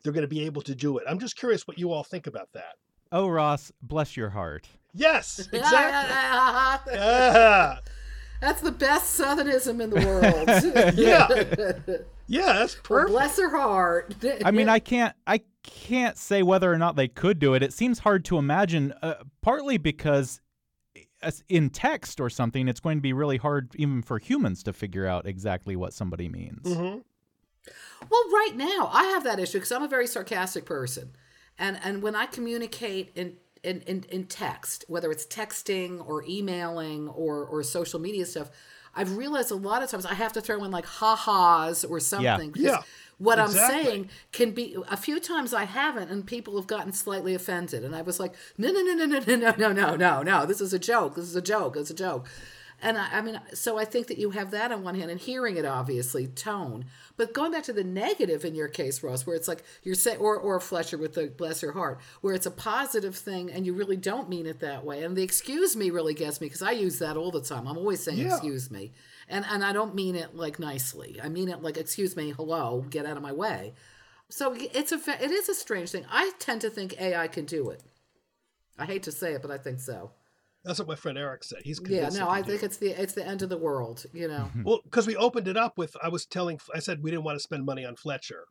they're 0.04 0.14
going 0.14 0.24
to 0.24 0.28
be 0.28 0.46
able 0.46 0.62
to 0.64 0.76
do 0.76 0.98
it. 0.98 1.06
I'm 1.08 1.20
just 1.20 1.38
curious 1.38 1.68
what 1.68 1.80
you 1.80 1.92
all 1.92 2.04
think 2.04 2.28
about 2.28 2.50
that. 2.54 2.76
Oh, 3.12 3.28
Ross, 3.28 3.72
bless 3.82 4.18
your 4.18 4.30
heart. 4.30 4.68
Yes, 4.94 5.40
exactly. 5.54 6.94
yeah. 6.94 7.78
That's 8.44 8.60
the 8.62 8.74
best 8.74 9.18
Southernism 9.18 9.82
in 9.82 9.90
the 9.90 10.06
world. 10.06 10.50
yeah, 10.98 11.28
yeah, 12.28 12.54
that's 12.54 12.76
Well, 12.76 12.84
perfect. 12.84 13.12
bless 13.12 13.38
her 13.40 13.50
heart. 13.50 14.14
I 14.44 14.52
mean, 14.52 14.68
I 14.68 14.80
can't, 14.80 15.16
I 15.26 15.40
can't 15.64 16.18
say 16.18 16.44
whether 16.44 16.70
or 16.70 16.78
not 16.78 16.98
they 16.98 17.08
could 17.08 17.40
do 17.40 17.54
it. 17.54 17.64
It 17.64 17.72
seems 17.72 18.00
hard 18.00 18.26
to 18.26 18.38
imagine, 18.38 18.94
uh, 19.02 19.14
partly 19.42 19.78
because 19.78 20.42
in 21.48 21.70
text 21.70 22.20
or 22.20 22.30
something, 22.30 22.68
it's 22.68 22.82
going 22.82 22.98
to 22.98 23.02
be 23.02 23.14
really 23.14 23.38
hard 23.38 23.72
even 23.76 24.02
for 24.02 24.20
humans 24.20 24.62
to 24.64 24.74
figure 24.74 25.08
out 25.08 25.26
exactly 25.26 25.78
what 25.78 25.94
somebody 25.94 26.28
means. 26.28 26.68
hmm 26.68 26.98
Well, 28.10 28.30
right 28.30 28.52
now 28.56 28.90
I 28.92 29.06
have 29.06 29.24
that 29.24 29.40
issue 29.40 29.60
because 29.60 29.72
I'm 29.72 29.84
a 29.84 29.88
very 29.88 30.06
sarcastic 30.06 30.66
person, 30.66 31.16
and 31.58 31.80
and 31.82 32.04
when 32.04 32.14
I 32.14 32.26
communicate 32.26 33.14
in 33.16 33.38
in, 33.64 33.82
in 33.82 34.04
in 34.10 34.26
text, 34.26 34.86
whether 34.88 35.12
it's 35.12 35.26
texting 35.26 36.06
or 36.08 36.24
emailing 36.28 37.08
or 37.10 37.46
or 37.46 37.64
social 37.64 38.00
media 38.00 38.26
stuff, 38.26 38.50
I've 38.96 39.16
realized 39.18 39.52
a 39.52 39.56
lot 39.56 39.82
of 39.84 39.90
times 39.90 40.06
I 40.06 40.14
have 40.14 40.34
to 40.34 40.42
throw 40.42 40.64
in 40.64 40.72
like 40.72 40.86
ha-has 40.86 41.84
or 41.84 42.00
something. 42.00 42.52
because 42.52 42.64
Yeah, 42.64 42.84
What 43.18 43.40
I'm 43.40 43.48
saying 43.50 44.10
can 44.32 44.52
be 44.52 44.76
a 44.90 44.98
few 44.98 45.20
times 45.20 45.54
I 45.54 45.64
haven't, 45.64 46.10
and 46.12 46.26
people 46.26 46.56
have 46.58 46.68
gotten 46.68 46.92
slightly 46.92 47.34
offended, 47.34 47.84
and 47.84 47.96
I 47.96 48.02
was 48.02 48.20
like, 48.20 48.34
no, 48.58 48.72
no, 48.72 48.82
no, 48.82 48.94
no, 48.94 49.06
no, 49.06 49.20
no, 49.20 49.36
no, 49.36 49.52
no, 49.58 49.72
no, 49.72 49.96
no, 49.96 50.24
no. 50.24 50.46
This 50.46 50.62
is 50.62 50.74
a 50.74 50.80
joke. 50.80 51.16
This 51.16 51.26
is 51.26 51.36
a 51.36 51.42
joke. 51.42 51.76
It's 51.78 51.90
a 51.90 51.96
joke. 51.96 52.28
And 52.84 52.98
I, 52.98 53.08
I 53.14 53.22
mean, 53.22 53.40
so 53.54 53.78
I 53.80 53.86
think 53.86 54.08
that 54.08 54.18
you 54.18 54.32
have 54.32 54.52
that 54.52 54.72
on 54.72 54.84
one 54.84 54.96
hand, 54.96 55.10
and 55.10 55.20
hearing 55.20 55.56
it 55.56 55.66
obviously 55.66 56.28
tone, 56.28 56.86
but 57.16 57.34
going 57.34 57.52
back 57.54 57.64
to 57.64 57.74
the 57.74 57.84
negative 57.84 58.44
in 58.44 58.54
your 58.56 58.68
case, 58.68 59.02
Ross, 59.02 59.26
where 59.26 59.36
it's 59.38 59.48
like 59.48 59.64
you're 59.84 59.96
saying, 59.96 60.20
or 60.20 60.38
or 60.38 60.60
Fletcher 60.60 60.98
with 60.98 61.14
the 61.14 61.28
bless 61.28 61.62
your 61.62 61.72
heart, 61.72 62.00
where 62.22 62.36
it's 62.36 62.46
a 62.46 62.52
positive 62.52 63.16
thing 63.16 63.50
and 63.50 63.66
you 63.66 63.74
really 63.74 63.96
don't 63.96 64.28
mean 64.30 64.46
it 64.46 64.60
that 64.60 64.84
way, 64.86 65.02
and 65.04 65.16
the 65.16 65.24
excuse 65.24 65.76
me 65.76 65.90
really 65.92 66.14
gets 66.14 66.42
me 66.42 66.48
because 66.48 66.62
I 66.62 66.72
use 66.72 67.00
that 67.00 67.16
all 67.16 67.32
the 67.32 67.42
time. 67.42 67.68
I'm 67.68 67.78
always 67.78 68.04
saying 68.04 68.18
Yeah. 68.18 68.34
excuse 68.34 68.70
me, 68.70 68.92
and 69.30 69.46
and 69.50 69.64
I 69.64 69.72
don't 69.72 69.96
mean 69.96 70.16
it 70.16 70.36
like 70.36 70.60
nicely. 70.60 71.20
I 71.24 71.30
mean 71.30 71.48
it 71.50 71.62
like 71.64 71.78
excuse 71.78 72.18
me, 72.18 72.32
hello, 72.32 72.86
get 72.90 73.06
out 73.06 73.16
of 73.18 73.24
my 73.24 73.32
way. 73.32 73.74
So 74.30 74.54
it's 74.58 74.92
a 74.92 75.00
it 75.24 75.32
is 75.32 75.48
a 75.48 75.54
strange 75.56 75.92
thing. 75.92 76.06
I 76.12 76.32
tend 76.40 76.62
to 76.62 76.70
think 76.70 77.00
AI 77.00 77.28
can 77.30 77.46
do 77.46 77.70
it. 77.70 77.82
I 78.78 78.86
hate 78.86 79.04
to 79.04 79.12
say 79.12 79.34
it, 79.34 79.42
but 79.42 79.52
I 79.52 79.58
think 79.58 79.80
so. 79.80 80.12
That's 80.64 80.80
what 80.80 80.88
my 80.88 80.96
friend 80.96 81.18
Eric 81.18 81.44
said. 81.44 81.60
He's 81.64 81.82
Yeah, 81.86 82.10
no, 82.10 82.30
I 82.30 82.42
think 82.42 82.64
it. 82.64 82.68
it's 82.68 82.78
the 82.78 82.90
it's 82.92 83.14
the 83.14 83.26
end 83.26 83.42
of 83.42 83.50
the 83.50 83.58
world. 83.58 84.06
You 84.14 84.28
know. 84.28 84.50
Mm-hmm. 84.50 84.64
Well, 84.64 84.80
because 84.84 85.08
we 85.08 85.16
opened 85.16 85.48
it 85.48 85.58
up 85.58 85.78
with, 85.78 85.96
I 86.02 86.10
was 86.10 86.26
telling, 86.26 86.60
I 86.74 86.80
said 86.80 87.04
we 87.04 87.12
didn't 87.12 87.26
want 87.26 87.36
to 87.36 87.42
spend 87.42 87.66
money 87.66 87.86
on 87.86 87.96
Fletcher. 87.96 88.46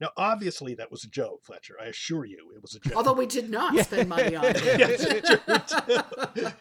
Now, 0.00 0.10
obviously, 0.16 0.74
that 0.76 0.90
was 0.90 1.04
a 1.04 1.08
joke, 1.08 1.44
Fletcher. 1.44 1.76
I 1.80 1.86
assure 1.86 2.24
you, 2.24 2.52
it 2.54 2.62
was 2.62 2.74
a 2.74 2.80
joke. 2.80 2.96
Although 2.96 3.12
we 3.12 3.26
did 3.26 3.50
not 3.50 3.76
spend 3.84 4.08
money 4.08 4.34
on 4.34 4.44
it. 4.46 4.64
Yes, 4.78 5.04
it's 5.04 5.28
true, 5.28 5.98
too. 6.34 6.52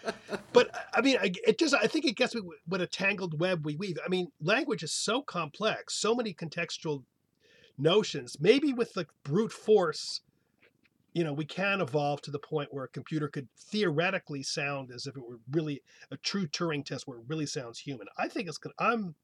but 0.52 0.70
I 0.94 1.00
mean, 1.00 1.18
I, 1.22 1.32
it 1.48 1.58
just, 1.58 1.74
I 1.74 1.88
think 1.88 2.04
it 2.04 2.18
gets 2.18 2.36
me 2.36 2.42
what 2.68 2.82
a 2.82 2.88
tangled 2.88 3.40
web 3.40 3.66
we 3.66 3.78
weave. 3.78 3.98
I 4.06 4.10
mean, 4.10 4.28
language 4.42 4.84
is 4.84 4.92
so 4.92 5.22
complex, 5.22 5.96
so 5.96 6.14
many 6.14 6.34
contextual 6.34 7.04
notions. 7.78 8.36
Maybe 8.42 8.74
with 8.74 8.98
like 8.98 9.08
brute 9.24 9.54
force, 9.54 10.20
you 11.14 11.24
know, 11.24 11.34
we 11.34 11.46
can 11.46 11.82
evolve 11.82 12.22
to 12.24 12.32
the 12.32 12.40
point 12.40 12.74
where 12.74 12.86
a 12.86 12.90
computer 12.90 13.28
could 13.28 13.48
theoretically 13.58 14.44
sound 14.44 14.92
as 14.92 15.08
if 15.08 15.16
it 15.18 15.24
were 15.28 15.40
really 15.52 15.82
a 16.12 16.18
true 16.18 16.48
Turing 16.48 16.86
test 16.86 17.08
where 17.08 17.20
it 17.20 17.26
really 17.28 17.46
sounds 17.48 17.80
human. 17.80 18.08
I 18.18 18.28
think 18.28 18.48
it's 18.48 18.58
gonna. 18.58 18.76
I'm. 18.80 19.16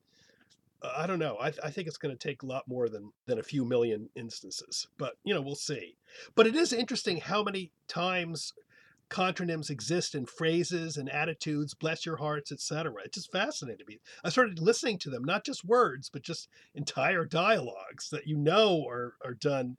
uh, 0.81 0.93
I 0.97 1.07
don't 1.07 1.19
know. 1.19 1.37
I, 1.39 1.47
I 1.63 1.71
think 1.71 1.87
it's 1.87 1.97
going 1.97 2.15
to 2.15 2.27
take 2.27 2.43
a 2.43 2.47
lot 2.47 2.67
more 2.67 2.89
than 2.89 3.11
than 3.27 3.39
a 3.39 3.43
few 3.43 3.65
million 3.65 4.09
instances, 4.15 4.87
but 4.97 5.13
you 5.23 5.33
know, 5.33 5.41
we'll 5.41 5.55
see. 5.55 5.95
But 6.35 6.47
it 6.47 6.55
is 6.55 6.73
interesting 6.73 7.17
how 7.17 7.43
many 7.43 7.71
times 7.87 8.53
contronyms 9.09 9.69
exist 9.69 10.15
in 10.15 10.25
phrases 10.25 10.97
and 10.97 11.09
attitudes, 11.09 11.75
bless 11.75 12.05
your 12.05 12.17
hearts, 12.17 12.51
etc. 12.51 12.93
It 13.05 13.13
just 13.13 13.31
fascinated 13.31 13.87
me. 13.87 13.99
I 14.23 14.29
started 14.29 14.59
listening 14.59 14.97
to 14.99 15.09
them, 15.11 15.23
not 15.23 15.45
just 15.45 15.63
words, 15.63 16.09
but 16.11 16.23
just 16.23 16.49
entire 16.73 17.25
dialogues 17.25 18.09
that 18.09 18.27
you 18.27 18.37
know 18.37 18.83
are 18.87 19.13
are 19.23 19.35
done 19.35 19.77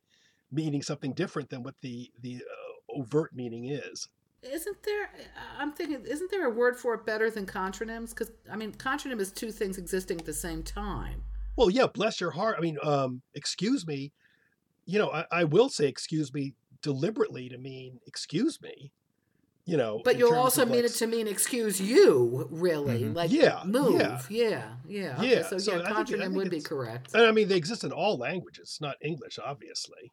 meaning 0.51 0.83
something 0.83 1.13
different 1.13 1.51
than 1.51 1.63
what 1.63 1.75
the 1.81 2.11
the 2.23 2.37
uh, 2.37 3.01
overt 3.01 3.35
meaning 3.35 3.67
is. 3.67 4.09
Isn't 4.43 4.83
there? 4.85 5.11
I'm 5.59 5.73
thinking, 5.73 6.05
isn't 6.07 6.31
there 6.31 6.47
a 6.47 6.51
word 6.51 6.77
for 6.77 6.95
it 6.95 7.05
better 7.05 7.31
than 7.31 7.47
contronyms? 7.47 8.11
Because 8.11 8.31
I 8.51 8.57
mean, 8.57 8.73
contronym 8.73 9.21
is 9.21 9.33
two 9.33 9.51
things 9.51 9.77
existing 9.79 10.21
at 10.21 10.27
the 10.27 10.33
same 10.33 10.63
time. 10.63 11.23
Well, 11.57 11.71
yeah, 11.71 11.87
bless 11.87 12.21
your 12.21 12.31
heart. 12.31 12.57
I 12.59 12.61
mean, 12.61 12.79
um, 12.83 13.23
excuse 13.35 13.87
me. 13.87 14.13
You 14.85 14.99
know, 15.01 15.11
I, 15.11 15.25
I 15.33 15.45
will 15.45 15.69
say 15.69 15.87
excuse 15.87 16.33
me 16.33 16.55
deliberately 16.83 17.49
to 17.49 17.59
mean 17.59 17.99
excuse 18.07 18.61
me. 18.63 18.93
You 19.65 19.77
know, 19.77 20.01
But 20.05 20.17
you'll 20.17 20.33
also 20.35 20.65
mean 20.65 20.83
like, 20.83 20.85
it 20.85 20.95
to 20.95 21.09
mean 21.09 21.27
excuse 21.27 21.81
you, 21.81 22.47
really, 22.53 23.03
Mhm. 23.03 23.17
like 23.17 23.33
Yeah, 23.33 23.63
move, 23.65 23.97
yeah. 23.97 24.21
yeah, 24.29 24.77
yeah. 24.87 25.17
Okay, 25.19 25.43
so, 25.43 25.59
so 25.59 25.77
yeah, 25.79 25.89
I 25.89 25.93
contronym 25.93 26.21
think 26.21 26.37
would 26.37 26.51
be 26.51 26.61
correct. 26.61 27.15
And 27.15 27.25
I 27.25 27.33
mean, 27.33 27.49
they 27.49 27.57
exist 27.57 27.83
in 27.83 27.91
all 27.91 28.17
languages, 28.17 28.79
not 28.81 28.95
English, 29.01 29.41
obviously. 29.45 30.13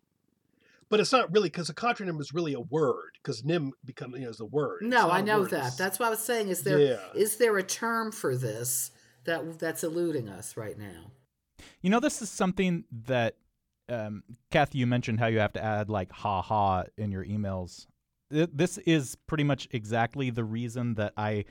But 0.93 0.99
it's 0.99 1.11
not 1.11 1.33
really 1.33 1.49
because 1.49 1.69
a 1.71 1.73
contronym 1.73 2.21
is 2.21 2.35
really 2.35 2.53
a 2.53 2.59
word 2.59 3.13
because 3.13 3.43
nim 3.43 3.71
becomes 3.83 4.13
you 4.19 4.25
know 4.25 4.29
is 4.29 4.39
a 4.39 4.45
word. 4.45 4.83
No, 4.83 5.09
I 5.09 5.21
know 5.21 5.39
word, 5.39 5.49
that. 5.49 5.57
it's- 5.57 5.75
That's 5.75 5.97
what 5.97 6.05
I 6.05 6.09
was 6.11 6.19
saying. 6.19 6.49
Is 6.49 6.61
there 6.61 6.77
is 7.15 7.33
Yeah. 7.33 7.39
there 7.39 7.57
a 7.57 7.63
term 7.63 8.11
for 8.11 8.37
this 8.37 8.91
that 9.23 9.57
that's 9.57 9.83
eluding 9.83 10.29
us 10.29 10.55
right 10.55 10.77
now? 10.77 11.09
You 11.81 11.89
know, 11.89 11.99
this 11.99 12.21
is 12.21 12.29
something 12.29 12.83
that, 13.07 13.37
um, 13.89 14.21
Kathy, 14.51 14.77
you 14.77 14.85
mentioned 14.85 15.19
how 15.19 15.25
you 15.25 15.39
have 15.39 15.53
to 15.53 15.63
add 15.63 15.89
like 15.89 16.11
ha 16.11 16.43
ha 16.43 16.83
in 16.95 17.11
your 17.11 17.25
emails. 17.25 17.87
This 18.29 18.77
is 18.77 19.15
pretty 19.25 19.45
much 19.45 19.67
exactly 19.71 20.29
the 20.29 20.43
reason 20.43 20.93
that 20.93 21.13
I 21.17 21.45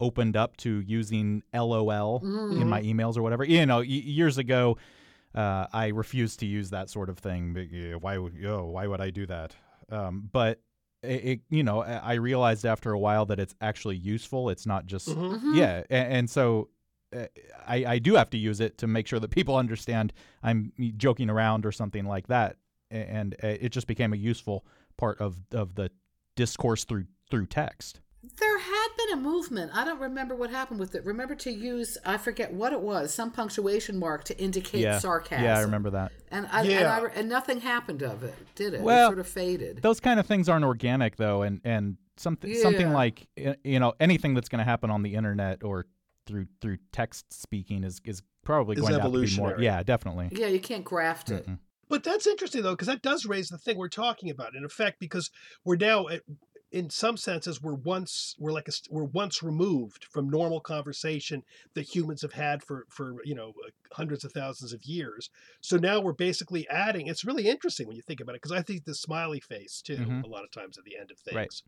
opened 0.00 0.36
up 0.36 0.58
to 0.58 0.80
using 0.80 1.42
LOL 1.54 2.20
in 2.22 2.68
my 2.68 2.82
emails 2.82 3.16
or 3.16 3.22
whatever. 3.22 3.42
You 3.44 3.64
know, 3.64 3.80
years 3.80 4.36
ago, 4.36 4.76
uh, 5.34 5.66
I 5.72 5.88
refuse 5.88 6.36
to 6.38 6.46
use 6.46 6.70
that 6.70 6.90
sort 6.90 7.08
of 7.08 7.18
thing. 7.18 7.54
But, 7.54 8.00
Why 8.00 8.18
would 8.18 8.34
yo? 8.34 8.64
Why 8.66 8.86
would 8.86 9.00
I 9.00 9.10
do 9.10 9.26
that? 9.26 9.54
Um, 9.90 10.28
but 10.32 10.60
it, 11.02 11.24
it, 11.24 11.40
you 11.50 11.62
know, 11.62 11.82
I 11.82 11.94
I 11.96 12.14
realized 12.14 12.64
after 12.64 12.92
a 12.92 12.98
while 12.98 13.26
that 13.26 13.38
it's 13.40 13.54
actually 13.60 13.96
useful. 13.96 14.50
It's 14.50 14.66
not 14.66 14.86
just 14.86 15.08
Mhm. 15.08 15.40
Mhm. 15.40 15.54
yeah, 15.54 15.82
and, 15.90 16.12
and 16.14 16.30
so 16.30 16.68
uh, 17.14 17.26
I, 17.66 17.84
I 17.86 17.98
do 17.98 18.14
have 18.14 18.30
to 18.30 18.38
use 18.38 18.60
it 18.60 18.78
to 18.78 18.86
make 18.86 19.06
sure 19.06 19.20
that 19.20 19.30
people 19.30 19.56
understand 19.56 20.12
I'm 20.42 20.72
joking 20.96 21.28
around 21.28 21.66
or 21.66 21.72
something 21.72 22.06
like 22.06 22.28
that, 22.28 22.56
and 22.90 23.34
uh, 23.42 23.48
it 23.60 23.70
just 23.70 23.86
became 23.86 24.12
a 24.12 24.16
useful 24.16 24.64
part 24.96 25.20
of 25.20 25.36
of 25.52 25.74
the 25.74 25.90
discourse 26.36 26.84
through 26.84 27.06
through 27.30 27.46
text. 27.46 28.00
There 28.38 28.58
had 28.96 29.06
been 29.08 29.18
a 29.18 29.22
movement. 29.22 29.70
I 29.74 29.84
don't 29.84 30.00
remember 30.00 30.34
what 30.34 30.50
happened 30.50 30.80
with 30.80 30.94
it. 30.94 31.04
Remember 31.04 31.34
to 31.36 31.50
use 31.50 31.98
I 32.04 32.16
forget 32.18 32.52
what 32.52 32.72
it 32.72 32.80
was, 32.80 33.12
some 33.12 33.30
punctuation 33.30 33.98
mark 33.98 34.24
to 34.24 34.38
indicate 34.38 34.80
yeah, 34.82 34.98
sarcasm. 34.98 35.44
yeah, 35.44 35.58
I 35.58 35.62
remember 35.62 35.90
that. 35.90 36.12
And 36.30 36.46
I, 36.50 36.62
Yeah. 36.62 36.96
and, 36.98 37.06
I, 37.06 37.10
and 37.14 37.28
nothing 37.28 37.60
happened 37.60 38.02
of 38.02 38.22
it, 38.22 38.34
did 38.54 38.74
it? 38.74 38.80
Well, 38.82 39.08
it 39.08 39.10
sort 39.10 39.18
of 39.18 39.28
faded. 39.28 39.82
Those 39.82 40.00
kind 40.00 40.18
of 40.20 40.26
things 40.26 40.48
aren't 40.48 40.64
organic 40.64 41.16
though, 41.16 41.42
and 41.42 41.60
and 41.64 41.96
something 42.16 42.54
something 42.54 42.92
like 42.92 43.26
you 43.36 43.80
know 43.80 43.94
anything 44.00 44.34
that's 44.34 44.48
going 44.48 44.58
to 44.60 44.64
happen 44.64 44.90
on 44.90 45.02
the 45.02 45.14
internet 45.14 45.62
or 45.64 45.86
through 46.26 46.46
through 46.60 46.78
text 46.92 47.32
speaking 47.32 47.84
is 47.84 48.00
is 48.04 48.22
probably 48.44 48.74
Is 48.74 48.80
going 48.82 48.94
to 48.94 49.00
have 49.00 49.12
be 49.12 49.36
more. 49.36 49.56
Yeah, 49.60 49.82
definitely. 49.82 50.28
yeah, 50.32 50.48
you 50.48 50.60
can't 50.60 50.84
graft 50.84 51.30
it. 51.30 51.46
Mm-mm. 51.46 51.58
But 51.88 52.04
that's 52.04 52.26
interesting 52.26 52.62
though, 52.62 52.70
because 52.70 52.88
that 52.88 53.02
does 53.02 53.26
raise 53.26 53.48
the 53.50 53.58
thing 53.58 53.76
we're 53.76 53.88
talking 53.90 54.30
about. 54.30 54.54
In 54.54 54.64
effect, 54.64 54.98
because 54.98 55.30
we're 55.62 55.76
now, 55.76 56.08
at, 56.08 56.22
in 56.72 56.90
some 56.90 57.16
senses, 57.18 57.62
we're 57.62 57.74
once 57.74 58.34
we're 58.38 58.52
like 58.52 58.68
a, 58.68 58.72
we're 58.90 59.04
once 59.04 59.42
removed 59.42 60.04
from 60.06 60.28
normal 60.30 60.60
conversation 60.60 61.44
that 61.74 61.94
humans 61.94 62.22
have 62.22 62.32
had 62.32 62.62
for 62.64 62.86
for 62.90 63.16
you 63.24 63.34
know 63.34 63.52
hundreds 63.92 64.24
of 64.24 64.32
thousands 64.32 64.72
of 64.72 64.84
years. 64.84 65.30
So 65.60 65.76
now 65.76 66.00
we're 66.00 66.14
basically 66.14 66.68
adding. 66.68 67.06
It's 67.08 67.24
really 67.24 67.48
interesting 67.48 67.86
when 67.86 67.96
you 67.96 68.02
think 68.02 68.20
about 68.20 68.34
it, 68.34 68.42
because 68.42 68.52
I 68.58 68.62
think 68.62 68.84
the 68.84 68.94
smiley 68.94 69.40
face 69.40 69.82
too 69.82 70.04
Mhm. 70.04 70.24
a 70.24 70.28
lot 70.28 70.44
of 70.44 70.50
times 70.50 70.78
at 70.78 70.84
the 70.84 70.96
end 70.98 71.10
of 71.10 71.18
things, 71.18 71.30
Right. 71.30 71.62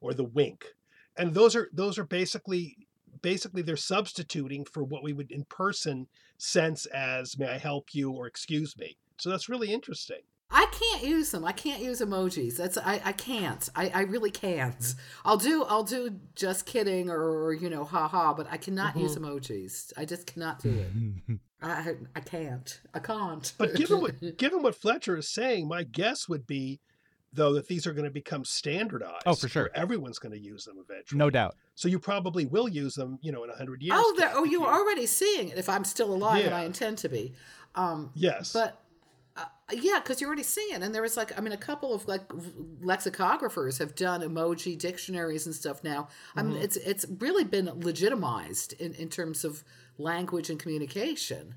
or 0.00 0.14
the 0.14 0.24
wink, 0.24 0.74
and 1.16 1.34
those 1.34 1.56
are 1.56 1.68
those 1.72 1.98
are 1.98 2.04
basically 2.04 2.88
basically 3.22 3.62
they're 3.62 3.76
substituting 3.76 4.64
for 4.64 4.84
what 4.84 5.02
we 5.02 5.12
would 5.12 5.30
in 5.30 5.44
person 5.46 6.08
sense 6.38 6.86
as 6.86 7.38
may 7.38 7.48
I 7.48 7.58
help 7.58 7.94
you 7.94 8.10
or 8.12 8.26
excuse 8.26 8.76
me. 8.76 8.98
So 9.18 9.30
that's 9.30 9.48
really 9.48 9.72
interesting. 9.72 10.22
I 10.50 10.66
can't 10.72 11.02
use 11.04 11.30
them. 11.30 11.44
I 11.44 11.52
can't 11.52 11.82
use 11.82 12.00
emojis. 12.00 12.56
That's 12.56 12.78
I, 12.78 13.00
I 13.04 13.12
can't. 13.12 13.68
I, 13.76 13.90
I 13.94 14.00
really 14.02 14.30
can't. 14.30 14.94
I'll 15.24 15.36
do 15.36 15.64
I'll 15.64 15.82
do 15.82 16.18
just 16.34 16.64
kidding 16.64 17.10
or, 17.10 17.20
or 17.44 17.52
you 17.52 17.68
know 17.68 17.84
ha 17.84 18.08
ha, 18.08 18.32
but 18.32 18.46
I 18.50 18.56
cannot 18.56 18.96
use 18.96 19.16
emojis. 19.16 19.92
I 19.96 20.04
just 20.06 20.26
cannot 20.26 20.60
do 20.62 20.70
it. 20.70 21.38
I 21.62 21.96
I 22.16 22.20
can't. 22.20 22.80
I 22.94 22.98
can't. 22.98 23.52
But 23.58 23.74
given 23.74 24.00
what 24.00 24.14
given 24.38 24.62
what 24.62 24.74
Fletcher 24.74 25.18
is 25.18 25.28
saying, 25.28 25.68
my 25.68 25.82
guess 25.82 26.28
would 26.28 26.46
be 26.46 26.80
though 27.30 27.52
that 27.52 27.68
these 27.68 27.86
are 27.86 27.92
going 27.92 28.06
to 28.06 28.10
become 28.10 28.42
standardized. 28.42 29.24
Oh, 29.26 29.34
for 29.34 29.48
sure. 29.48 29.70
Everyone's 29.74 30.18
going 30.18 30.32
to 30.32 30.38
use 30.40 30.64
them 30.64 30.76
eventually. 30.82 31.18
No 31.18 31.28
doubt. 31.28 31.56
So 31.74 31.86
you 31.86 31.98
probably 31.98 32.46
will 32.46 32.70
use 32.70 32.94
them, 32.94 33.18
you 33.20 33.32
know, 33.32 33.44
in 33.44 33.50
a 33.50 33.54
hundred 33.54 33.82
years. 33.82 33.98
oh, 33.98 34.30
oh, 34.34 34.44
you're 34.44 34.66
already 34.66 35.04
seeing 35.04 35.50
it. 35.50 35.58
If 35.58 35.68
I'm 35.68 35.84
still 35.84 36.12
alive, 36.14 36.46
and 36.46 36.54
I 36.54 36.64
intend 36.64 36.96
to 36.98 37.10
be. 37.10 37.34
Um, 37.74 38.10
Yes. 38.14 38.54
but 38.54 38.80
yeah, 39.72 40.00
because 40.00 40.20
you're 40.20 40.28
already 40.28 40.42
seeing. 40.42 40.82
And 40.82 40.94
there 40.94 41.02
was 41.02 41.16
like, 41.16 41.36
I 41.36 41.40
mean, 41.42 41.52
a 41.52 41.56
couple 41.58 41.92
of 41.94 42.06
like 42.08 42.26
lexicographers 42.28 43.78
have 43.78 43.94
done 43.94 44.22
emoji 44.22 44.78
dictionaries 44.78 45.46
and 45.46 45.54
stuff 45.54 45.84
now. 45.84 46.08
I 46.36 46.42
Mm-hmm. 46.42 46.52
mean, 46.52 46.56
it's 46.62 46.76
it's 46.76 47.06
really 47.18 47.44
been 47.44 47.70
legitimized 47.80 48.72
in, 48.74 48.94
in 48.94 49.08
terms 49.10 49.44
of 49.44 49.64
language 49.98 50.50
and 50.50 50.58
communication. 50.58 51.56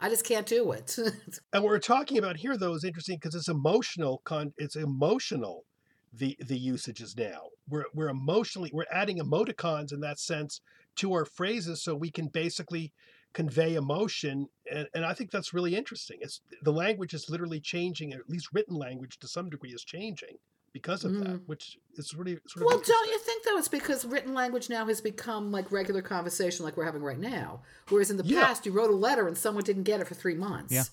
I 0.00 0.08
just 0.08 0.24
can't 0.24 0.46
do 0.46 0.72
it. 0.72 0.96
and 1.52 1.62
what 1.62 1.70
we're 1.70 1.78
talking 1.78 2.18
about 2.18 2.36
here 2.36 2.56
though 2.56 2.74
is 2.74 2.84
interesting 2.84 3.16
because 3.16 3.34
it's 3.34 3.48
emotional 3.48 4.20
con 4.24 4.52
it's 4.56 4.76
emotional 4.76 5.64
the 6.12 6.36
the 6.40 6.56
usages 6.58 7.16
now 7.16 7.42
we're 7.68 7.84
we're 7.94 8.08
emotionally 8.08 8.70
we're 8.72 8.84
adding 8.90 9.18
emoticons 9.18 9.92
in 9.92 10.00
that 10.00 10.18
sense 10.18 10.60
to 10.96 11.12
our 11.12 11.24
phrases 11.24 11.82
so 11.82 11.94
we 11.94 12.10
can 12.10 12.28
basically 12.28 12.92
convey 13.38 13.76
emotion 13.76 14.48
and, 14.74 14.88
and 14.94 15.04
i 15.04 15.14
think 15.14 15.30
that's 15.30 15.54
really 15.54 15.76
interesting 15.76 16.18
it's 16.20 16.40
the 16.64 16.72
language 16.72 17.14
is 17.14 17.30
literally 17.30 17.60
changing 17.60 18.12
at 18.12 18.28
least 18.28 18.48
written 18.52 18.74
language 18.74 19.16
to 19.20 19.28
some 19.28 19.48
degree 19.48 19.70
is 19.70 19.84
changing 19.84 20.36
because 20.72 21.04
of 21.04 21.12
that 21.20 21.28
mm. 21.28 21.40
which 21.46 21.78
is 21.94 22.14
really 22.14 22.36
sort 22.48 22.62
of 22.62 22.66
well, 22.66 22.82
don't 22.84 23.08
you 23.08 23.18
think 23.20 23.44
though 23.44 23.56
it's 23.56 23.68
because 23.68 24.04
written 24.04 24.34
language 24.34 24.68
now 24.68 24.84
has 24.86 25.00
become 25.00 25.52
like 25.52 25.70
regular 25.72 26.02
conversation, 26.02 26.64
like 26.64 26.76
we're 26.76 26.84
having 26.84 27.02
right 27.02 27.18
now, 27.18 27.62
whereas 27.88 28.10
in 28.10 28.16
the 28.16 28.24
Yeah. 28.24 28.44
past 28.44 28.66
you 28.66 28.72
wrote 28.72 28.90
a 28.90 28.94
letter 28.94 29.26
and 29.26 29.38
someone 29.38 29.64
didn't 29.64 29.84
get 29.84 30.00
it 30.00 30.06
for 30.06 30.14
three 30.14 30.34
months. 30.34 30.72
Yeah. 30.72 30.84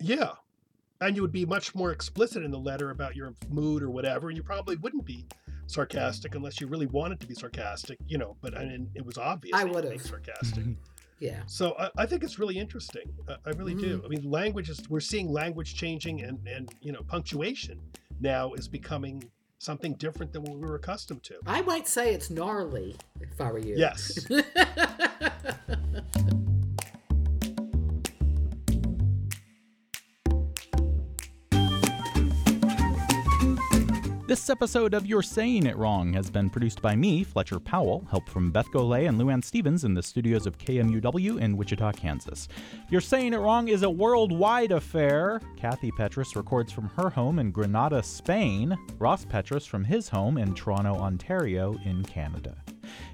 yeah 0.00 0.32
and 1.00 1.16
you 1.16 1.22
would 1.22 1.32
be 1.32 1.44
much 1.44 1.74
more 1.74 1.90
explicit 1.92 2.44
in 2.44 2.50
the 2.50 2.58
letter 2.58 2.90
about 2.90 3.16
your 3.16 3.34
mood 3.48 3.82
or 3.82 3.90
whatever 3.90 4.28
and 4.28 4.36
you 4.36 4.42
probably 4.42 4.76
wouldn't 4.76 5.04
be 5.04 5.26
sarcastic 5.66 6.34
unless 6.34 6.60
you 6.60 6.66
really 6.66 6.86
wanted 6.86 7.18
to 7.20 7.26
be 7.26 7.34
sarcastic 7.34 7.98
you 8.06 8.18
know 8.18 8.36
but 8.40 8.56
I 8.56 8.64
mean, 8.64 8.90
it 8.94 9.04
was 9.04 9.18
obvious 9.18 9.56
I 9.56 9.64
would've. 9.64 9.90
being 9.90 10.00
sarcastic 10.00 10.64
Yeah. 11.22 11.42
so 11.46 11.76
I, 11.78 11.90
I 11.98 12.06
think 12.06 12.24
it's 12.24 12.38
really 12.40 12.58
interesting. 12.58 13.12
I, 13.28 13.36
I 13.46 13.50
really 13.50 13.74
do. 13.74 13.98
Mm-hmm. 13.98 14.06
I 14.06 14.08
mean 14.08 14.30
language 14.30 14.68
is 14.68 14.82
we're 14.90 14.98
seeing 14.98 15.30
language 15.30 15.76
changing 15.76 16.22
and 16.22 16.38
and 16.48 16.74
you 16.80 16.90
know 16.90 17.02
punctuation 17.02 17.78
now 18.20 18.52
is 18.54 18.66
becoming 18.66 19.22
something 19.58 19.94
different 19.94 20.32
than 20.32 20.42
what 20.42 20.58
we 20.58 20.66
were 20.66 20.74
accustomed 20.74 21.22
to. 21.22 21.34
I 21.46 21.62
might 21.62 21.86
say 21.86 22.12
it's 22.12 22.28
gnarly 22.28 22.96
if 23.20 23.40
I 23.40 23.52
were 23.52 23.58
you. 23.60 23.76
yes 23.76 24.26
This 34.32 34.48
episode 34.48 34.94
of 34.94 35.04
You're 35.04 35.20
Saying 35.20 35.66
It 35.66 35.76
Wrong 35.76 36.14
has 36.14 36.30
been 36.30 36.48
produced 36.48 36.80
by 36.80 36.96
me, 36.96 37.22
Fletcher 37.22 37.60
Powell, 37.60 38.06
help 38.10 38.30
from 38.30 38.50
Beth 38.50 38.70
Golay 38.72 39.06
and 39.06 39.20
Luann 39.20 39.44
Stevens 39.44 39.84
in 39.84 39.92
the 39.92 40.02
studios 40.02 40.46
of 40.46 40.56
KMUW 40.56 41.38
in 41.38 41.54
Wichita, 41.54 41.92
Kansas. 41.92 42.48
You're 42.88 43.02
Saying 43.02 43.34
It 43.34 43.40
Wrong 43.40 43.68
is 43.68 43.82
a 43.82 43.90
worldwide 43.90 44.72
affair. 44.72 45.42
Kathy 45.58 45.90
Petras 45.90 46.34
records 46.34 46.72
from 46.72 46.88
her 46.96 47.10
home 47.10 47.40
in 47.40 47.50
Granada, 47.50 48.02
Spain, 48.02 48.74
Ross 48.98 49.26
Petras 49.26 49.68
from 49.68 49.84
his 49.84 50.08
home 50.08 50.38
in 50.38 50.54
Toronto, 50.54 50.94
Ontario, 50.94 51.78
in 51.84 52.02
Canada. 52.02 52.56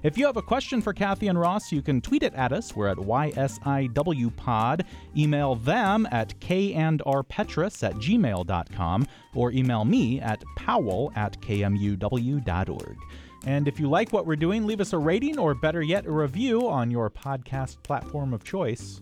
If 0.03 0.17
you 0.17 0.25
have 0.25 0.37
a 0.37 0.41
question 0.41 0.81
for 0.81 0.93
Kathy 0.93 1.27
and 1.27 1.39
Ross, 1.39 1.71
you 1.71 1.81
can 1.81 2.01
tweet 2.01 2.23
it 2.23 2.33
at 2.33 2.51
us. 2.51 2.75
We're 2.75 2.87
at 2.87 2.97
YSIWPod. 2.97 4.85
Email 5.17 5.55
them 5.55 6.07
at 6.11 6.39
kandrpetras 6.39 7.83
at 7.83 7.95
gmail.com 7.95 9.07
or 9.35 9.51
email 9.51 9.85
me 9.85 10.19
at 10.19 10.43
powell 10.55 11.11
at 11.15 11.39
kmuw.org. 11.41 12.97
And 13.45 13.67
if 13.67 13.79
you 13.79 13.89
like 13.89 14.11
what 14.11 14.25
we're 14.25 14.35
doing, 14.35 14.65
leave 14.65 14.81
us 14.81 14.91
a 14.91 14.97
rating 14.97 15.39
or 15.39 15.55
better 15.55 15.81
yet, 15.81 16.05
a 16.05 16.11
review 16.11 16.67
on 16.67 16.91
your 16.91 17.09
podcast 17.09 17.81
platform 17.83 18.33
of 18.33 18.43
choice. 18.43 19.01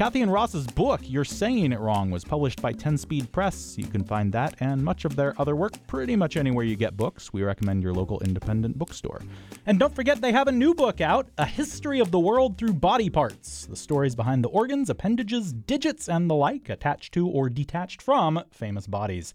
Kathy 0.00 0.22
and 0.22 0.32
Ross's 0.32 0.66
book, 0.66 1.02
You're 1.04 1.26
Saying 1.26 1.72
It 1.72 1.78
Wrong, 1.78 2.10
was 2.10 2.24
published 2.24 2.62
by 2.62 2.72
10 2.72 2.96
Speed 2.96 3.30
Press. 3.32 3.76
You 3.76 3.84
can 3.84 4.02
find 4.02 4.32
that 4.32 4.54
and 4.60 4.82
much 4.82 5.04
of 5.04 5.14
their 5.14 5.38
other 5.38 5.54
work 5.54 5.74
pretty 5.88 6.16
much 6.16 6.38
anywhere 6.38 6.64
you 6.64 6.74
get 6.74 6.96
books. 6.96 7.34
We 7.34 7.42
recommend 7.42 7.82
your 7.82 7.92
local 7.92 8.18
independent 8.20 8.78
bookstore. 8.78 9.20
And 9.66 9.78
don't 9.78 9.94
forget, 9.94 10.22
they 10.22 10.32
have 10.32 10.48
a 10.48 10.52
new 10.52 10.72
book 10.72 11.02
out 11.02 11.28
A 11.36 11.44
History 11.44 12.00
of 12.00 12.12
the 12.12 12.18
World 12.18 12.56
Through 12.56 12.72
Body 12.72 13.10
Parts 13.10 13.66
the 13.66 13.76
stories 13.76 14.14
behind 14.14 14.42
the 14.42 14.48
organs, 14.48 14.88
appendages, 14.88 15.52
digits, 15.52 16.08
and 16.08 16.30
the 16.30 16.34
like 16.34 16.70
attached 16.70 17.12
to 17.12 17.28
or 17.28 17.50
detached 17.50 18.00
from 18.00 18.42
famous 18.50 18.86
bodies. 18.86 19.34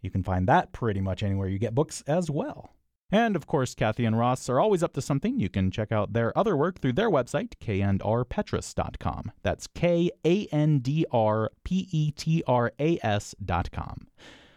You 0.00 0.08
can 0.08 0.22
find 0.22 0.48
that 0.48 0.72
pretty 0.72 1.02
much 1.02 1.22
anywhere 1.22 1.48
you 1.48 1.58
get 1.58 1.74
books 1.74 2.02
as 2.06 2.30
well. 2.30 2.71
And 3.12 3.36
of 3.36 3.46
course, 3.46 3.74
Kathy 3.74 4.06
and 4.06 4.18
Ross 4.18 4.48
are 4.48 4.58
always 4.58 4.82
up 4.82 4.94
to 4.94 5.02
something. 5.02 5.38
You 5.38 5.50
can 5.50 5.70
check 5.70 5.92
out 5.92 6.14
their 6.14 6.36
other 6.36 6.56
work 6.56 6.80
through 6.80 6.94
their 6.94 7.10
website, 7.10 7.52
kandrpetras.com. 7.60 9.32
That's 9.42 9.66
K 9.66 10.10
A 10.24 10.46
N 10.46 10.78
D 10.78 11.04
R 11.12 11.50
P 11.62 11.88
E 11.92 12.10
T 12.12 12.42
R 12.46 12.72
A 12.80 12.98
S.com. 13.02 14.06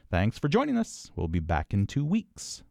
Thanks 0.09 0.39
for 0.39 0.47
joining 0.47 0.77
us. 0.77 1.11
We'll 1.17 1.27
be 1.27 1.41
back 1.41 1.73
in 1.73 1.85
two 1.85 2.05
weeks. 2.05 2.63